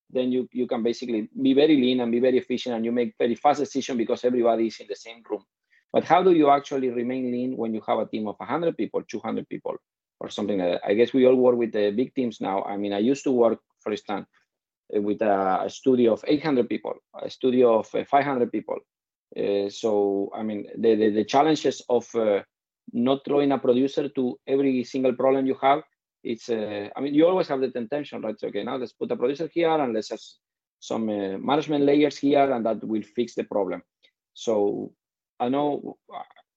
then 0.10 0.32
you 0.32 0.48
you 0.52 0.68
can 0.68 0.84
basically 0.84 1.30
be 1.42 1.54
very 1.54 1.76
lean 1.76 2.00
and 2.02 2.12
be 2.12 2.20
very 2.20 2.38
efficient 2.38 2.76
and 2.76 2.86
you 2.86 2.92
make 2.92 3.14
very 3.18 3.36
fast 3.36 3.60
decision 3.60 3.98
because 3.98 4.24
everybody 4.24 4.68
is 4.68 4.80
in 4.80 4.88
the 4.88 4.96
same 4.96 5.22
room 5.30 5.44
but 5.94 6.04
how 6.04 6.24
do 6.24 6.32
you 6.32 6.50
actually 6.50 6.90
remain 6.90 7.32
lean 7.32 7.58
when 7.58 7.74
you 7.74 7.82
have 7.88 8.00
a 8.00 8.06
team 8.06 8.28
of 8.28 8.36
100 8.40 8.78
people 8.78 9.02
200 9.04 9.48
people 9.50 9.76
or 10.20 10.30
something 10.30 10.58
like 10.60 10.72
that. 10.72 10.82
I 10.86 10.94
guess 10.94 11.14
we 11.14 11.26
all 11.26 11.36
work 11.36 11.56
with 11.56 11.72
the 11.72 11.92
big 11.92 12.14
teams 12.16 12.42
now. 12.42 12.64
I 12.64 12.78
mean, 12.78 12.94
I 12.94 13.00
used 13.00 13.24
to 13.26 13.32
work, 13.32 13.60
for 13.82 13.92
instance, 13.92 14.28
uh, 14.96 15.02
with 15.02 15.22
a, 15.22 15.66
studio 15.70 16.14
of 16.14 16.24
800 16.28 16.70
people, 16.70 16.94
a 17.22 17.30
studio 17.30 17.80
of 17.80 17.94
uh, 17.94 18.04
500 18.06 18.52
people. 18.52 18.78
Uh, 19.38 19.70
so, 19.70 20.32
I 20.34 20.44
mean, 20.44 20.68
the, 20.78 20.96
the, 20.96 21.10
the 21.10 21.26
challenges 21.26 21.82
of 21.90 22.08
uh, 22.16 22.42
not 22.94 23.26
throwing 23.26 23.52
a 23.52 23.58
producer 23.58 24.10
to 24.10 24.40
every 24.48 24.84
single 24.84 25.14
problem 25.14 25.46
you 25.46 25.58
have, 25.62 25.84
it's, 26.24 26.50
uh, 26.50 26.90
I 26.96 27.02
mean, 27.02 27.14
you 27.14 27.28
always 27.28 27.48
have 27.48 27.62
the 27.62 27.72
temptation, 27.72 28.22
right? 28.22 28.40
So, 28.40 28.48
okay, 28.48 28.64
now 28.64 28.78
let's 28.78 28.94
put 28.94 29.12
a 29.12 29.16
producer 29.16 29.50
here 29.54 29.70
and 29.70 29.94
let's 29.94 30.10
have 30.10 30.20
some 30.80 31.10
uh, 31.10 31.38
management 31.38 31.84
layers 31.84 32.18
here 32.18 32.52
and 32.52 32.66
that 32.66 32.84
will 32.84 33.04
fix 33.04 33.36
the 33.36 33.44
problem. 33.44 33.82
So 34.34 34.94
I 35.40 35.50
know 35.50 35.98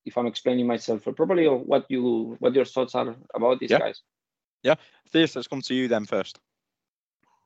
if 0.04 0.16
I'm 0.16 0.26
explaining 0.26 0.66
myself 0.66 1.04
properly 1.04 1.46
or 1.46 1.58
what 1.58 1.86
you 1.88 2.36
what 2.38 2.54
your 2.54 2.64
thoughts 2.64 2.94
are 2.94 3.16
about 3.34 3.60
these 3.60 3.70
yeah. 3.70 3.78
guys. 3.78 4.02
Yeah, 4.62 4.74
Theis, 5.10 5.36
let's 5.36 5.48
come 5.48 5.62
to 5.62 5.74
you 5.74 5.88
then 5.88 6.04
first. 6.04 6.38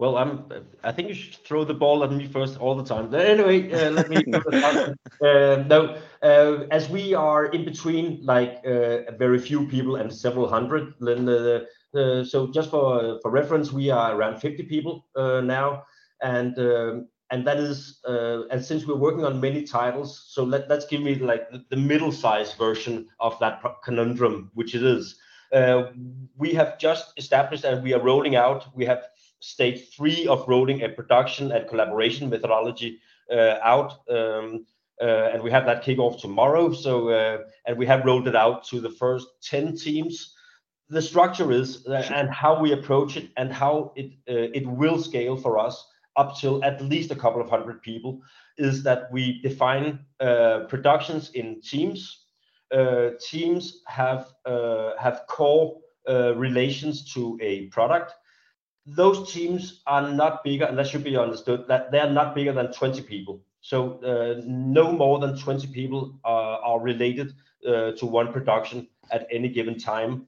Well, 0.05 0.19
I'm. 0.19 0.45
I 0.83 0.93
think 0.93 1.09
you 1.09 1.15
should 1.15 1.37
throw 1.47 1.65
the 1.65 1.73
ball 1.73 2.05
at 2.05 2.13
me 2.13 2.27
first 2.27 2.59
all 2.59 2.75
the 2.75 2.85
time. 2.85 3.09
But 3.09 3.25
anyway, 3.25 3.73
uh, 3.73 3.91
let 3.91 4.11
me. 4.11 4.19
uh, 5.25 5.65
no, 5.67 5.97
uh, 6.23 6.67
as 6.71 6.91
we 6.91 7.15
are 7.15 7.47
in 7.47 7.65
between, 7.65 8.21
like 8.23 8.61
uh, 8.67 9.13
very 9.17 9.39
few 9.39 9.67
people 9.67 9.97
and 9.97 10.13
several 10.13 10.47
hundred. 10.47 10.93
Then, 11.01 11.27
uh, 11.27 12.23
so 12.23 12.49
just 12.53 12.69
for 12.69 13.19
for 13.23 13.31
reference, 13.31 13.73
we 13.73 13.89
are 13.89 14.15
around 14.15 14.41
50 14.41 14.65
people 14.65 15.07
uh, 15.17 15.41
now, 15.41 15.85
and 16.21 16.59
um, 16.59 17.09
and 17.31 17.47
that 17.47 17.57
is 17.57 18.01
uh, 18.07 18.47
and 18.51 18.63
since 18.63 18.85
we're 18.85 19.05
working 19.07 19.25
on 19.25 19.41
many 19.41 19.63
titles 19.63 20.27
so 20.29 20.45
let, 20.45 20.69
let's 20.69 20.87
give 20.87 21.01
me 21.01 21.15
like 21.15 21.51
the, 21.51 21.65
the 21.71 21.77
middle 21.77 22.13
size 22.13 22.53
version 22.55 23.09
of 23.19 23.39
that 23.41 23.63
conundrum 23.83 24.51
which 24.53 24.75
it 24.75 24.83
is 24.83 25.17
uh, 25.55 25.85
we 26.37 26.53
have 26.53 26.79
just 26.79 27.13
established 27.17 27.65
and 27.65 27.83
we 27.83 27.95
are 27.95 28.03
rolling 28.03 28.37
out 28.37 28.67
we 28.77 28.85
have 28.85 29.05
stage 29.45 29.89
three 29.97 30.27
of 30.27 30.47
rolling 30.49 30.83
a 30.83 30.89
production 30.89 31.53
and 31.53 31.69
collaboration 31.69 32.29
methodology 32.29 32.99
uh, 33.31 33.59
out 33.63 33.93
um, 34.11 34.67
uh, 35.01 35.31
and 35.33 35.43
we 35.43 35.51
have 35.51 35.67
that 35.67 35.83
kick 35.83 35.99
off 35.99 36.21
tomorrow 36.21 36.73
so 36.73 37.09
uh, 37.09 37.39
and 37.67 37.79
we 37.79 37.87
have 37.87 38.05
rolled 38.05 38.29
it 38.29 38.37
out 38.37 38.65
to 38.65 38.81
the 38.81 38.91
first 38.91 39.27
10 39.43 39.77
teams 39.77 40.35
the 40.91 41.03
structure 41.03 41.51
is 41.51 41.85
and 41.87 42.29
how 42.31 42.61
we 42.61 42.73
approach 42.73 43.17
it 43.17 43.31
and 43.37 43.53
how 43.53 43.93
it 43.97 44.13
it 44.27 44.67
will 44.67 44.99
scale 44.99 45.37
for 45.37 45.59
us 45.59 45.89
up 46.17 46.37
till 46.37 46.63
at 46.65 46.83
least 46.83 47.11
a 47.11 47.17
couple 47.17 47.41
of 47.41 47.51
hundred 47.51 47.83
people 47.83 48.21
is 48.59 48.83
that 48.83 49.11
we 49.13 49.41
define 49.43 49.99
uh, 50.21 50.61
productions 50.69 51.31
in 51.31 51.61
teams. 51.61 52.27
Uh, 52.73 53.11
teams 53.21 53.83
have 53.87 54.33
uh, 54.47 54.93
have 54.99 55.23
core 55.29 55.81
uh, 56.09 56.35
relations 56.37 57.13
to 57.13 57.39
a 57.41 57.67
product. 57.67 58.15
Those 58.87 59.33
teams 59.33 59.83
are 59.87 60.11
not 60.11 60.45
bigger, 60.45 60.67
and 60.67 60.77
that 60.79 60.87
should 60.87 61.05
be 61.05 61.17
understood 61.17 61.67
that 61.69 61.91
they 61.91 62.01
are 62.01 62.11
not 62.11 62.35
bigger 62.35 62.53
than 62.53 62.73
20 62.73 63.03
people. 63.03 63.41
So 63.61 63.99
uh, 64.03 64.43
no 64.45 64.93
more 64.93 65.19
than 65.19 65.39
20 65.39 65.69
people 65.69 66.19
are, 66.23 66.59
are 66.59 66.81
related 66.81 67.33
uh, 67.67 67.93
to 67.93 68.07
one 68.07 68.33
production 68.33 68.89
at 69.11 69.27
any 69.31 69.49
given 69.49 69.79
time 69.79 70.27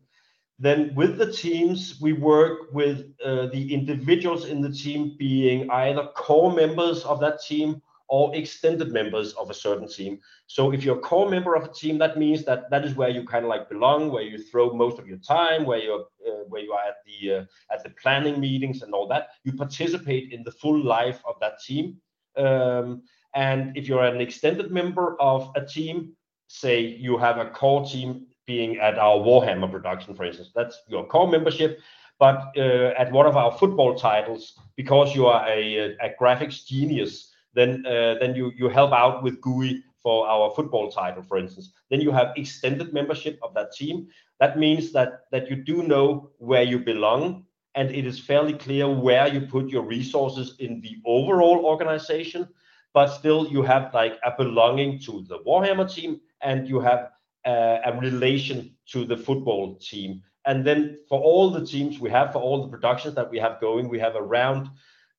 then 0.59 0.95
with 0.95 1.19
the 1.19 1.31
teams, 1.31 2.01
we 2.01 2.15
work 2.15 2.73
with 2.73 3.13
uh, 3.23 3.47
the 3.49 3.75
individuals 3.75 4.47
in 4.47 4.63
the 4.63 4.73
team 4.73 5.15
being 5.19 5.71
either 5.71 6.09
core 6.15 6.53
members 6.53 7.05
of 7.05 7.21
that 7.21 7.43
team 7.43 7.83
or 8.09 8.35
extended 8.35 8.93
members 8.93 9.33
of 9.35 9.51
a 9.51 9.55
certain 9.55 9.89
team. 9.89 10.19
So 10.47 10.73
if 10.73 10.85
you're 10.85 10.99
a 10.99 11.01
core 11.01 11.29
member 11.29 11.55
of 11.55 11.65
a 11.65 11.73
team, 11.73 11.99
that 11.99 12.17
means 12.17 12.45
that 12.45 12.71
that 12.71 12.85
is 12.85 12.95
where 12.95 13.09
you 13.09 13.25
kind 13.25 13.45
of 13.45 13.49
like 13.49 13.69
belong, 13.69 14.11
where 14.11 14.23
you 14.23 14.39
throw 14.39 14.73
most 14.73 14.99
of 14.99 15.07
your 15.09 15.19
time, 15.19 15.65
where 15.65 15.79
you're 15.79 16.07
uh, 16.27 16.45
where 16.49 16.63
you 16.63 16.73
are 16.73 16.85
at 16.87 16.97
the 17.07 17.33
uh, 17.35 17.45
at 17.73 17.83
the 17.83 17.91
planning 18.03 18.41
meetings 18.41 18.83
and 18.83 18.95
all 18.95 19.09
that. 19.09 19.29
You 19.45 19.53
participate 19.53 20.33
in 20.33 20.43
the 20.45 20.53
full 20.53 20.83
life 20.83 21.21
of 21.27 21.35
that 21.41 21.61
team. 21.61 21.97
Um, 22.37 23.03
and 23.35 23.77
if 23.77 23.89
you're 23.89 24.05
an 24.05 24.21
extended 24.21 24.71
member 24.71 25.21
of 25.21 25.51
a 25.57 25.65
team, 25.65 26.17
say 26.49 26.81
you 26.81 27.19
have 27.19 27.39
a 27.39 27.51
core 27.51 27.85
team 27.85 28.27
being 28.47 28.79
at 28.79 28.99
our 28.99 29.19
Warhammer 29.19 29.71
production, 29.71 30.15
for 30.15 30.25
instance. 30.25 30.53
That's 30.55 30.81
your 30.89 31.07
core 31.07 31.29
membership. 31.29 31.81
But 32.19 32.53
uh, 32.57 32.95
at 32.97 33.13
one 33.13 33.27
of 33.27 33.37
our 33.37 33.53
football 33.53 33.95
titles, 33.95 34.59
because 34.77 35.15
you 35.15 35.27
are 35.27 35.47
a, 35.49 35.97
a 36.01 36.15
graphics 36.19 36.65
genius, 36.65 37.33
then 37.57 37.85
uh, 37.87 38.15
then 38.21 38.35
you 38.37 38.53
you 38.57 38.69
help 38.69 38.93
out 38.93 39.23
with 39.23 39.41
GUI 39.41 39.83
for 40.03 40.29
our 40.29 40.55
football 40.55 40.91
title, 40.91 41.23
for 41.23 41.39
instance. 41.39 41.73
Then 41.91 42.01
you 42.01 42.13
have 42.13 42.33
extended 42.37 42.93
membership 42.93 43.41
of 43.43 43.55
that 43.55 43.73
team. 43.73 44.07
That 44.39 44.59
means 44.59 44.93
that 44.93 45.23
that 45.33 45.51
you 45.51 45.57
do 45.57 45.83
know 45.83 46.31
where 46.39 46.63
you 46.63 46.79
belong, 46.79 47.45
and 47.75 47.91
it 47.91 48.07
is 48.07 48.21
fairly 48.21 48.53
clear 48.53 48.89
where 48.89 49.27
you 49.27 49.41
put 49.41 49.69
your 49.69 49.83
resources 49.83 50.55
in 50.61 50.81
the 50.81 50.97
overall 51.05 51.65
organization 51.65 52.49
but 52.97 53.09
still 53.09 53.47
you 53.49 53.61
have 53.63 53.93
like 53.93 54.19
a 54.25 54.33
belonging 54.39 54.99
to 54.99 55.23
the 55.29 55.39
Warhammer 55.41 55.87
team 55.87 56.19
and 56.41 56.67
you 56.67 56.81
have 56.81 57.11
uh, 57.45 57.77
a 57.85 57.93
relation 58.01 58.75
to 58.87 59.05
the 59.05 59.19
football 59.19 59.75
team. 59.75 60.23
And 60.47 60.65
then 60.65 60.97
for 61.07 61.21
all 61.21 61.51
the 61.51 61.67
teams 61.67 62.01
we 62.01 62.09
have, 62.09 62.33
for 62.33 62.39
all 62.39 62.63
the 62.63 62.69
productions 62.69 63.15
that 63.15 63.31
we 63.31 63.39
have 63.39 63.61
going, 63.61 63.91
we 63.91 63.99
have 63.99 64.17
around 64.17 64.71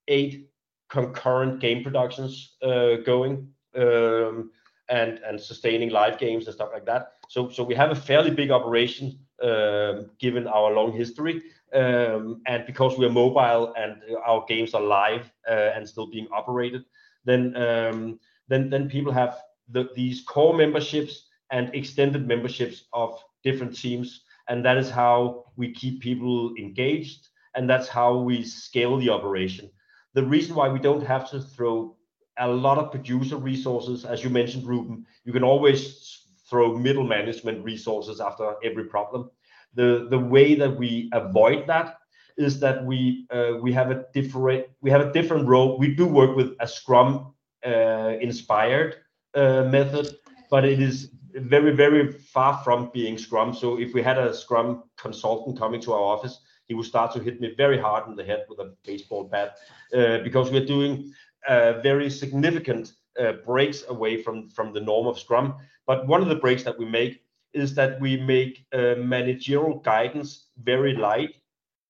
eight 0.07 0.49
concurrent 0.89 1.59
game 1.59 1.83
productions 1.83 2.55
uh, 2.61 2.95
going 3.05 3.47
um, 3.75 4.51
and 4.89 5.19
and 5.19 5.39
sustaining 5.39 5.89
live 5.89 6.17
games 6.17 6.45
and 6.45 6.55
stuff 6.55 6.69
like 6.73 6.85
that. 6.85 7.13
So 7.29 7.49
so 7.49 7.63
we 7.63 7.75
have 7.75 7.91
a 7.91 7.95
fairly 7.95 8.31
big 8.31 8.51
operation 8.51 9.19
um, 9.43 10.09
given 10.19 10.47
our 10.47 10.73
long 10.73 10.93
history. 10.93 11.41
Um, 11.73 12.41
and 12.47 12.65
because 12.65 12.97
we're 12.97 13.09
mobile 13.09 13.73
and 13.77 14.01
our 14.25 14.45
games 14.47 14.73
are 14.73 14.81
live 14.81 15.29
uh, 15.49 15.71
and 15.75 15.87
still 15.87 16.07
being 16.09 16.27
operated, 16.31 16.85
then 17.25 17.55
um, 17.57 18.19
then 18.47 18.69
then 18.69 18.89
people 18.89 19.11
have 19.11 19.37
the, 19.69 19.89
these 19.93 20.21
core 20.21 20.55
memberships 20.55 21.27
and 21.51 21.73
extended 21.75 22.25
memberships 22.25 22.85
of 22.93 23.21
different 23.43 23.75
teams, 23.75 24.23
and 24.47 24.63
that 24.63 24.77
is 24.77 24.89
how 24.89 25.45
we 25.57 25.73
keep 25.73 26.01
people 26.01 26.53
engaged, 26.57 27.27
and 27.55 27.69
that's 27.69 27.89
how 27.89 28.17
we 28.17 28.43
scale 28.43 28.97
the 28.97 29.09
operation. 29.09 29.69
The 30.17 30.23
reason 30.23 30.55
why 30.55 30.67
we 30.67 30.79
don't 30.79 31.05
have 31.05 31.29
to 31.29 31.39
throw 31.39 31.95
a 32.39 32.47
lot 32.47 32.79
of 32.79 32.89
producer 32.89 33.37
resources, 33.37 34.03
as 34.03 34.23
you 34.23 34.31
mentioned, 34.31 34.65
Ruben, 34.65 35.05
you 35.25 35.31
can 35.31 35.43
always 35.43 36.23
throw 36.49 36.75
middle 36.75 37.03
management 37.03 37.63
resources 37.63 38.19
after 38.19 38.55
every 38.63 38.85
problem. 38.85 39.29
The 39.75 40.07
the 40.09 40.17
way 40.17 40.55
that 40.55 40.75
we 40.75 41.11
avoid 41.13 41.67
that 41.67 41.99
is 42.35 42.59
that 42.61 42.83
we 42.83 43.27
uh, 43.29 43.57
we 43.61 43.71
have 43.73 43.91
a 43.91 44.05
different 44.11 44.65
we 44.81 44.89
have 44.89 45.01
a 45.01 45.13
different 45.13 45.47
role. 45.47 45.77
We 45.77 45.93
do 45.93 46.07
work 46.07 46.35
with 46.35 46.49
a 46.59 46.67
Scrum 46.67 47.35
uh, 47.63 48.13
inspired 48.19 48.95
uh, 49.35 49.65
method, 49.65 50.17
but 50.49 50.65
it 50.65 50.79
is 50.79 51.11
very 51.35 51.73
very 51.75 52.11
far 52.11 52.53
from 52.63 52.89
being 52.91 53.19
Scrum. 53.19 53.53
So 53.53 53.79
if 53.79 53.93
we 53.93 54.01
had 54.01 54.17
a 54.17 54.33
Scrum 54.33 54.81
consultant 54.97 55.59
coming 55.59 55.81
to 55.81 55.93
our 55.93 56.05
office, 56.15 56.39
he 56.67 56.73
would 56.73 56.85
start 56.85 57.11
to 57.13 57.19
hit 57.19 57.39
me 57.39 57.53
very 57.55 57.79
hard 57.79 58.07
in 58.07 58.15
the 58.15 58.23
head 58.23 58.45
with 58.49 58.59
a 58.59 58.73
baseball 58.85 59.23
bat 59.23 59.57
uh, 59.93 60.19
because 60.19 60.51
we're 60.51 60.65
doing 60.65 61.13
uh, 61.47 61.73
very 61.81 62.09
significant 62.09 62.93
uh, 63.19 63.33
breaks 63.45 63.83
away 63.87 64.21
from 64.21 64.49
from 64.49 64.73
the 64.73 64.81
norm 64.81 65.07
of 65.07 65.17
Scrum. 65.17 65.55
But 65.85 66.07
one 66.07 66.21
of 66.21 66.27
the 66.27 66.35
breaks 66.35 66.63
that 66.63 66.77
we 66.77 66.85
make 66.85 67.23
is 67.53 67.73
that 67.75 67.99
we 67.99 68.17
make 68.17 68.65
uh, 68.73 68.95
managerial 68.97 69.79
guidance 69.79 70.47
very 70.61 70.93
light. 70.95 71.35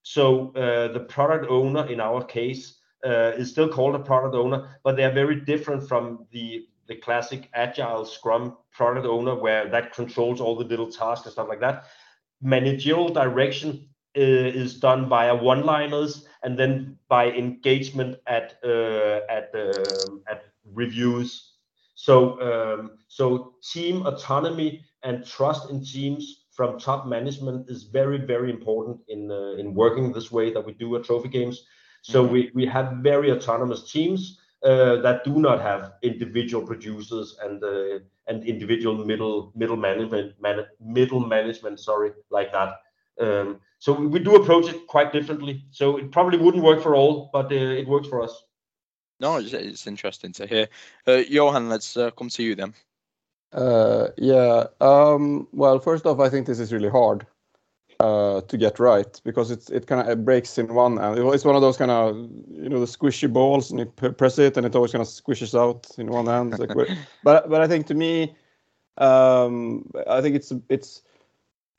So 0.03 0.53
uh, 0.55 0.93
the 0.93 1.01
product 1.01 1.47
owner, 1.49 1.85
in 1.87 1.99
our 1.99 2.23
case, 2.23 2.77
uh, 3.05 3.33
is 3.35 3.49
still 3.49 3.67
called 3.67 3.95
a 3.95 3.99
product 3.99 4.35
owner, 4.35 4.79
but 4.83 4.95
they 4.95 5.03
are 5.03 5.11
very 5.11 5.41
different 5.41 5.87
from 5.87 6.25
the 6.31 6.67
the 6.87 6.95
classic 6.95 7.49
agile 7.53 8.05
Scrum 8.05 8.55
product 8.71 9.05
owner, 9.05 9.35
where 9.35 9.67
that 9.67 9.93
controls 9.93 10.39
all 10.39 10.55
the 10.55 10.63
little 10.63 10.89
tasks 10.89 11.25
and 11.25 11.33
stuff 11.33 11.49
like 11.49 11.59
that. 11.59 11.85
Managerial 12.41 13.09
direction 13.09 13.89
is 14.17 14.79
done 14.79 15.07
via 15.07 15.35
one-liners 15.35 16.25
and 16.43 16.57
then 16.57 16.97
by 17.07 17.31
engagement 17.31 18.17
at 18.27 18.57
uh, 18.63 19.19
at 19.29 19.51
um, 19.53 20.23
at 20.29 20.43
reviews. 20.73 21.53
So 21.95 22.39
um, 22.41 22.91
so 23.07 23.55
team 23.73 24.05
autonomy 24.05 24.83
and 25.03 25.25
trust 25.25 25.69
in 25.69 25.83
teams 25.83 26.45
from 26.51 26.79
top 26.79 27.07
management 27.07 27.69
is 27.69 27.83
very 27.83 28.17
very 28.17 28.49
important 28.49 28.99
in 29.07 29.31
uh, 29.31 29.55
in 29.57 29.73
working 29.73 30.11
this 30.11 30.31
way 30.31 30.51
that 30.53 30.65
we 30.65 30.73
do 30.73 30.95
at 30.95 31.03
Trophy 31.03 31.29
Games. 31.29 31.65
So 32.01 32.23
mm-hmm. 32.23 32.33
we 32.33 32.51
we 32.53 32.65
have 32.65 32.97
very 33.03 33.31
autonomous 33.31 33.91
teams 33.91 34.39
uh, 34.63 34.97
that 35.01 35.23
do 35.23 35.39
not 35.39 35.61
have 35.61 35.93
individual 36.01 36.65
producers 36.65 37.37
and 37.43 37.63
uh, 37.63 37.99
and 38.27 38.43
individual 38.43 39.05
middle 39.05 39.51
middle 39.55 39.77
management 39.77 40.39
man, 40.41 40.65
middle 40.79 41.19
management 41.19 41.79
sorry 41.79 42.11
like 42.29 42.51
that. 42.51 42.73
Um, 43.19 43.59
so 43.79 43.93
we 43.93 44.19
do 44.19 44.35
approach 44.35 44.67
it 44.69 44.87
quite 44.87 45.11
differently. 45.11 45.63
So 45.71 45.97
it 45.97 46.11
probably 46.11 46.37
wouldn't 46.37 46.63
work 46.63 46.81
for 46.81 46.95
all, 46.95 47.29
but 47.31 47.51
uh, 47.51 47.55
it 47.55 47.87
works 47.87 48.07
for 48.07 48.21
us. 48.21 48.43
No, 49.19 49.37
it's, 49.37 49.53
it's 49.53 49.87
interesting 49.87 50.31
to 50.33 50.45
hear. 50.45 50.67
Uh, 51.07 51.23
Johan, 51.27 51.69
let's 51.69 51.97
uh, 51.97 52.11
come 52.11 52.29
to 52.29 52.43
you 52.43 52.55
then. 52.55 52.73
Uh, 53.51 54.09
yeah. 54.17 54.65
Um, 54.81 55.47
well, 55.51 55.79
first 55.79 56.05
off, 56.05 56.19
I 56.19 56.29
think 56.29 56.47
this 56.47 56.59
is 56.59 56.73
really 56.73 56.89
hard 56.89 57.25
uh, 57.99 58.41
to 58.41 58.57
get 58.57 58.79
right 58.79 59.19
because 59.23 59.49
it's 59.49 59.69
it 59.69 59.87
kind 59.87 60.07
of 60.07 60.25
breaks 60.25 60.57
in 60.57 60.73
one 60.73 60.99
end. 61.01 61.17
It's 61.33 61.45
one 61.45 61.55
of 61.55 61.61
those 61.61 61.77
kind 61.77 61.91
of 61.91 62.15
you 62.15 62.69
know 62.69 62.79
the 62.79 62.85
squishy 62.85 63.31
balls, 63.31 63.71
and 63.71 63.79
you 63.79 63.85
press 63.85 64.37
it, 64.37 64.57
and 64.57 64.65
it 64.65 64.75
always 64.75 64.91
kind 64.91 65.01
of 65.01 65.07
squishes 65.07 65.57
out 65.57 65.87
in 65.97 66.07
one 66.07 66.27
hand. 66.27 66.57
Like 66.59 66.73
but 67.23 67.49
but 67.49 67.61
I 67.61 67.67
think 67.67 67.87
to 67.87 67.95
me, 67.95 68.35
um, 68.97 69.89
I 70.07 70.21
think 70.21 70.35
it's 70.35 70.53
it's 70.69 71.01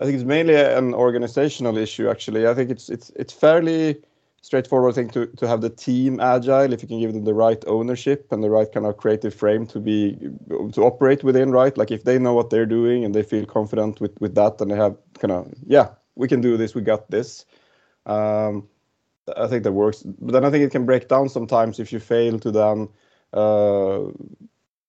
I 0.00 0.04
think 0.04 0.14
it's 0.16 0.24
mainly 0.24 0.54
an 0.54 0.94
organizational 0.94 1.76
issue. 1.76 2.08
Actually, 2.08 2.46
I 2.46 2.54
think 2.54 2.70
it's 2.70 2.88
it's 2.88 3.10
it's 3.16 3.32
fairly 3.32 4.00
straightforward 4.40 4.94
thing 4.94 5.10
to 5.10 5.26
to 5.26 5.48
have 5.48 5.60
the 5.60 5.70
team 5.70 6.20
agile 6.20 6.72
if 6.72 6.82
you 6.82 6.88
can 6.88 7.00
give 7.00 7.12
them 7.12 7.24
the 7.24 7.34
right 7.34 7.62
ownership 7.66 8.30
and 8.30 8.42
the 8.42 8.50
right 8.50 8.70
kind 8.72 8.86
of 8.86 8.96
creative 8.96 9.34
frame 9.34 9.66
to 9.66 9.80
be 9.80 10.16
to 10.72 10.82
operate 10.84 11.24
within. 11.24 11.50
Right, 11.50 11.76
like 11.76 11.90
if 11.90 12.04
they 12.04 12.18
know 12.18 12.34
what 12.34 12.50
they're 12.50 12.66
doing 12.66 13.04
and 13.04 13.14
they 13.14 13.24
feel 13.24 13.44
confident 13.44 14.00
with 14.00 14.20
with 14.20 14.34
that, 14.36 14.60
and 14.60 14.70
they 14.70 14.76
have 14.76 14.96
kind 15.18 15.32
of 15.32 15.52
yeah, 15.66 15.88
we 16.14 16.28
can 16.28 16.40
do 16.40 16.56
this, 16.56 16.74
we 16.74 16.82
got 16.82 17.10
this. 17.10 17.44
Um, 18.06 18.68
I 19.36 19.46
think 19.48 19.64
that 19.64 19.72
works. 19.72 20.02
But 20.04 20.32
then 20.32 20.44
I 20.44 20.50
think 20.50 20.64
it 20.64 20.70
can 20.70 20.86
break 20.86 21.08
down 21.08 21.28
sometimes 21.28 21.80
if 21.80 21.92
you 21.92 21.98
fail 21.98 22.38
to 22.38 22.50
then 22.50 22.88
uh, 23.32 24.00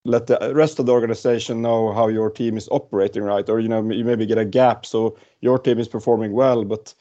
let 0.04 0.26
the 0.26 0.52
rest 0.54 0.78
of 0.78 0.86
the 0.86 0.92
organization 0.92 1.60
know 1.60 1.92
how 1.92 2.08
your 2.08 2.30
team 2.30 2.56
is 2.56 2.68
operating 2.70 3.22
right? 3.22 3.48
Or 3.48 3.60
you 3.60 3.68
know 3.68 3.90
you 3.90 4.04
maybe 4.04 4.26
get 4.26 4.38
a 4.38 4.44
gap 4.44 4.86
so 4.86 5.16
your 5.40 5.58
team 5.58 5.78
is 5.78 5.88
performing 5.88 6.32
well 6.32 6.64
but 6.64 6.94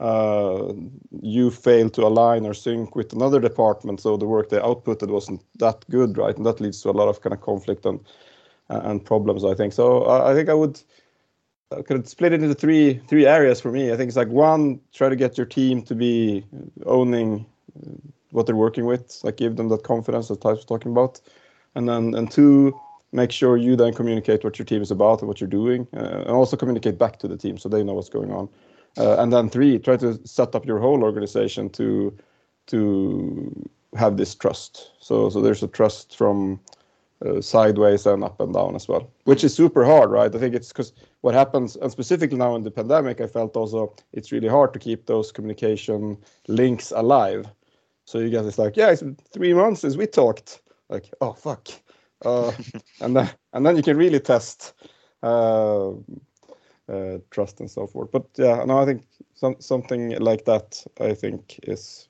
uh, 0.00 0.72
you 1.20 1.50
fail 1.50 1.90
to 1.90 2.06
align 2.06 2.46
or 2.46 2.54
sync 2.54 2.96
with 2.96 3.12
another 3.12 3.38
department 3.38 4.00
so 4.00 4.16
the 4.16 4.26
work 4.26 4.48
they 4.48 4.58
outputted 4.58 5.08
wasn't 5.08 5.44
that 5.58 5.84
good 5.90 6.16
right? 6.18 6.36
And 6.36 6.46
that 6.46 6.60
leads 6.60 6.82
to 6.82 6.90
a 6.90 6.92
lot 6.92 7.08
of 7.08 7.20
kind 7.20 7.34
of 7.34 7.40
conflict 7.40 7.84
and 7.86 8.00
and 8.68 9.04
problems 9.04 9.44
i 9.44 9.54
think. 9.54 9.72
So 9.72 10.08
i 10.08 10.32
think 10.34 10.48
i 10.48 10.54
would 10.54 10.80
I 11.76 11.82
could 11.82 12.08
split 12.08 12.32
it 12.32 12.42
into 12.42 12.54
three 12.54 13.00
three 13.06 13.26
areas 13.26 13.60
for 13.60 13.70
me. 13.70 13.92
I 13.92 13.96
think 13.96 14.08
it's 14.08 14.16
like 14.16 14.28
one 14.28 14.80
try 14.92 15.08
to 15.08 15.14
get 15.14 15.38
your 15.38 15.46
team 15.46 15.82
to 15.82 15.94
be 15.94 16.44
owning 16.84 17.46
what 18.30 18.46
they're 18.46 18.56
working 18.56 18.86
with 18.86 19.20
like 19.22 19.36
give 19.36 19.56
them 19.56 19.68
that 19.68 19.84
confidence 19.84 20.28
that 20.28 20.40
types 20.40 20.64
talking 20.64 20.92
about 20.92 21.20
and 21.74 21.88
then 21.88 22.14
and 22.14 22.30
two 22.30 22.78
make 23.12 23.32
sure 23.32 23.56
you 23.56 23.76
then 23.76 23.92
communicate 23.92 24.44
what 24.44 24.58
your 24.58 24.66
team 24.66 24.82
is 24.82 24.90
about 24.90 25.20
and 25.20 25.28
what 25.28 25.40
you're 25.40 25.50
doing 25.50 25.86
uh, 25.94 26.22
and 26.26 26.30
also 26.30 26.56
communicate 26.56 26.98
back 26.98 27.18
to 27.18 27.28
the 27.28 27.36
team 27.36 27.58
so 27.58 27.68
they 27.68 27.82
know 27.82 27.94
what's 27.94 28.08
going 28.08 28.32
on. 28.32 28.48
Uh, 28.96 29.16
and 29.18 29.32
then 29.32 29.48
three 29.48 29.78
try 29.78 29.96
to 29.96 30.20
set 30.26 30.54
up 30.54 30.66
your 30.66 30.78
whole 30.78 31.02
organization 31.02 31.68
to 31.70 32.16
to 32.66 33.68
have 33.96 34.16
this 34.16 34.34
trust. 34.34 34.92
So 35.00 35.30
so 35.30 35.40
there's 35.40 35.62
a 35.62 35.68
trust 35.68 36.16
from 36.16 36.60
uh, 37.24 37.40
sideways 37.40 38.06
and 38.06 38.24
up 38.24 38.40
and 38.40 38.54
down 38.54 38.74
as 38.74 38.88
well 38.88 39.10
which 39.24 39.44
is 39.44 39.54
super 39.54 39.84
hard 39.84 40.10
right? 40.10 40.34
I 40.34 40.38
think 40.38 40.54
it's 40.54 40.68
because 40.68 40.92
what 41.20 41.34
happens 41.34 41.76
and 41.76 41.90
specifically 41.92 42.38
now 42.38 42.56
in 42.56 42.62
the 42.62 42.70
pandemic 42.70 43.20
i 43.20 43.26
felt 43.26 43.56
also 43.56 43.94
it's 44.14 44.32
really 44.32 44.48
hard 44.48 44.72
to 44.72 44.78
keep 44.78 45.06
those 45.06 45.30
communication 45.30 46.16
links 46.48 46.92
alive. 46.92 47.46
So 48.06 48.18
you 48.18 48.30
guys 48.30 48.46
it's 48.46 48.58
like 48.58 48.76
yeah 48.76 48.90
it's 48.90 49.02
three 49.32 49.52
months 49.52 49.82
since 49.82 49.96
we 49.96 50.06
talked 50.06 50.60
like 50.90 51.10
oh 51.20 51.32
fuck. 51.32 51.68
Uh, 52.24 52.52
and 53.00 53.16
then 53.16 53.30
and 53.52 53.64
then 53.64 53.76
you 53.76 53.82
can 53.82 53.96
really 53.96 54.20
test 54.20 54.74
uh, 55.22 55.90
uh, 55.90 57.18
trust 57.30 57.60
and 57.60 57.70
so 57.70 57.86
forth. 57.86 58.10
But 58.12 58.26
yeah 58.36 58.64
no 58.64 58.78
i 58.78 58.84
think 58.84 59.06
some, 59.34 59.56
something 59.60 60.18
like 60.18 60.44
that 60.44 60.84
i 61.00 61.14
think 61.14 61.60
is 61.62 62.08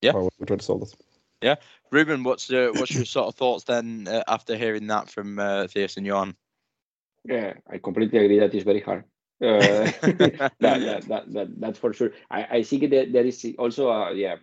yeah. 0.00 0.12
how 0.12 0.28
we 0.38 0.46
try 0.46 0.56
to 0.56 0.64
solve 0.64 0.80
this. 0.80 0.94
Yeah. 1.42 1.56
Ruben 1.90 2.22
what's 2.22 2.48
your 2.48 2.72
what's 2.72 2.94
your 2.94 3.04
sort 3.04 3.28
of 3.28 3.34
thoughts 3.34 3.64
then 3.64 4.06
uh, 4.08 4.22
after 4.28 4.56
hearing 4.56 4.86
that 4.88 5.10
from 5.10 5.38
uh, 5.38 5.66
Theis 5.66 5.96
and 5.96 6.06
Johan? 6.06 6.36
Yeah 7.24 7.54
i 7.68 7.78
completely 7.78 8.18
agree 8.18 8.38
that 8.38 8.54
is 8.54 8.64
very 8.64 8.80
hard. 8.80 9.04
Uh, 9.40 9.90
that, 10.02 10.52
that, 10.60 11.08
that, 11.08 11.32
that, 11.32 11.60
that's 11.60 11.78
for 11.78 11.92
sure. 11.92 12.12
I, 12.30 12.58
I 12.58 12.62
think 12.62 12.90
that 12.90 13.12
there 13.12 13.26
is 13.26 13.44
also, 13.58 13.88
a, 13.88 14.14
yeah, 14.14 14.36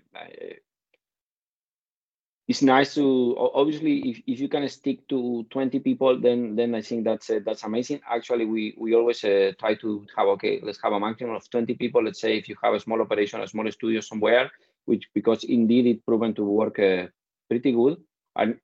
it's 2.50 2.64
nice 2.64 2.96
to 2.96 3.36
obviously 3.54 4.00
if, 4.10 4.18
if 4.26 4.40
you 4.40 4.50
can 4.50 4.68
stick 4.68 5.08
to 5.08 5.46
20 5.52 5.80
people 5.80 6.20
then 6.20 6.56
then 6.56 6.74
i 6.74 6.82
think 6.82 7.04
that's 7.06 7.30
uh, 7.30 7.40
that's 7.46 7.64
amazing. 7.64 8.02
Actually 8.10 8.46
we 8.46 8.74
we 8.76 8.96
always 8.96 9.24
uh, 9.24 9.52
try 9.60 9.76
to 9.76 10.08
have 10.18 10.28
okay 10.30 10.60
let's 10.64 10.82
have 10.84 10.94
a 10.94 11.00
maximum 11.00 11.36
of 11.36 11.48
20 11.52 11.76
people. 11.76 12.04
Let's 12.04 12.20
say 12.20 12.38
if 12.38 12.50
you 12.50 12.56
have 12.64 12.74
a 12.74 12.80
small 12.80 13.00
operation 13.02 13.42
a 13.42 13.48
small 13.48 13.72
studio 13.72 14.02
somewhere 14.02 14.50
which 14.86 15.06
because 15.14 15.44
indeed 15.44 15.86
it 15.86 16.06
proven 16.08 16.34
to 16.34 16.44
work 16.44 16.80
uh, 16.80 17.06
pretty 17.48 17.72
good 17.72 17.98
and 18.36 18.58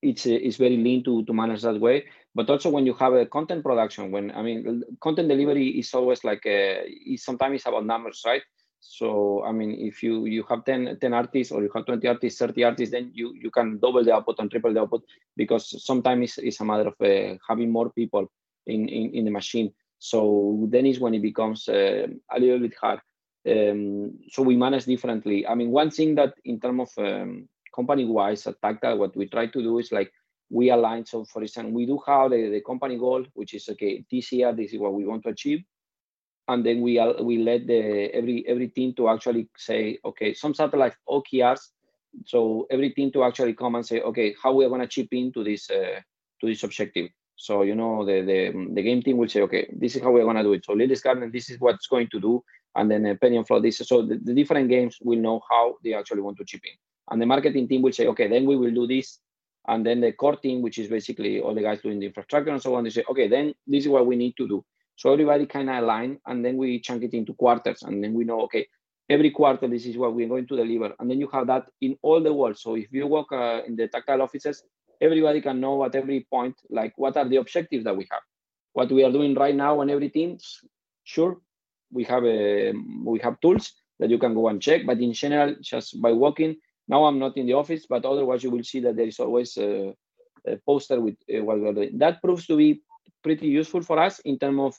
it's 0.00 0.26
uh, 0.26 0.30
it's 0.46 0.56
very 0.56 0.78
lean 0.78 1.04
to 1.04 1.22
to 1.26 1.34
manage 1.34 1.60
that 1.62 1.78
way. 1.78 2.06
But 2.34 2.48
also 2.48 2.70
when 2.70 2.86
you 2.86 2.94
have 2.94 3.12
a 3.12 3.26
content 3.26 3.62
production 3.62 4.10
when 4.10 4.30
i 4.30 4.40
mean 4.40 4.82
content 5.02 5.28
delivery 5.28 5.68
is 5.80 5.92
always 5.92 6.24
like 6.24 6.46
uh, 6.46 6.76
sometimes 7.16 7.56
it's 7.56 7.66
about 7.66 7.84
numbers 7.84 8.22
right 8.24 8.42
So 8.80 9.42
I 9.44 9.52
mean, 9.52 9.72
if 9.72 10.02
you 10.02 10.26
you 10.26 10.44
have 10.48 10.64
10, 10.64 10.98
10 11.00 11.12
artists 11.12 11.52
or 11.52 11.62
you 11.62 11.70
have 11.74 11.86
20 11.86 12.06
artists, 12.06 12.38
30 12.38 12.64
artists, 12.64 12.92
then 12.92 13.10
you 13.12 13.34
you 13.34 13.50
can 13.50 13.78
double 13.78 14.04
the 14.04 14.14
output 14.14 14.38
and 14.38 14.50
triple 14.50 14.72
the 14.72 14.80
output 14.80 15.04
because 15.36 15.84
sometimes 15.84 16.22
it's, 16.22 16.38
it's 16.38 16.60
a 16.60 16.64
matter 16.64 16.88
of 16.88 16.94
uh, 17.00 17.36
having 17.46 17.70
more 17.70 17.90
people 17.90 18.30
in, 18.66 18.88
in 18.88 19.14
in 19.14 19.24
the 19.24 19.30
machine. 19.30 19.72
So 19.98 20.66
then 20.70 20.86
is 20.86 21.00
when 21.00 21.14
it 21.14 21.22
becomes 21.22 21.68
uh, 21.68 22.06
a 22.30 22.38
little 22.38 22.60
bit 22.60 22.74
hard. 22.80 23.00
Um, 23.48 24.18
so 24.30 24.42
we 24.42 24.56
manage 24.56 24.84
differently. 24.84 25.46
I 25.46 25.54
mean, 25.54 25.70
one 25.70 25.90
thing 25.90 26.14
that 26.16 26.34
in 26.44 26.60
terms 26.60 26.90
of 26.96 27.04
um, 27.04 27.48
company-wise 27.74 28.46
at 28.46 28.60
Tactile, 28.62 28.98
what 28.98 29.16
we 29.16 29.26
try 29.26 29.46
to 29.46 29.62
do 29.62 29.78
is 29.78 29.90
like 29.90 30.12
we 30.50 30.70
align. 30.70 31.04
So 31.04 31.24
for 31.24 31.42
example, 31.42 31.72
we 31.72 31.86
do 31.86 31.98
have 32.06 32.30
the, 32.30 32.48
the 32.48 32.60
company 32.60 32.96
goal, 32.96 33.24
which 33.34 33.54
is 33.54 33.68
okay, 33.70 34.04
this 34.10 34.30
year, 34.30 34.52
this 34.52 34.72
is 34.72 34.78
what 34.78 34.94
we 34.94 35.04
want 35.04 35.24
to 35.24 35.30
achieve 35.30 35.64
and 36.48 36.64
then 36.64 36.80
we 36.80 37.00
we 37.20 37.38
let 37.38 37.66
the 37.66 38.10
every 38.14 38.44
every 38.48 38.68
team 38.68 38.94
to 38.94 39.08
actually 39.08 39.48
say 39.56 39.98
okay 40.04 40.34
some 40.34 40.54
like 40.72 40.96
okrs 41.08 41.60
so 42.24 42.66
every 42.70 42.90
team 42.90 43.12
to 43.12 43.22
actually 43.22 43.54
come 43.54 43.74
and 43.74 43.86
say 43.86 44.00
okay 44.00 44.34
how 44.42 44.52
we're 44.52 44.68
going 44.68 44.80
to 44.80 44.86
chip 44.86 45.08
into 45.12 45.44
this 45.44 45.70
uh, 45.70 46.00
to 46.40 46.46
this 46.46 46.62
objective. 46.62 47.10
So 47.36 47.62
you 47.62 47.74
know 47.74 48.04
the, 48.04 48.22
the 48.22 48.68
the 48.74 48.82
game 48.82 49.02
team 49.02 49.16
will 49.18 49.28
say 49.28 49.42
okay 49.42 49.68
this 49.78 49.94
is 49.94 50.02
how 50.02 50.10
we're 50.10 50.24
going 50.24 50.36
to 50.36 50.42
do 50.42 50.54
it. 50.54 50.64
So 50.64 50.72
Lily's 50.72 51.02
Garden 51.02 51.30
this 51.32 51.50
is 51.50 51.60
what's 51.60 51.86
going 51.86 52.08
to 52.08 52.20
do 52.20 52.42
and 52.74 52.90
then 52.90 53.06
uh, 53.06 53.14
Penny 53.20 53.36
and 53.36 53.46
Flo 53.46 53.60
this 53.60 53.78
so 53.78 54.02
the, 54.02 54.18
the 54.22 54.34
different 54.34 54.68
games 54.68 54.98
will 55.02 55.18
know 55.18 55.40
how 55.50 55.76
they 55.84 55.94
actually 55.94 56.22
want 56.22 56.38
to 56.38 56.44
chip 56.44 56.62
in. 56.64 56.76
And 57.10 57.22
the 57.22 57.26
marketing 57.26 57.68
team 57.68 57.82
will 57.82 57.92
say 57.92 58.06
okay 58.08 58.28
then 58.28 58.46
we 58.46 58.56
will 58.56 58.72
do 58.72 58.86
this. 58.86 59.18
And 59.68 59.84
then 59.84 60.00
the 60.00 60.12
core 60.12 60.36
team 60.36 60.62
which 60.62 60.78
is 60.78 60.88
basically 60.88 61.40
all 61.40 61.54
the 61.54 61.62
guys 61.62 61.82
doing 61.82 62.00
the 62.00 62.06
infrastructure 62.06 62.50
and 62.50 62.62
so 62.62 62.74
on 62.74 62.84
they 62.84 62.90
say 62.90 63.04
okay 63.10 63.28
then 63.28 63.54
this 63.66 63.84
is 63.84 63.88
what 63.88 64.06
we 64.06 64.16
need 64.16 64.34
to 64.38 64.48
do 64.48 64.64
so 64.98 65.12
everybody 65.12 65.46
kind 65.46 65.70
of 65.70 65.76
align, 65.76 66.18
and 66.26 66.44
then 66.44 66.56
we 66.56 66.80
chunk 66.80 67.04
it 67.04 67.14
into 67.14 67.32
quarters, 67.32 67.82
and 67.82 68.02
then 68.02 68.12
we 68.14 68.24
know, 68.24 68.40
okay, 68.46 68.66
every 69.08 69.30
quarter 69.30 69.68
this 69.68 69.86
is 69.86 69.96
what 69.96 70.12
we're 70.12 70.28
going 70.34 70.48
to 70.48 70.56
deliver, 70.56 70.92
and 70.98 71.08
then 71.08 71.20
you 71.20 71.28
have 71.32 71.46
that 71.46 71.70
in 71.80 71.96
all 72.02 72.20
the 72.20 72.34
world. 72.34 72.58
So 72.58 72.74
if 72.74 72.88
you 72.90 73.06
work 73.06 73.30
uh, 73.30 73.60
in 73.64 73.76
the 73.76 73.86
tactile 73.86 74.22
offices, 74.22 74.64
everybody 75.00 75.40
can 75.40 75.60
know 75.60 75.84
at 75.84 75.94
every 75.94 76.26
point, 76.28 76.56
like 76.68 76.92
what 76.96 77.16
are 77.16 77.28
the 77.28 77.36
objectives 77.36 77.84
that 77.84 77.96
we 77.96 78.08
have, 78.10 78.22
what 78.72 78.90
we 78.90 79.04
are 79.04 79.12
doing 79.12 79.34
right 79.34 79.54
now 79.54 79.80
on 79.80 79.88
every 79.88 80.10
team. 80.10 80.36
Sure, 81.04 81.38
we 81.92 82.02
have 82.02 82.24
a, 82.24 82.72
we 83.04 83.20
have 83.20 83.40
tools 83.40 83.74
that 84.00 84.10
you 84.10 84.18
can 84.18 84.34
go 84.34 84.48
and 84.48 84.60
check, 84.60 84.82
but 84.84 84.98
in 84.98 85.12
general, 85.12 85.54
just 85.62 86.02
by 86.02 86.10
walking. 86.10 86.56
Now 86.88 87.04
I'm 87.04 87.20
not 87.20 87.36
in 87.36 87.46
the 87.46 87.52
office, 87.52 87.86
but 87.88 88.04
otherwise 88.04 88.42
you 88.42 88.50
will 88.50 88.64
see 88.64 88.80
that 88.80 88.96
there 88.96 89.06
is 89.06 89.20
always 89.20 89.56
a, 89.58 89.94
a 90.44 90.56
poster 90.66 91.00
with 91.00 91.16
uh, 91.32 91.44
what 91.44 91.60
we're 91.60 91.72
doing. 91.72 91.98
That 91.98 92.20
proves 92.20 92.46
to 92.48 92.56
be 92.56 92.82
pretty 93.22 93.46
useful 93.46 93.82
for 93.82 93.98
us 93.98 94.18
in 94.20 94.38
terms 94.38 94.60
of 94.60 94.74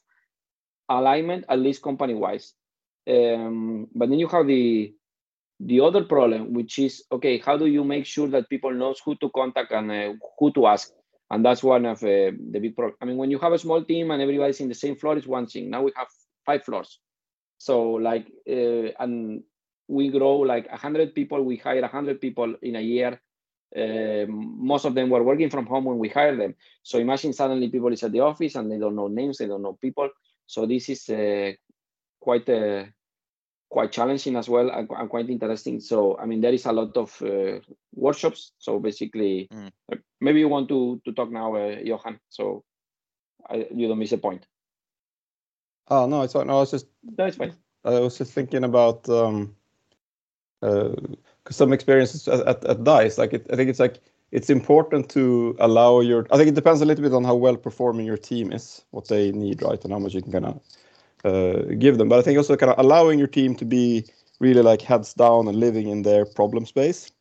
alignment, 0.90 1.46
at 1.50 1.60
least 1.60 1.82
company 1.82 2.14
wise. 2.14 2.54
Um, 3.10 3.88
but 3.96 4.10
then 4.10 4.20
you 4.20 4.28
have 4.28 4.48
the 4.48 4.94
the 5.60 5.82
other 5.82 6.04
problem, 6.04 6.54
which 6.54 6.80
is 6.80 7.04
okay, 7.12 7.38
how 7.40 7.58
do 7.58 7.66
you 7.66 7.84
make 7.84 8.06
sure 8.06 8.28
that 8.30 8.50
people 8.50 8.72
knows 8.74 9.00
who 9.04 9.16
to 9.16 9.30
contact 9.30 9.72
and 9.72 9.92
uh, 9.92 10.14
who 10.38 10.52
to 10.54 10.68
ask? 10.68 10.92
And 11.32 11.46
that's 11.46 11.64
one 11.64 11.86
of 11.86 12.02
uh, 12.04 12.32
the 12.52 12.60
big 12.60 12.76
problem. 12.76 12.98
I 13.02 13.06
mean, 13.06 13.18
when 13.18 13.30
you 13.30 13.40
have 13.40 13.54
a 13.54 13.60
small 13.60 13.84
team 13.84 14.12
and 14.12 14.22
everybody's 14.22 14.60
in 14.62 14.70
the 14.70 14.76
same 14.76 14.96
floor, 14.96 15.18
is 15.18 15.28
one 15.28 15.48
thing. 15.48 15.70
Now 15.70 15.84
we 15.84 15.92
have 15.96 16.08
five 16.46 16.64
floors, 16.64 17.00
so 17.58 17.92
like, 17.92 18.28
uh, 18.50 18.90
and 19.00 19.44
we 19.88 20.10
grow 20.10 20.38
like 20.38 20.70
hundred 20.70 21.14
people. 21.14 21.44
We 21.44 21.58
hire 21.58 21.86
hundred 21.88 22.22
people 22.22 22.56
in 22.62 22.76
a 22.76 22.82
year. 22.82 23.22
Uh, 23.76 24.26
most 24.28 24.86
of 24.86 24.96
them 24.96 25.10
were 25.10 25.22
working 25.24 25.50
from 25.50 25.68
home 25.68 25.86
when 25.86 26.00
we 26.00 26.10
hired 26.10 26.40
them. 26.40 26.56
So 26.82 26.98
imagine 26.98 27.34
suddenly 27.34 27.70
people 27.70 27.94
is 27.94 28.04
at 28.04 28.12
the 28.12 28.22
office 28.22 28.56
and 28.56 28.72
they 28.72 28.80
don't 28.80 28.96
know 28.96 29.08
names, 29.08 29.38
they 29.38 29.46
don't 29.46 29.62
know 29.62 29.78
people. 29.80 30.10
So 30.50 30.66
this 30.66 30.90
is 30.90 31.08
uh, 31.10 31.52
quite 32.20 32.50
uh, 32.50 32.86
quite 33.70 33.92
challenging 33.92 34.36
as 34.36 34.50
well 34.50 34.72
and, 34.72 34.90
and, 34.90 35.08
quite 35.08 35.30
interesting. 35.30 35.80
So 35.80 36.18
I 36.18 36.26
mean, 36.26 36.42
there 36.42 36.54
is 36.54 36.66
a 36.66 36.72
lot 36.72 36.98
of 36.98 37.22
uh, 37.22 37.60
workshops. 37.94 38.52
So 38.58 38.80
basically, 38.80 39.48
mm. 39.54 39.70
maybe 40.20 40.40
you 40.40 40.50
want 40.50 40.68
to 40.70 41.00
to 41.06 41.12
talk 41.14 41.30
now, 41.30 41.56
uh, 41.56 41.78
Johan. 41.84 42.20
So 42.30 42.64
I, 43.48 43.68
you 43.72 43.88
don't 43.88 44.00
miss 44.00 44.12
a 44.12 44.18
point. 44.18 44.48
Oh 45.88 46.08
no, 46.08 46.24
it's 46.24 46.34
no. 46.34 46.42
I 46.42 46.46
was 46.46 46.72
just 46.72 46.88
no, 47.04 47.26
it's 47.26 47.38
fine. 47.38 47.54
I 47.86 48.00
was 48.00 48.18
just 48.18 48.34
thinking 48.34 48.64
about 48.64 49.08
um, 49.08 49.56
uh, 50.64 50.96
some 51.52 51.74
experiences 51.74 52.28
at, 52.28 52.48
at, 52.48 52.66
at 52.66 52.84
Dice. 52.84 53.20
Like 53.20 53.34
it, 53.34 53.46
I 53.54 53.56
think 53.56 53.70
it's 53.70 53.80
like 53.80 54.02
it's 54.32 54.50
important 54.50 55.10
to 55.10 55.56
allow 55.60 56.02
your 56.02 56.28
i 56.32 56.38
think 56.38 56.50
it 56.50 56.56
depends 56.56 56.82
a 56.82 56.86
little 56.86 57.04
bit 57.04 57.14
on 57.14 57.24
how 57.24 57.36
well 57.36 57.58
performing 57.58 58.06
your 58.06 58.18
team 58.18 58.52
is 58.52 58.84
what 58.92 59.08
they 59.08 59.32
need 59.32 59.62
right 59.62 59.84
and 59.84 59.94
how 59.94 60.00
much 60.00 60.14
you 60.14 60.22
can 60.22 60.32
kind 60.32 60.46
of 60.46 60.62
uh, 61.26 61.64
give 61.78 61.98
them. 61.98 62.10
But 62.10 62.20
i 62.20 62.22
think 62.22 62.38
also 62.38 62.56
kind 62.56 62.72
of 62.72 62.80
allowing 62.80 63.20
your 63.20 63.28
team 63.28 63.56
to 63.56 63.66
be 63.66 64.06
really 64.40 64.62
like 64.62 64.82
heads 64.82 65.14
down 65.14 65.48
and 65.48 65.60
living 65.60 65.90
in 65.90 66.04
their 66.04 66.26
problem 66.26 66.66
space. 66.66 67.12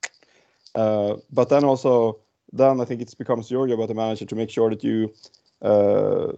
Uh, 0.75 1.17
but 1.33 1.49
then 1.49 1.65
also 1.65 2.19
then 2.53 2.81
i 2.81 2.85
think 2.85 3.01
it 3.01 3.15
becomes 3.19 3.51
your 3.51 3.67
job 3.67 3.81
as 3.81 3.91
a 3.91 3.95
manager 3.95 4.25
to 4.25 4.37
make 4.37 4.51
sure 4.51 4.71
that 4.71 4.85
you 4.85 5.13
uh, 5.63 6.33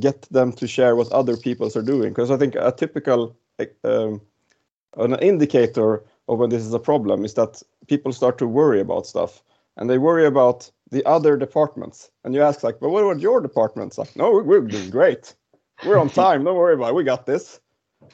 get 0.00 0.22
them 0.30 0.52
to 0.52 0.66
share 0.66 0.96
what 0.96 1.10
other 1.12 1.36
people 1.36 1.70
are 1.76 1.82
doing. 1.82 2.10
Because 2.10 2.30
i 2.30 2.36
think 2.36 2.54
a 2.54 2.72
typical 2.72 3.36
um, 3.84 4.20
an 4.96 5.14
indicator 5.20 6.02
of 6.28 6.38
when 6.38 6.50
this 6.50 6.64
is 6.64 6.74
a 6.74 6.78
problem 6.78 7.24
is 7.24 7.34
that 7.34 7.62
people 7.86 8.12
start 8.12 8.38
to 8.38 8.46
worry 8.46 8.80
about 8.80 9.06
stuff 9.06 9.42
and 9.76 9.88
they 9.88 9.98
worry 9.98 10.26
about 10.26 10.70
the 10.90 11.04
other 11.06 11.36
departments. 11.36 12.10
And 12.24 12.34
you 12.34 12.42
ask 12.42 12.62
like, 12.62 12.80
but 12.80 12.90
what 12.90 13.04
about 13.04 13.20
your 13.20 13.40
departments? 13.40 13.98
Like, 13.98 14.14
no, 14.16 14.30
we're 14.32 14.60
doing 14.60 14.90
great. 14.90 15.34
We're 15.84 15.98
on 15.98 16.08
time. 16.08 16.44
Don't 16.44 16.56
worry 16.56 16.74
about 16.74 16.90
it. 16.90 16.94
We 16.94 17.04
got 17.04 17.26
this. 17.26 17.60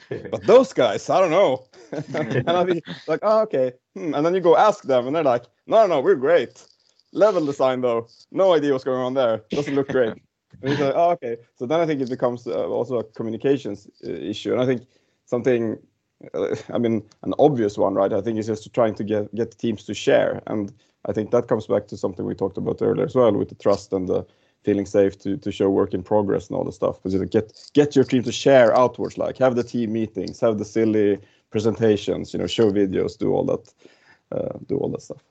But 0.09 0.43
those 0.47 0.73
guys, 0.73 1.09
I 1.09 1.19
don't 1.21 1.31
know. 1.31 1.65
and 2.13 2.49
I'll 2.49 2.65
be 2.65 2.83
like, 3.07 3.19
oh, 3.23 3.41
okay. 3.41 3.73
Hmm. 3.95 4.13
And 4.13 4.25
then 4.25 4.33
you 4.33 4.41
go 4.41 4.57
ask 4.57 4.83
them 4.83 5.07
and 5.07 5.15
they're 5.15 5.23
like, 5.23 5.45
no, 5.67 5.85
no, 5.87 6.01
we're 6.01 6.15
great. 6.15 6.65
Level 7.13 7.45
design 7.45 7.81
though, 7.81 8.07
no 8.31 8.53
idea 8.53 8.71
what's 8.71 8.83
going 8.83 9.01
on 9.01 9.13
there. 9.13 9.43
Doesn't 9.51 9.75
look 9.75 9.87
great. 9.89 10.13
and 10.61 10.69
he's 10.69 10.79
like, 10.79 10.93
oh, 10.95 11.11
okay. 11.11 11.37
So 11.55 11.65
then 11.65 11.79
I 11.79 11.85
think 11.85 12.01
it 12.01 12.09
becomes 12.09 12.47
uh, 12.47 12.67
also 12.67 12.99
a 12.99 13.03
communications 13.03 13.87
uh, 14.05 14.09
issue. 14.09 14.51
And 14.51 14.61
I 14.61 14.65
think 14.65 14.87
something 15.25 15.77
I 16.73 16.77
mean, 16.77 17.03
an 17.23 17.33
obvious 17.39 17.77
one, 17.77 17.95
right? 17.95 18.13
I 18.13 18.21
think 18.21 18.37
it's 18.37 18.47
just 18.47 18.73
trying 18.73 18.95
to 18.95 19.03
get 19.03 19.33
get 19.35 19.57
teams 19.57 19.83
to 19.85 19.93
share, 19.93 20.41
and 20.47 20.71
I 21.05 21.13
think 21.13 21.31
that 21.31 21.47
comes 21.47 21.67
back 21.67 21.87
to 21.87 21.97
something 21.97 22.25
we 22.25 22.35
talked 22.35 22.57
about 22.57 22.81
earlier 22.81 23.05
as 23.05 23.15
well, 23.15 23.31
with 23.33 23.49
the 23.49 23.55
trust 23.55 23.93
and 23.93 24.07
the 24.07 24.25
feeling 24.63 24.85
safe 24.85 25.17
to 25.19 25.37
to 25.37 25.51
show 25.51 25.69
work 25.69 25.93
in 25.93 26.03
progress 26.03 26.47
and 26.47 26.57
all 26.57 26.63
the 26.63 26.71
stuff. 26.71 27.01
Because 27.01 27.13
you 27.13 27.25
get 27.25 27.69
get 27.73 27.95
your 27.95 28.05
team 28.05 28.23
to 28.23 28.31
share 28.31 28.75
outwards, 28.77 29.17
like 29.17 29.37
have 29.37 29.55
the 29.55 29.63
team 29.63 29.91
meetings, 29.91 30.39
have 30.39 30.57
the 30.57 30.65
silly 30.65 31.19
presentations, 31.49 32.33
you 32.33 32.39
know, 32.39 32.47
show 32.47 32.71
videos, 32.71 33.17
do 33.17 33.33
all 33.33 33.45
that, 33.45 33.73
uh, 34.31 34.57
do 34.67 34.77
all 34.77 34.89
that 34.89 35.01
stuff. 35.01 35.23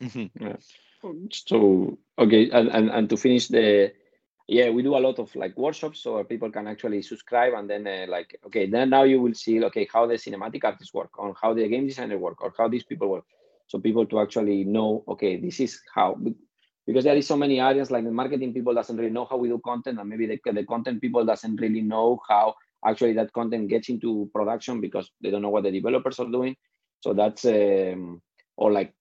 Mm-hmm. 0.00 0.44
Yeah. 0.44 0.56
So 1.30 1.98
okay, 2.18 2.50
and, 2.50 2.68
and 2.68 2.90
and 2.90 3.10
to 3.10 3.16
finish 3.16 3.48
the 3.48 3.92
yeah 4.48 4.70
we 4.70 4.82
do 4.82 4.96
a 4.96 4.98
lot 4.98 5.18
of 5.18 5.34
like 5.36 5.56
workshops 5.56 6.00
so 6.02 6.22
people 6.24 6.50
can 6.50 6.66
actually 6.66 7.02
subscribe 7.02 7.52
and 7.54 7.68
then 7.70 7.86
uh, 7.86 8.06
like 8.08 8.38
okay 8.44 8.66
then 8.66 8.90
now 8.90 9.02
you 9.02 9.20
will 9.20 9.34
see 9.34 9.62
okay 9.62 9.88
how 9.92 10.06
the 10.06 10.14
cinematic 10.14 10.64
artists 10.64 10.94
work 10.94 11.10
on 11.18 11.34
how 11.40 11.54
the 11.54 11.66
game 11.68 11.86
designer 11.86 12.18
work 12.18 12.42
or 12.42 12.52
how 12.56 12.68
these 12.68 12.84
people 12.84 13.08
work. 13.08 13.24
So 13.68 13.78
people 13.78 14.06
to 14.06 14.20
actually 14.20 14.64
know 14.64 15.04
okay 15.08 15.36
this 15.36 15.60
is 15.60 15.80
how 15.94 16.18
because 16.86 17.04
there 17.04 17.16
is 17.16 17.26
so 17.26 17.36
many 17.36 17.60
areas 17.60 17.90
like 17.90 18.04
the 18.04 18.10
marketing 18.10 18.52
people 18.52 18.74
doesn't 18.74 18.96
really 18.96 19.12
know 19.12 19.24
how 19.24 19.36
we 19.36 19.48
do 19.48 19.60
content 19.64 19.98
and 19.98 20.08
maybe 20.08 20.26
the, 20.26 20.52
the 20.52 20.64
content 20.64 21.00
people 21.00 21.24
doesn't 21.24 21.56
really 21.56 21.80
know 21.80 22.20
how 22.28 22.54
actually 22.84 23.12
that 23.12 23.32
content 23.32 23.68
gets 23.68 23.88
into 23.88 24.28
production 24.34 24.80
because 24.80 25.10
they 25.20 25.30
don't 25.30 25.42
know 25.42 25.50
what 25.50 25.62
the 25.62 25.70
developers 25.70 26.18
are 26.18 26.30
doing. 26.30 26.56
So 27.00 27.14
that's 27.14 27.44
um, 27.44 28.20
or 28.56 28.72
like 28.72 28.94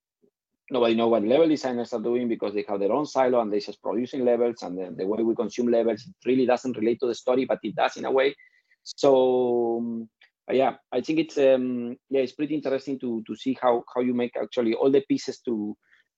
nobody 0.71 0.95
know 0.95 1.07
what 1.07 1.23
level 1.23 1.47
designers 1.47 1.93
are 1.93 2.01
doing 2.01 2.27
because 2.27 2.53
they 2.53 2.65
have 2.67 2.79
their 2.79 2.91
own 2.91 3.05
silo 3.05 3.41
and 3.41 3.51
they're 3.51 3.59
just 3.59 3.81
producing 3.81 4.25
levels 4.25 4.61
and 4.61 4.77
the, 4.77 4.95
the, 4.97 5.05
way 5.05 5.21
we 5.21 5.35
consume 5.35 5.67
levels 5.67 6.09
really 6.25 6.45
doesn't 6.45 6.77
relate 6.77 6.99
to 6.99 7.07
the 7.07 7.15
story 7.15 7.45
but 7.45 7.59
it 7.63 7.75
does 7.75 7.97
in 7.97 8.05
a 8.05 8.11
way. 8.11 8.35
So 8.83 9.77
um, 9.79 10.09
yeah 10.49 10.75
i 10.91 11.01
think 11.01 11.19
it's 11.19 11.37
um 11.37 11.95
yeah 12.09 12.21
it's 12.21 12.33
pretty 12.33 12.55
interesting 12.55 12.99
to 12.99 13.23
to 13.27 13.35
see 13.35 13.57
how 13.61 13.83
how 13.93 14.01
you 14.01 14.13
make 14.13 14.35
actually 14.41 14.73
all 14.73 14.91
the 14.91 15.01
pieces 15.07 15.39
to 15.39 15.75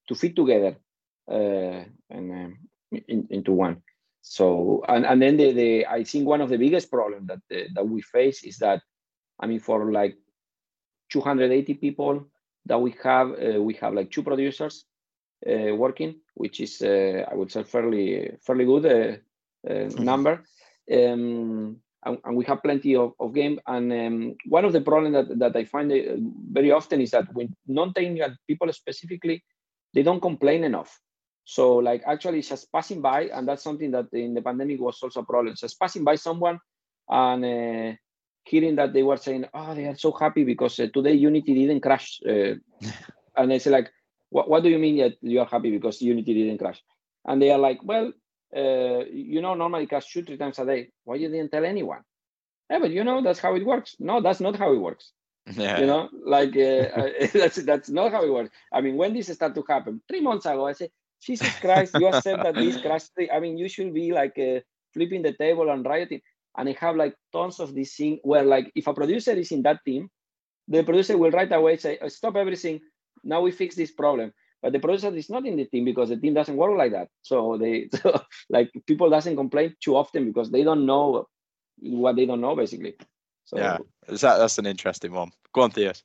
to 0.08 0.16
fit 0.16 0.36
together 0.36 0.76
uh, 1.32 1.84
and 2.10 2.32
um, 2.32 2.58
in, 3.08 3.26
into 3.30 3.54
one. 3.54 3.82
So 4.22 4.84
and 4.88 5.06
and 5.06 5.22
then 5.22 5.38
the, 5.38 5.51
the 5.51 5.86
i 5.88 6.04
think 6.04 6.26
one 6.26 6.41
of 6.41 6.49
the 6.49 6.58
biggest 6.58 6.89
problems 6.89 7.28
that 7.28 7.39
the, 7.49 7.68
that 7.74 7.88
we 7.88 8.01
face 8.01 8.43
is 8.43 8.58
that 8.60 8.82
i 9.39 9.45
mean 9.45 9.60
for 9.60 9.91
like 9.91 10.16
280 11.12 11.74
people 11.76 12.26
that 12.66 12.80
we 12.80 12.95
have 13.03 13.32
uh, 13.32 13.61
we 13.61 13.74
have 13.76 13.93
like 13.93 14.11
two 14.11 14.24
producers 14.24 14.86
uh, 15.47 15.76
working, 15.76 16.16
which 16.36 16.59
is 16.59 16.82
uh, 16.82 17.26
I 17.30 17.36
would 17.36 17.51
say 17.51 17.64
fairly 17.64 18.38
fairly 18.41 18.66
good 18.66 19.22
mm-hmm. 19.68 20.03
number. 20.03 20.43
Um, 20.91 21.78
and, 22.05 22.18
and, 22.26 22.36
we 22.36 22.43
have 22.45 22.61
plenty 22.61 22.95
of, 22.95 23.14
of 23.20 23.34
game. 23.34 23.59
And 23.66 23.91
um, 23.93 24.36
one 24.49 24.66
of 24.66 24.74
the 24.74 24.82
problems 24.82 25.14
that, 25.14 25.39
that 25.39 25.55
I 25.55 25.64
find 25.64 25.91
very 26.51 26.72
often 26.72 26.99
is 26.99 27.11
that 27.11 27.34
when 27.34 27.55
non-technical 27.68 28.36
people 28.45 28.72
specifically, 28.74 29.41
they 29.93 30.03
don't 30.03 30.22
complain 30.22 30.66
enough. 30.66 30.99
So 31.45 31.76
like 31.76 32.03
actually 32.05 32.41
just 32.41 32.72
passing 32.72 33.01
by, 33.01 33.24
and 33.26 33.47
that's 33.47 33.64
something 33.64 33.91
that 33.91 34.07
in 34.14 34.34
the 34.34 34.41
pandemic 34.41 34.80
was 34.80 34.99
also 35.01 35.22
a 35.22 35.26
problem. 35.26 35.55
Just 35.57 35.80
passing 35.80 36.03
by 36.03 36.16
someone 36.16 36.59
and 37.09 37.45
uh, 37.45 37.95
hearing 38.43 38.75
that 38.75 38.93
they 38.93 39.03
were 39.03 39.17
saying, 39.17 39.45
"Oh, 39.53 39.73
they 39.73 39.85
are 39.85 39.95
so 39.95 40.11
happy 40.11 40.43
because 40.43 40.79
uh, 40.79 40.87
today 40.93 41.13
Unity 41.13 41.53
didn't 41.53 41.81
crash," 41.81 42.19
uh, 42.27 42.55
and 43.37 43.53
I 43.53 43.57
said, 43.57 43.73
like, 43.73 43.91
what, 44.29 44.49
"What 44.49 44.63
do 44.63 44.69
you 44.69 44.79
mean 44.79 44.97
that 44.97 45.13
you 45.21 45.39
are 45.39 45.45
happy 45.45 45.71
because 45.71 46.01
Unity 46.01 46.33
didn't 46.33 46.59
crash?" 46.59 46.81
And 47.25 47.41
they 47.41 47.51
are 47.51 47.59
like, 47.59 47.79
"Well, 47.83 48.11
uh, 48.55 49.05
you 49.11 49.41
know, 49.41 49.53
normally 49.53 49.87
crash 49.87 50.11
two 50.11 50.23
three 50.23 50.37
times 50.37 50.59
a 50.59 50.65
day. 50.65 50.89
Why 51.03 51.15
you 51.15 51.29
didn't 51.29 51.51
tell 51.51 51.65
anyone?" 51.65 52.01
Yeah, 52.69 52.79
but 52.79 52.91
you 52.91 53.03
know 53.03 53.21
that's 53.21 53.39
how 53.39 53.55
it 53.55 53.65
works. 53.65 53.95
No, 53.99 54.21
that's 54.21 54.39
not 54.39 54.55
how 54.55 54.73
it 54.73 54.77
works. 54.77 55.11
Yeah. 55.51 55.79
You 55.79 55.85
know, 55.85 56.09
like 56.25 56.55
uh, 56.55 57.09
that's 57.33 57.57
that's 57.57 57.89
not 57.89 58.11
how 58.11 58.23
it 58.23 58.31
works. 58.31 58.51
I 58.71 58.81
mean, 58.81 58.95
when 58.95 59.13
this 59.13 59.27
started 59.27 59.55
to 59.55 59.63
happen 59.67 60.01
three 60.07 60.21
months 60.21 60.45
ago, 60.45 60.67
I 60.67 60.73
said, 60.73 60.89
"Jesus 61.21 61.53
Christ, 61.59 61.93
you 61.95 62.07
accept 62.07 62.43
that 62.43 62.55
this 62.55 62.81
crash? 62.81 63.03
I 63.31 63.39
mean, 63.39 63.57
you 63.57 63.67
should 63.67 63.93
be 63.93 64.11
like 64.11 64.37
uh, 64.39 64.59
flipping 64.93 65.21
the 65.21 65.33
table 65.33 65.69
and 65.69 65.85
rioting." 65.85 66.21
And 66.58 66.70
I 66.70 66.76
have 66.80 66.95
like 66.95 67.16
tons 67.32 67.60
of 67.60 67.74
this 67.74 67.95
thing 67.95 68.20
where 68.24 68.43
like 68.43 68.72
if 68.76 68.88
a 68.88 68.93
producer 68.93 69.32
is 69.32 69.51
in 69.51 69.64
that 69.64 69.80
team, 69.86 70.10
the 70.68 70.84
producer 70.84 71.18
will 71.18 71.32
right 71.32 71.51
away 71.51 71.78
say, 71.78 71.97
oh, 72.01 72.08
"Stop 72.08 72.36
everything! 72.36 72.80
Now 73.24 73.41
we 73.41 73.51
fix 73.51 73.76
this 73.76 73.91
problem." 73.91 74.34
But 74.62 74.72
the 74.72 74.80
producer 74.80 75.14
is 75.14 75.30
not 75.30 75.45
in 75.45 75.58
the 75.58 75.66
team 75.66 75.84
because 75.84 76.10
the 76.10 76.18
team 76.18 76.34
doesn't 76.34 76.56
work 76.56 76.78
like 76.78 76.93
that. 76.93 77.10
So 77.22 77.58
they 77.58 77.89
so, 78.01 78.22
like 78.49 78.72
people 78.88 79.10
doesn't 79.10 79.36
complain 79.36 79.76
too 79.84 79.95
often 79.95 80.26
because 80.26 80.51
they 80.51 80.64
don't 80.64 80.86
know 80.86 81.28
what 81.82 82.16
they 82.16 82.26
don't 82.26 82.41
know 82.41 82.56
basically. 82.56 82.95
So 83.45 83.58
Yeah. 83.58 83.78
That, 84.08 84.38
that's 84.38 84.58
an 84.58 84.66
interesting 84.66 85.12
one. 85.12 85.32
Go 85.54 85.62
on, 85.64 85.72
Theis. 85.72 86.04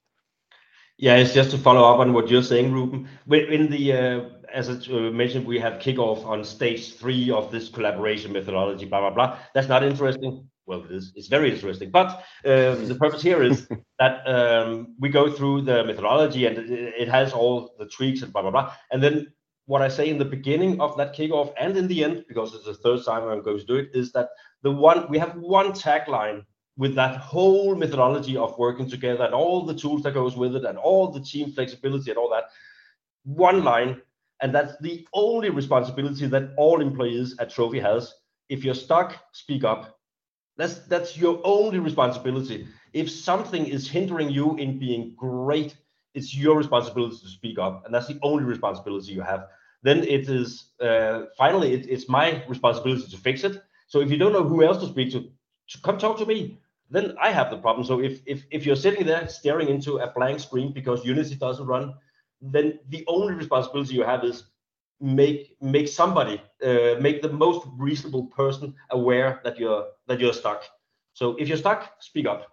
Yeah, 0.96 1.16
it's 1.16 1.32
just 1.32 1.52
to 1.52 1.58
follow 1.58 1.84
up 1.84 2.00
on 2.00 2.12
what 2.12 2.28
you're 2.28 2.42
saying, 2.42 2.72
Ruben. 2.72 3.08
When- 3.26 3.52
In 3.52 3.70
the 3.70 3.92
uh, 3.92 4.20
as 4.52 4.68
I 4.68 4.74
uh, 4.92 5.10
mentioned, 5.10 5.46
we 5.46 5.58
have 5.58 5.74
kickoff 5.74 6.24
on 6.24 6.44
stage 6.44 6.94
three 6.94 7.30
of 7.30 7.50
this 7.50 7.68
collaboration 7.68 8.32
methodology. 8.32 8.86
Blah 8.86 9.00
blah 9.00 9.10
blah. 9.10 9.38
That's 9.54 9.68
not 9.68 9.82
interesting. 9.82 10.48
Well, 10.66 10.84
it 10.84 10.90
is. 10.90 11.12
It's 11.16 11.28
very 11.28 11.52
interesting. 11.52 11.90
But 11.90 12.24
uh, 12.44 12.74
the 12.74 12.96
purpose 12.98 13.22
here 13.22 13.42
is 13.42 13.68
that 13.98 14.26
um, 14.26 14.94
we 14.98 15.08
go 15.08 15.30
through 15.30 15.62
the 15.62 15.84
methodology 15.84 16.46
and 16.46 16.58
it, 16.58 16.94
it 16.98 17.08
has 17.08 17.32
all 17.32 17.74
the 17.78 17.86
tweaks 17.86 18.22
and 18.22 18.32
blah 18.32 18.42
blah 18.42 18.50
blah. 18.50 18.72
And 18.90 19.02
then 19.02 19.32
what 19.66 19.82
I 19.82 19.88
say 19.88 20.08
in 20.08 20.18
the 20.18 20.24
beginning 20.24 20.80
of 20.80 20.96
that 20.96 21.14
kickoff 21.14 21.52
and 21.60 21.76
in 21.76 21.88
the 21.88 22.04
end, 22.04 22.24
because 22.28 22.54
it's 22.54 22.64
the 22.64 22.74
third 22.74 23.04
time 23.04 23.28
I'm 23.28 23.42
going 23.42 23.58
to 23.58 23.64
do 23.64 23.76
it, 23.76 23.90
is 23.94 24.12
that 24.12 24.30
the 24.62 24.70
one 24.70 25.08
we 25.08 25.18
have 25.18 25.36
one 25.36 25.72
tagline 25.72 26.44
with 26.76 26.94
that 26.94 27.16
whole 27.16 27.74
methodology 27.74 28.36
of 28.36 28.56
working 28.56 28.88
together 28.88 29.24
and 29.24 29.34
all 29.34 29.66
the 29.66 29.74
tools 29.74 30.02
that 30.04 30.14
goes 30.14 30.36
with 30.36 30.54
it 30.54 30.64
and 30.64 30.78
all 30.78 31.10
the 31.10 31.20
team 31.20 31.52
flexibility 31.52 32.10
and 32.10 32.18
all 32.18 32.30
that 32.30 32.44
one 33.24 33.64
line 33.64 34.00
and 34.40 34.54
that's 34.54 34.76
the 34.80 35.06
only 35.12 35.50
responsibility 35.50 36.26
that 36.26 36.50
all 36.56 36.80
employees 36.80 37.36
at 37.38 37.50
trophy 37.50 37.80
has. 37.80 38.14
If 38.48 38.64
you're 38.64 38.74
stuck 38.74 39.16
speak 39.32 39.64
up. 39.64 39.98
That's 40.56 40.80
that's 40.86 41.16
your 41.16 41.40
only 41.44 41.78
responsibility. 41.78 42.66
If 42.92 43.10
something 43.10 43.66
is 43.66 43.88
hindering 43.88 44.30
you 44.30 44.56
in 44.56 44.78
being 44.78 45.14
great 45.16 45.76
it's 46.14 46.34
your 46.34 46.56
responsibility 46.56 47.16
to 47.22 47.28
speak 47.28 47.58
up. 47.58 47.84
And 47.84 47.94
that's 47.94 48.08
the 48.08 48.18
only 48.22 48.42
responsibility 48.42 49.12
you 49.12 49.20
have. 49.20 49.46
Then 49.82 49.98
it 50.02 50.28
is 50.28 50.72
uh, 50.80 51.26
finally 51.36 51.74
it, 51.74 51.86
it's 51.88 52.08
my 52.08 52.42
responsibility 52.48 53.08
to 53.08 53.16
fix 53.16 53.44
it. 53.44 53.62
So 53.86 54.00
if 54.00 54.10
you 54.10 54.16
don't 54.16 54.32
know 54.32 54.42
who 54.42 54.64
else 54.64 54.78
to 54.78 54.88
speak 54.88 55.12
to, 55.12 55.20
to 55.20 55.80
come 55.82 55.98
talk 55.98 56.18
to 56.18 56.26
me 56.26 56.58
then 56.90 57.14
I 57.20 57.30
have 57.30 57.50
the 57.50 57.58
problem. 57.58 57.84
So 57.84 58.00
if 58.00 58.20
if 58.26 58.44
if 58.50 58.64
you're 58.64 58.76
sitting 58.76 59.06
there 59.06 59.28
staring 59.28 59.68
into 59.68 59.98
a 59.98 60.10
blank 60.10 60.40
screen 60.40 60.72
because 60.72 61.04
Unity 61.04 61.34
doesn't 61.34 61.66
run, 61.66 61.94
then 62.40 62.78
the 62.88 63.04
only 63.06 63.34
responsibility 63.34 63.94
you 63.94 64.04
have 64.04 64.24
is 64.24 64.44
make 65.00 65.56
make 65.60 65.88
somebody 65.88 66.40
uh, 66.64 66.94
make 67.00 67.22
the 67.22 67.32
most 67.32 67.66
reasonable 67.76 68.26
person 68.26 68.74
aware 68.90 69.40
that 69.44 69.58
you're 69.58 69.86
that 70.06 70.20
you're 70.20 70.32
stuck. 70.32 70.64
So 71.14 71.36
if 71.36 71.48
you're 71.48 71.58
stuck, 71.58 71.92
speak 72.00 72.26
up. 72.26 72.46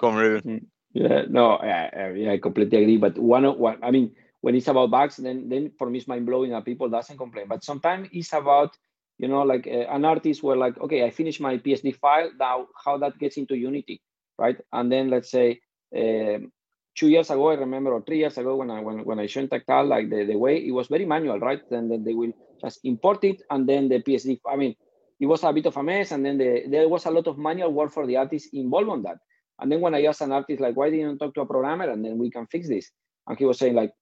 come 0.00 0.14
on, 0.14 0.20
Ruben. 0.20 0.66
Yeah, 0.92 1.22
no, 1.28 1.58
yeah, 1.62 1.90
uh, 1.96 2.14
yeah, 2.14 2.32
I 2.32 2.38
completely 2.38 2.82
agree. 2.82 2.96
But 2.96 3.18
one 3.18 3.44
of 3.44 3.56
what 3.58 3.78
I 3.82 3.90
mean, 3.90 4.12
when 4.42 4.54
it's 4.54 4.68
about 4.68 4.90
bugs, 4.90 5.16
then 5.16 5.48
then 5.48 5.72
for 5.78 5.90
me 5.90 5.98
it's 5.98 6.08
mind 6.08 6.26
blowing 6.26 6.52
that 6.52 6.64
people 6.64 6.88
doesn't 6.88 7.18
complain. 7.18 7.46
But 7.48 7.64
sometimes 7.64 8.08
it's 8.12 8.32
about 8.32 8.76
you 9.18 9.28
know 9.28 9.42
like 9.42 9.66
uh, 9.66 9.90
an 9.90 10.04
artist 10.04 10.42
where 10.42 10.56
like 10.56 10.78
okay, 10.78 11.04
I 11.04 11.10
finished 11.10 11.40
my 11.40 11.58
PSD 11.58 11.96
file 11.96 12.30
now. 12.38 12.68
How 12.84 12.98
that 12.98 13.18
gets 13.18 13.36
into 13.36 13.56
Unity, 13.56 14.02
right? 14.38 14.56
And 14.72 14.90
then 14.90 15.10
let's 15.10 15.30
say 15.30 15.60
um, 15.96 16.52
two 16.94 17.08
years 17.08 17.30
ago, 17.30 17.50
I 17.50 17.54
remember, 17.54 17.92
or 17.92 18.02
three 18.02 18.18
years 18.18 18.38
ago 18.38 18.56
when 18.56 18.70
I 18.70 18.80
when, 18.80 19.04
when 19.04 19.18
I 19.18 19.26
joined 19.26 19.50
Tactile, 19.50 19.86
like 19.86 20.10
the, 20.10 20.24
the 20.24 20.36
way 20.36 20.56
it 20.56 20.72
was 20.72 20.88
very 20.88 21.04
manual, 21.04 21.38
right? 21.38 21.60
And 21.70 21.90
then 21.90 22.04
they 22.04 22.14
will 22.14 22.32
just 22.60 22.80
import 22.84 23.24
it, 23.24 23.42
and 23.50 23.68
then 23.68 23.88
the 23.88 24.00
PSD. 24.00 24.40
I 24.48 24.56
mean, 24.56 24.74
it 25.20 25.26
was 25.26 25.42
a 25.44 25.52
bit 25.52 25.66
of 25.66 25.76
a 25.76 25.82
mess, 25.82 26.12
and 26.12 26.24
then 26.24 26.38
the, 26.38 26.64
there 26.68 26.88
was 26.88 27.06
a 27.06 27.10
lot 27.10 27.26
of 27.26 27.38
manual 27.38 27.72
work 27.72 27.92
for 27.92 28.06
the 28.06 28.16
artist 28.16 28.48
involved 28.52 28.88
on 28.88 29.02
that. 29.02 29.18
And 29.60 29.70
then 29.70 29.80
when 29.80 29.94
I 29.94 30.04
asked 30.04 30.20
an 30.20 30.32
artist, 30.32 30.60
like, 30.60 30.76
why 30.76 30.90
didn't 30.90 31.10
you 31.10 31.18
talk 31.18 31.34
to 31.34 31.42
a 31.42 31.46
programmer 31.46 31.88
and 31.88 32.04
then 32.04 32.18
we 32.18 32.30
can 32.30 32.46
fix 32.46 32.68
this? 32.68 32.90
And 33.26 33.38
he 33.38 33.44
was 33.44 33.58
saying, 33.58 33.74
like, 33.74 33.92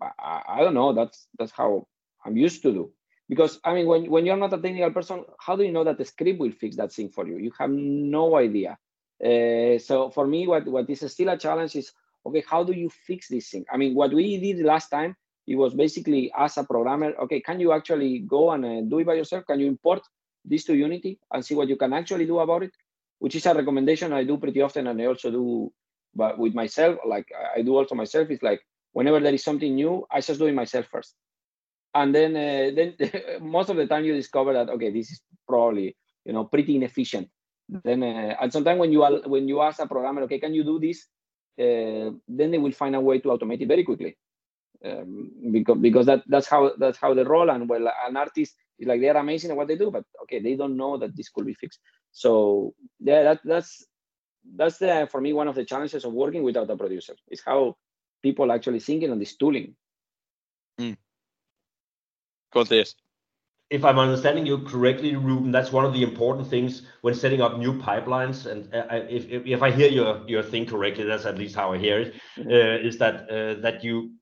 I, 0.00 0.42
I 0.48 0.60
don't 0.60 0.74
know. 0.74 0.94
That's 0.94 1.28
that's 1.38 1.52
how 1.52 1.86
I'm 2.24 2.36
used 2.36 2.62
to 2.62 2.72
do. 2.72 2.92
Because 3.28 3.60
I 3.64 3.74
mean, 3.74 3.86
when, 3.86 4.10
when 4.10 4.26
you're 4.26 4.36
not 4.36 4.52
a 4.52 4.58
technical 4.58 4.90
person, 4.90 5.24
how 5.38 5.56
do 5.56 5.64
you 5.64 5.72
know 5.72 5.84
that 5.84 5.98
the 5.98 6.04
script 6.04 6.38
will 6.38 6.52
fix 6.52 6.76
that 6.76 6.92
thing 6.92 7.08
for 7.08 7.26
you? 7.26 7.38
You 7.38 7.52
have 7.58 7.70
no 7.70 8.36
idea. 8.36 8.78
Uh, 9.22 9.78
so 9.78 10.10
for 10.10 10.26
me, 10.26 10.46
what, 10.46 10.66
what 10.66 10.90
is 10.90 11.10
still 11.10 11.30
a 11.30 11.38
challenge 11.38 11.76
is, 11.76 11.92
okay, 12.26 12.44
how 12.48 12.64
do 12.64 12.72
you 12.72 12.90
fix 12.90 13.28
this 13.28 13.48
thing? 13.50 13.64
I 13.72 13.76
mean, 13.76 13.94
what 13.94 14.12
we 14.12 14.38
did 14.38 14.64
last 14.64 14.88
time, 14.88 15.16
it 15.46 15.56
was 15.56 15.74
basically 15.74 16.32
as 16.36 16.56
a 16.56 16.64
programmer, 16.64 17.12
okay, 17.22 17.40
can 17.40 17.60
you 17.60 17.72
actually 17.72 18.20
go 18.20 18.52
and 18.52 18.64
uh, 18.64 18.80
do 18.82 18.98
it 19.00 19.06
by 19.06 19.14
yourself? 19.14 19.44
Can 19.46 19.60
you 19.60 19.66
import 19.66 20.02
this 20.44 20.64
to 20.64 20.74
Unity 20.74 21.18
and 21.32 21.44
see 21.44 21.54
what 21.54 21.68
you 21.68 21.76
can 21.76 21.92
actually 21.92 22.26
do 22.26 22.38
about 22.38 22.62
it? 22.62 22.72
which 23.24 23.36
is 23.36 23.46
a 23.46 23.54
recommendation 23.54 24.12
I 24.12 24.24
do 24.24 24.36
pretty 24.36 24.60
often, 24.60 24.86
and 24.86 25.00
I 25.00 25.06
also 25.06 25.30
do, 25.30 25.72
but 26.14 26.38
with 26.38 26.54
myself, 26.54 26.98
like 27.06 27.26
I 27.56 27.62
do 27.62 27.74
also 27.74 27.94
myself. 27.94 28.28
It's 28.30 28.42
like 28.42 28.60
whenever 28.92 29.18
there 29.18 29.32
is 29.32 29.42
something 29.42 29.74
new, 29.74 30.06
I 30.10 30.20
just 30.20 30.38
do 30.38 30.46
it 30.46 30.52
myself 30.54 30.86
first, 30.92 31.14
and 31.94 32.14
then 32.14 32.36
uh, 32.36 32.74
then 32.76 32.94
most 33.40 33.70
of 33.70 33.76
the 33.76 33.86
time 33.86 34.04
you 34.04 34.14
discover 34.14 34.52
that 34.52 34.68
okay, 34.68 34.90
this 34.92 35.10
is 35.10 35.22
probably 35.48 35.96
you 36.26 36.34
know 36.34 36.44
pretty 36.44 36.76
inefficient. 36.76 37.28
Then 37.82 38.02
uh, 38.02 38.36
and 38.42 38.52
sometimes 38.52 38.78
when 38.78 38.92
you 38.92 39.02
are, 39.02 39.22
when 39.26 39.48
you 39.48 39.62
ask 39.62 39.80
a 39.80 39.86
programmer, 39.86 40.22
okay, 40.24 40.38
can 40.38 40.52
you 40.52 40.64
do 40.64 40.78
this? 40.78 41.06
Uh, 41.58 42.10
then 42.26 42.50
they 42.50 42.58
will 42.58 42.72
find 42.72 42.96
a 42.96 43.00
way 43.00 43.20
to 43.20 43.28
automate 43.28 43.60
it 43.60 43.68
very 43.68 43.84
quickly, 43.84 44.16
um, 44.84 45.30
because 45.52 45.78
because 45.78 46.06
that 46.06 46.22
that's 46.26 46.48
how 46.48 46.72
that's 46.78 46.98
how 46.98 47.14
they 47.14 47.22
roll. 47.22 47.50
And 47.50 47.68
well, 47.68 47.88
an 48.06 48.16
artist 48.16 48.54
is 48.78 48.88
like 48.88 49.00
they're 49.00 49.16
amazing 49.16 49.50
at 49.50 49.56
what 49.56 49.68
they 49.68 49.76
do, 49.76 49.90
but 49.90 50.04
okay, 50.22 50.40
they 50.40 50.56
don't 50.56 50.76
know 50.76 50.98
that 50.98 51.16
this 51.16 51.28
could 51.28 51.46
be 51.46 51.54
fixed. 51.54 51.78
So 52.10 52.74
yeah, 53.00 53.22
that, 53.22 53.40
that's 53.44 53.86
that's 54.56 54.78
the, 54.78 55.08
for 55.10 55.20
me 55.20 55.32
one 55.32 55.48
of 55.48 55.54
the 55.54 55.64
challenges 55.64 56.04
of 56.04 56.12
working 56.12 56.42
without 56.42 56.70
a 56.70 56.76
producer 56.76 57.14
is 57.30 57.42
how 57.44 57.76
people 58.22 58.50
actually 58.52 58.80
thinking 58.80 59.10
on 59.10 59.18
this 59.18 59.36
tooling. 59.36 59.74
Mm. 60.78 60.96
Theis. 62.52 62.94
If 63.70 63.84
I'm 63.84 63.98
understanding 63.98 64.46
you 64.46 64.58
correctly, 64.58 65.16
Ruben, 65.16 65.50
that's 65.50 65.72
one 65.72 65.84
of 65.84 65.92
the 65.94 66.02
important 66.02 66.46
things 66.48 66.82
when 67.00 67.14
setting 67.14 67.40
up 67.40 67.58
new 67.58 67.72
pipelines. 67.72 68.46
And 68.46 68.72
uh, 68.74 68.84
if, 69.08 69.26
if, 69.46 69.62
I 69.62 69.70
hear 69.70 69.88
your 69.88 70.22
your 70.28 70.42
thing 70.42 70.66
correctly, 70.66 71.04
that's 71.04 71.24
at 71.24 71.38
least 71.38 71.54
how 71.54 71.72
I 71.72 71.78
hear 71.78 72.00
it. 72.00 72.14
Uh, 72.38 72.86
is 72.86 72.98
that 72.98 73.28
uh, 73.30 73.60
that 73.62 73.82
you 73.82 74.12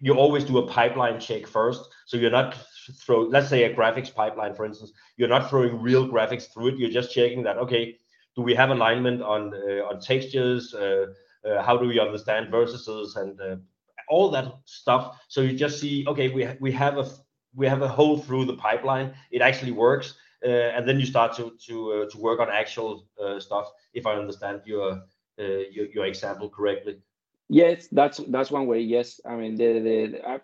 you 0.00 0.14
always 0.14 0.44
do 0.44 0.58
a 0.58 0.66
pipeline 0.66 1.18
check 1.18 1.46
first, 1.46 1.82
so 2.06 2.16
you're 2.16 2.30
not 2.30 2.56
throw 3.04 3.22
let's 3.22 3.48
say 3.48 3.64
a 3.64 3.74
graphics 3.74 4.14
pipeline, 4.14 4.54
for 4.54 4.64
instance, 4.64 4.92
you're 5.16 5.28
not 5.28 5.50
throwing 5.50 5.80
real 5.82 6.06
graphics 6.08 6.52
through 6.52 6.68
it. 6.68 6.78
You're 6.78 6.90
just 6.90 7.12
checking 7.12 7.42
that 7.42 7.58
okay, 7.58 7.98
do 8.36 8.42
we 8.42 8.54
have 8.54 8.70
alignment 8.70 9.22
on 9.22 9.52
uh, 9.54 9.84
on 9.88 10.00
textures? 10.00 10.72
Uh, 10.72 11.06
uh, 11.44 11.62
how 11.62 11.76
do 11.76 11.86
we 11.86 11.98
understand 11.98 12.52
vertices 12.52 13.16
and 13.16 13.60
all 14.08 14.30
that 14.30 14.46
stuff? 14.66 15.18
So 15.28 15.40
you 15.40 15.52
just 15.52 15.80
see 15.80 16.04
okay, 16.06 16.28
we 16.28 16.48
we 16.60 16.70
have 16.72 16.96
a 16.98 17.10
we 17.54 17.66
have 17.66 17.82
a 17.82 17.88
hole 17.88 18.18
through 18.18 18.44
the 18.46 18.56
pipeline. 18.56 19.14
It 19.30 19.42
actually 19.42 19.72
works, 19.72 20.14
uh, 20.44 20.48
and 20.48 20.88
then 20.88 21.00
you 21.00 21.06
start 21.06 21.36
to 21.36 21.52
to 21.66 21.92
uh, 21.92 22.10
to 22.10 22.18
work 22.18 22.40
on 22.40 22.48
actual 22.50 23.06
uh, 23.22 23.40
stuff. 23.40 23.70
If 23.92 24.06
I 24.06 24.14
understand 24.14 24.62
your 24.64 25.02
your, 25.36 25.86
your 25.94 26.06
example 26.06 26.48
correctly. 26.48 27.00
Yes, 27.48 27.88
that's 27.92 28.18
that's 28.28 28.50
one 28.50 28.66
way. 28.66 28.80
Yes, 28.80 29.20
I 29.26 29.36
mean 29.36 29.56
the 29.56 29.72
the, 29.74 30.06
the 30.12 30.28
I, 30.28 30.40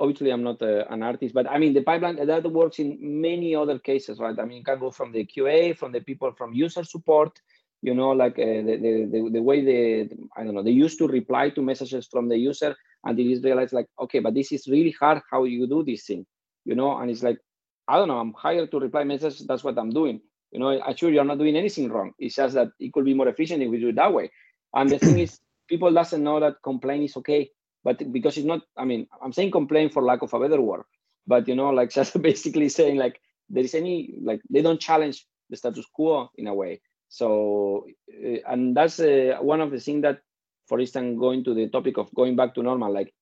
obviously 0.00 0.30
I'm 0.30 0.42
not 0.42 0.60
a, 0.62 0.90
an 0.92 1.02
artist, 1.02 1.34
but 1.34 1.48
I 1.48 1.58
mean 1.58 1.72
the 1.72 1.82
pipeline 1.82 2.16
that 2.16 2.50
works 2.50 2.78
in 2.78 2.98
many 3.00 3.54
other 3.54 3.78
cases, 3.78 4.18
right? 4.18 4.38
I 4.38 4.44
mean, 4.44 4.58
you 4.58 4.64
can 4.64 4.78
go 4.78 4.90
from 4.90 5.12
the 5.12 5.24
QA, 5.24 5.76
from 5.76 5.92
the 5.92 6.00
people 6.00 6.32
from 6.32 6.52
user 6.52 6.84
support, 6.84 7.38
you 7.80 7.94
know, 7.94 8.10
like 8.10 8.38
uh, 8.38 8.62
the, 8.66 8.78
the, 8.80 9.08
the 9.12 9.30
the 9.34 9.42
way 9.42 9.64
they 9.64 10.08
I 10.36 10.44
don't 10.44 10.54
know 10.54 10.62
they 10.62 10.70
used 10.70 10.98
to 10.98 11.08
reply 11.08 11.50
to 11.50 11.62
messages 11.62 12.08
from 12.10 12.28
the 12.28 12.36
user, 12.36 12.74
and 13.04 13.18
they 13.18 13.24
just 13.24 13.44
realize 13.44 13.72
like, 13.72 13.88
okay, 14.00 14.18
but 14.18 14.34
this 14.34 14.52
is 14.52 14.66
really 14.66 14.94
hard 14.98 15.22
how 15.30 15.44
you 15.44 15.66
do 15.66 15.84
this 15.84 16.06
thing, 16.06 16.26
you 16.64 16.74
know, 16.74 16.96
and 16.98 17.10
it's 17.10 17.22
like, 17.22 17.38
I 17.88 17.96
don't 17.96 18.08
know, 18.08 18.18
I'm 18.18 18.32
hired 18.34 18.70
to 18.72 18.78
reply 18.80 19.04
messages. 19.04 19.44
That's 19.46 19.64
what 19.64 19.78
I'm 19.78 19.90
doing. 19.90 20.20
You 20.52 20.60
know, 20.60 20.68
I'm 20.80 20.96
sure 20.96 21.10
you're 21.10 21.24
not 21.24 21.38
doing 21.38 21.56
anything 21.56 21.90
wrong. 21.90 22.12
It's 22.18 22.36
just 22.36 22.54
that 22.54 22.68
it 22.78 22.92
could 22.92 23.04
be 23.04 23.14
more 23.14 23.28
efficient 23.28 23.62
if 23.62 23.70
we 23.70 23.80
do 23.80 23.88
it 23.88 23.96
that 23.96 24.12
way. 24.12 24.30
And 24.74 24.90
the 24.90 24.98
thing 24.98 25.18
is, 25.18 25.38
people 25.68 25.92
doesn't 25.92 26.22
know 26.22 26.40
that 26.40 26.56
complaint 26.62 27.04
is 27.04 27.16
okay 27.16 27.50
but 27.84 28.12
because 28.12 28.36
it's 28.36 28.46
not 28.46 28.60
i 28.76 28.84
mean 28.84 29.06
i'm 29.22 29.32
saying 29.32 29.50
complain 29.50 29.88
for 29.88 30.02
lack 30.02 30.22
of 30.22 30.32
a 30.34 30.38
better 30.40 30.60
word 30.60 30.82
but 31.26 31.46
you 31.48 31.54
know 31.54 31.70
like 31.70 31.90
just 31.98 32.20
basically 32.20 32.68
saying 32.68 32.96
like 32.96 33.20
there 33.48 33.64
is 33.64 33.74
any 33.74 34.14
like 34.22 34.40
they 34.50 34.62
don't 34.62 34.80
challenge 34.80 35.26
the 35.50 35.56
status 35.56 35.86
quo 35.94 36.28
in 36.36 36.46
a 36.46 36.54
way 36.54 36.80
So, 37.12 37.84
uh, 38.08 38.38
and 38.52 38.74
that's 38.76 38.98
uh, 38.98 39.36
one 39.40 39.60
of 39.60 39.70
the 39.70 39.78
things 39.78 40.00
that, 40.02 40.20
for 40.66 40.80
instance, 40.80 41.18
going 41.20 41.44
to 41.44 41.52
the 41.54 41.68
topic 41.68 41.98
of 41.98 42.08
going 42.14 42.36
back 42.36 42.54
to 42.54 42.62
normal, 42.62 42.90
like 42.92 43.12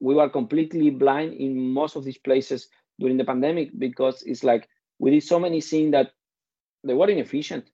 we 0.00 0.14
were 0.14 0.28
completely 0.28 0.90
blind 0.90 1.34
in 1.34 1.72
most 1.72 1.96
of 1.96 2.04
these 2.04 2.18
places 2.18 2.68
during 2.98 3.16
the 3.16 3.24
pandemic 3.24 3.70
because 3.78 4.22
it's 4.22 4.44
like 4.44 4.68
we 4.98 5.10
did 5.10 5.22
so 5.22 5.38
many 5.38 5.60
things 5.60 5.92
that 5.92 6.12
they 6.84 6.94
were 6.94 7.10
inefficient. 7.10 7.64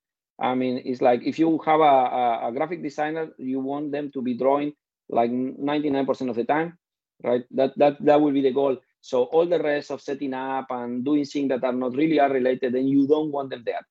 I 0.40 0.54
mean, 0.54 0.82
it's 0.84 1.00
like 1.00 1.22
if 1.24 1.38
you 1.38 1.58
have 1.64 1.80
a, 1.80 1.82
a, 1.82 2.48
a 2.48 2.52
graphic 2.52 2.82
designer, 2.82 3.28
you 3.38 3.60
want 3.60 3.92
them 3.92 4.10
to 4.12 4.22
be 4.22 4.34
drawing 4.34 4.72
like 5.08 5.30
99% 5.30 6.30
of 6.30 6.36
the 6.36 6.44
time, 6.44 6.78
right? 7.22 7.44
That 7.52 7.76
that 7.78 8.04
that 8.04 8.20
will 8.20 8.32
be 8.32 8.42
the 8.42 8.52
goal. 8.52 8.78
So 9.00 9.24
all 9.24 9.46
the 9.46 9.62
rest 9.62 9.90
of 9.90 10.00
setting 10.00 10.32
up 10.34 10.66
and 10.70 11.04
doing 11.04 11.24
things 11.24 11.50
that 11.50 11.62
are 11.62 11.72
not 11.72 11.94
really 11.94 12.18
are 12.18 12.32
related, 12.32 12.72
then 12.72 12.88
you 12.88 13.06
don't 13.06 13.30
want 13.30 13.50
them 13.50 13.62
there, 13.64 13.86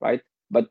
right? 0.00 0.20
But 0.50 0.68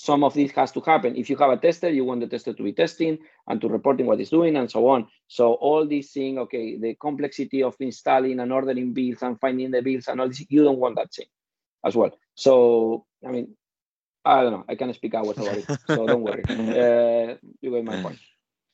some 0.00 0.24
of 0.24 0.32
this 0.32 0.50
has 0.52 0.72
to 0.72 0.80
happen. 0.80 1.14
If 1.14 1.28
you 1.28 1.36
have 1.36 1.50
a 1.50 1.58
tester, 1.58 1.90
you 1.90 2.06
want 2.06 2.20
the 2.20 2.26
tester 2.26 2.54
to 2.54 2.62
be 2.62 2.72
testing 2.72 3.18
and 3.46 3.60
to 3.60 3.68
reporting 3.68 4.06
what 4.06 4.18
it's 4.18 4.30
doing 4.30 4.56
and 4.56 4.70
so 4.70 4.88
on. 4.88 5.06
So 5.28 5.52
all 5.52 5.86
these 5.86 6.10
things, 6.10 6.38
okay, 6.38 6.78
the 6.78 6.94
complexity 6.94 7.62
of 7.62 7.76
installing 7.80 8.40
and 8.40 8.50
ordering 8.50 8.94
builds 8.94 9.22
and 9.22 9.38
finding 9.38 9.70
the 9.70 9.82
builds 9.82 10.08
and 10.08 10.18
all 10.18 10.28
this, 10.28 10.42
you 10.48 10.64
don't 10.64 10.78
want 10.78 10.96
that 10.96 11.12
thing 11.12 11.26
as 11.84 11.94
well. 11.94 12.12
So, 12.34 13.04
I 13.26 13.30
mean, 13.30 13.54
I 14.24 14.42
don't 14.42 14.52
know. 14.52 14.64
I 14.70 14.74
can't 14.74 14.94
speak 14.94 15.14
hours 15.14 15.36
about 15.36 15.58
it, 15.58 15.66
so 15.86 16.06
don't 16.06 16.22
worry. 16.22 16.44
Uh, 16.48 17.36
you 17.60 17.70
get 17.70 17.84
my 17.84 18.02
point. 18.02 18.18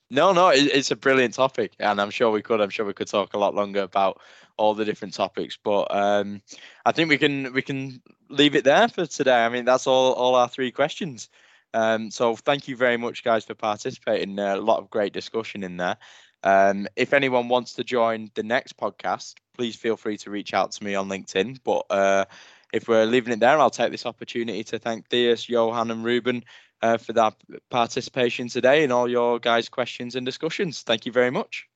No, 0.09 0.31
no, 0.31 0.51
it's 0.53 0.91
a 0.91 0.95
brilliant 0.95 1.33
topic, 1.33 1.73
and 1.79 1.99
I'm 1.99 2.11
sure 2.11 2.31
we 2.31 2.41
could. 2.41 2.61
I'm 2.61 2.69
sure 2.69 2.85
we 2.85 2.93
could 2.93 3.09
talk 3.09 3.33
a 3.33 3.37
lot 3.37 3.53
longer 3.53 3.81
about 3.81 4.21
all 4.55 4.73
the 4.73 4.85
different 4.85 5.13
topics, 5.13 5.59
but 5.61 5.93
um, 5.93 6.41
I 6.85 6.93
think 6.93 7.09
we 7.09 7.17
can 7.17 7.51
we 7.51 7.61
can 7.61 8.01
leave 8.29 8.55
it 8.55 8.63
there 8.63 8.87
for 8.87 9.05
today. 9.05 9.45
I 9.45 9.49
mean, 9.49 9.65
that's 9.65 9.87
all 9.87 10.13
all 10.13 10.35
our 10.35 10.47
three 10.47 10.71
questions. 10.71 11.29
Um, 11.73 12.11
so 12.11 12.35
thank 12.35 12.67
you 12.67 12.75
very 12.75 12.97
much, 12.97 13.23
guys, 13.23 13.45
for 13.45 13.53
participating. 13.53 14.39
Uh, 14.39 14.55
a 14.55 14.61
lot 14.61 14.79
of 14.79 14.89
great 14.89 15.13
discussion 15.13 15.63
in 15.63 15.77
there. 15.77 15.97
Um, 16.43 16.87
if 16.95 17.13
anyone 17.13 17.49
wants 17.49 17.73
to 17.73 17.83
join 17.83 18.31
the 18.35 18.43
next 18.43 18.77
podcast, 18.77 19.35
please 19.55 19.75
feel 19.75 19.97
free 19.97 20.17
to 20.17 20.29
reach 20.29 20.53
out 20.53 20.71
to 20.73 20.83
me 20.83 20.95
on 20.95 21.09
LinkedIn. 21.09 21.59
But 21.63 21.85
uh, 21.89 22.25
if 22.73 22.87
we're 22.87 23.05
leaving 23.05 23.33
it 23.33 23.39
there, 23.39 23.59
I'll 23.59 23.69
take 23.69 23.91
this 23.91 24.05
opportunity 24.05 24.63
to 24.65 24.79
thank 24.79 25.09
Theis, 25.09 25.49
Johan, 25.49 25.91
and 25.91 26.05
Ruben 26.05 26.43
uh, 26.81 26.97
for 26.97 27.13
that 27.13 27.35
participation 27.69 28.47
today 28.49 28.83
and 28.83 28.93
all 28.93 29.09
your 29.09 29.39
guys' 29.39 29.69
questions 29.69 30.15
and 30.15 30.25
discussions. 30.25 30.83
Thank 30.83 31.05
you 31.05 31.11
very 31.11 31.31
much. 31.31 31.67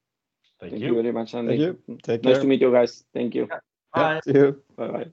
Thank, 0.60 0.74
Thank 0.74 0.84
you. 0.84 0.96
you. 0.96 1.02
very 1.02 1.12
much, 1.12 1.34
Andy. 1.34 1.58
Thank 1.58 1.62
you. 1.88 1.98
Take 2.04 2.24
nice 2.24 2.34
care. 2.34 2.42
to 2.42 2.48
meet 2.48 2.62
you 2.62 2.72
guys. 2.72 3.04
Thank 3.14 3.34
you. 3.34 3.48
Bye. 3.94 4.14
Yeah, 4.14 4.20
see 4.24 4.40
you. 4.40 4.62
Bye 4.78 4.88
bye. 4.88 5.06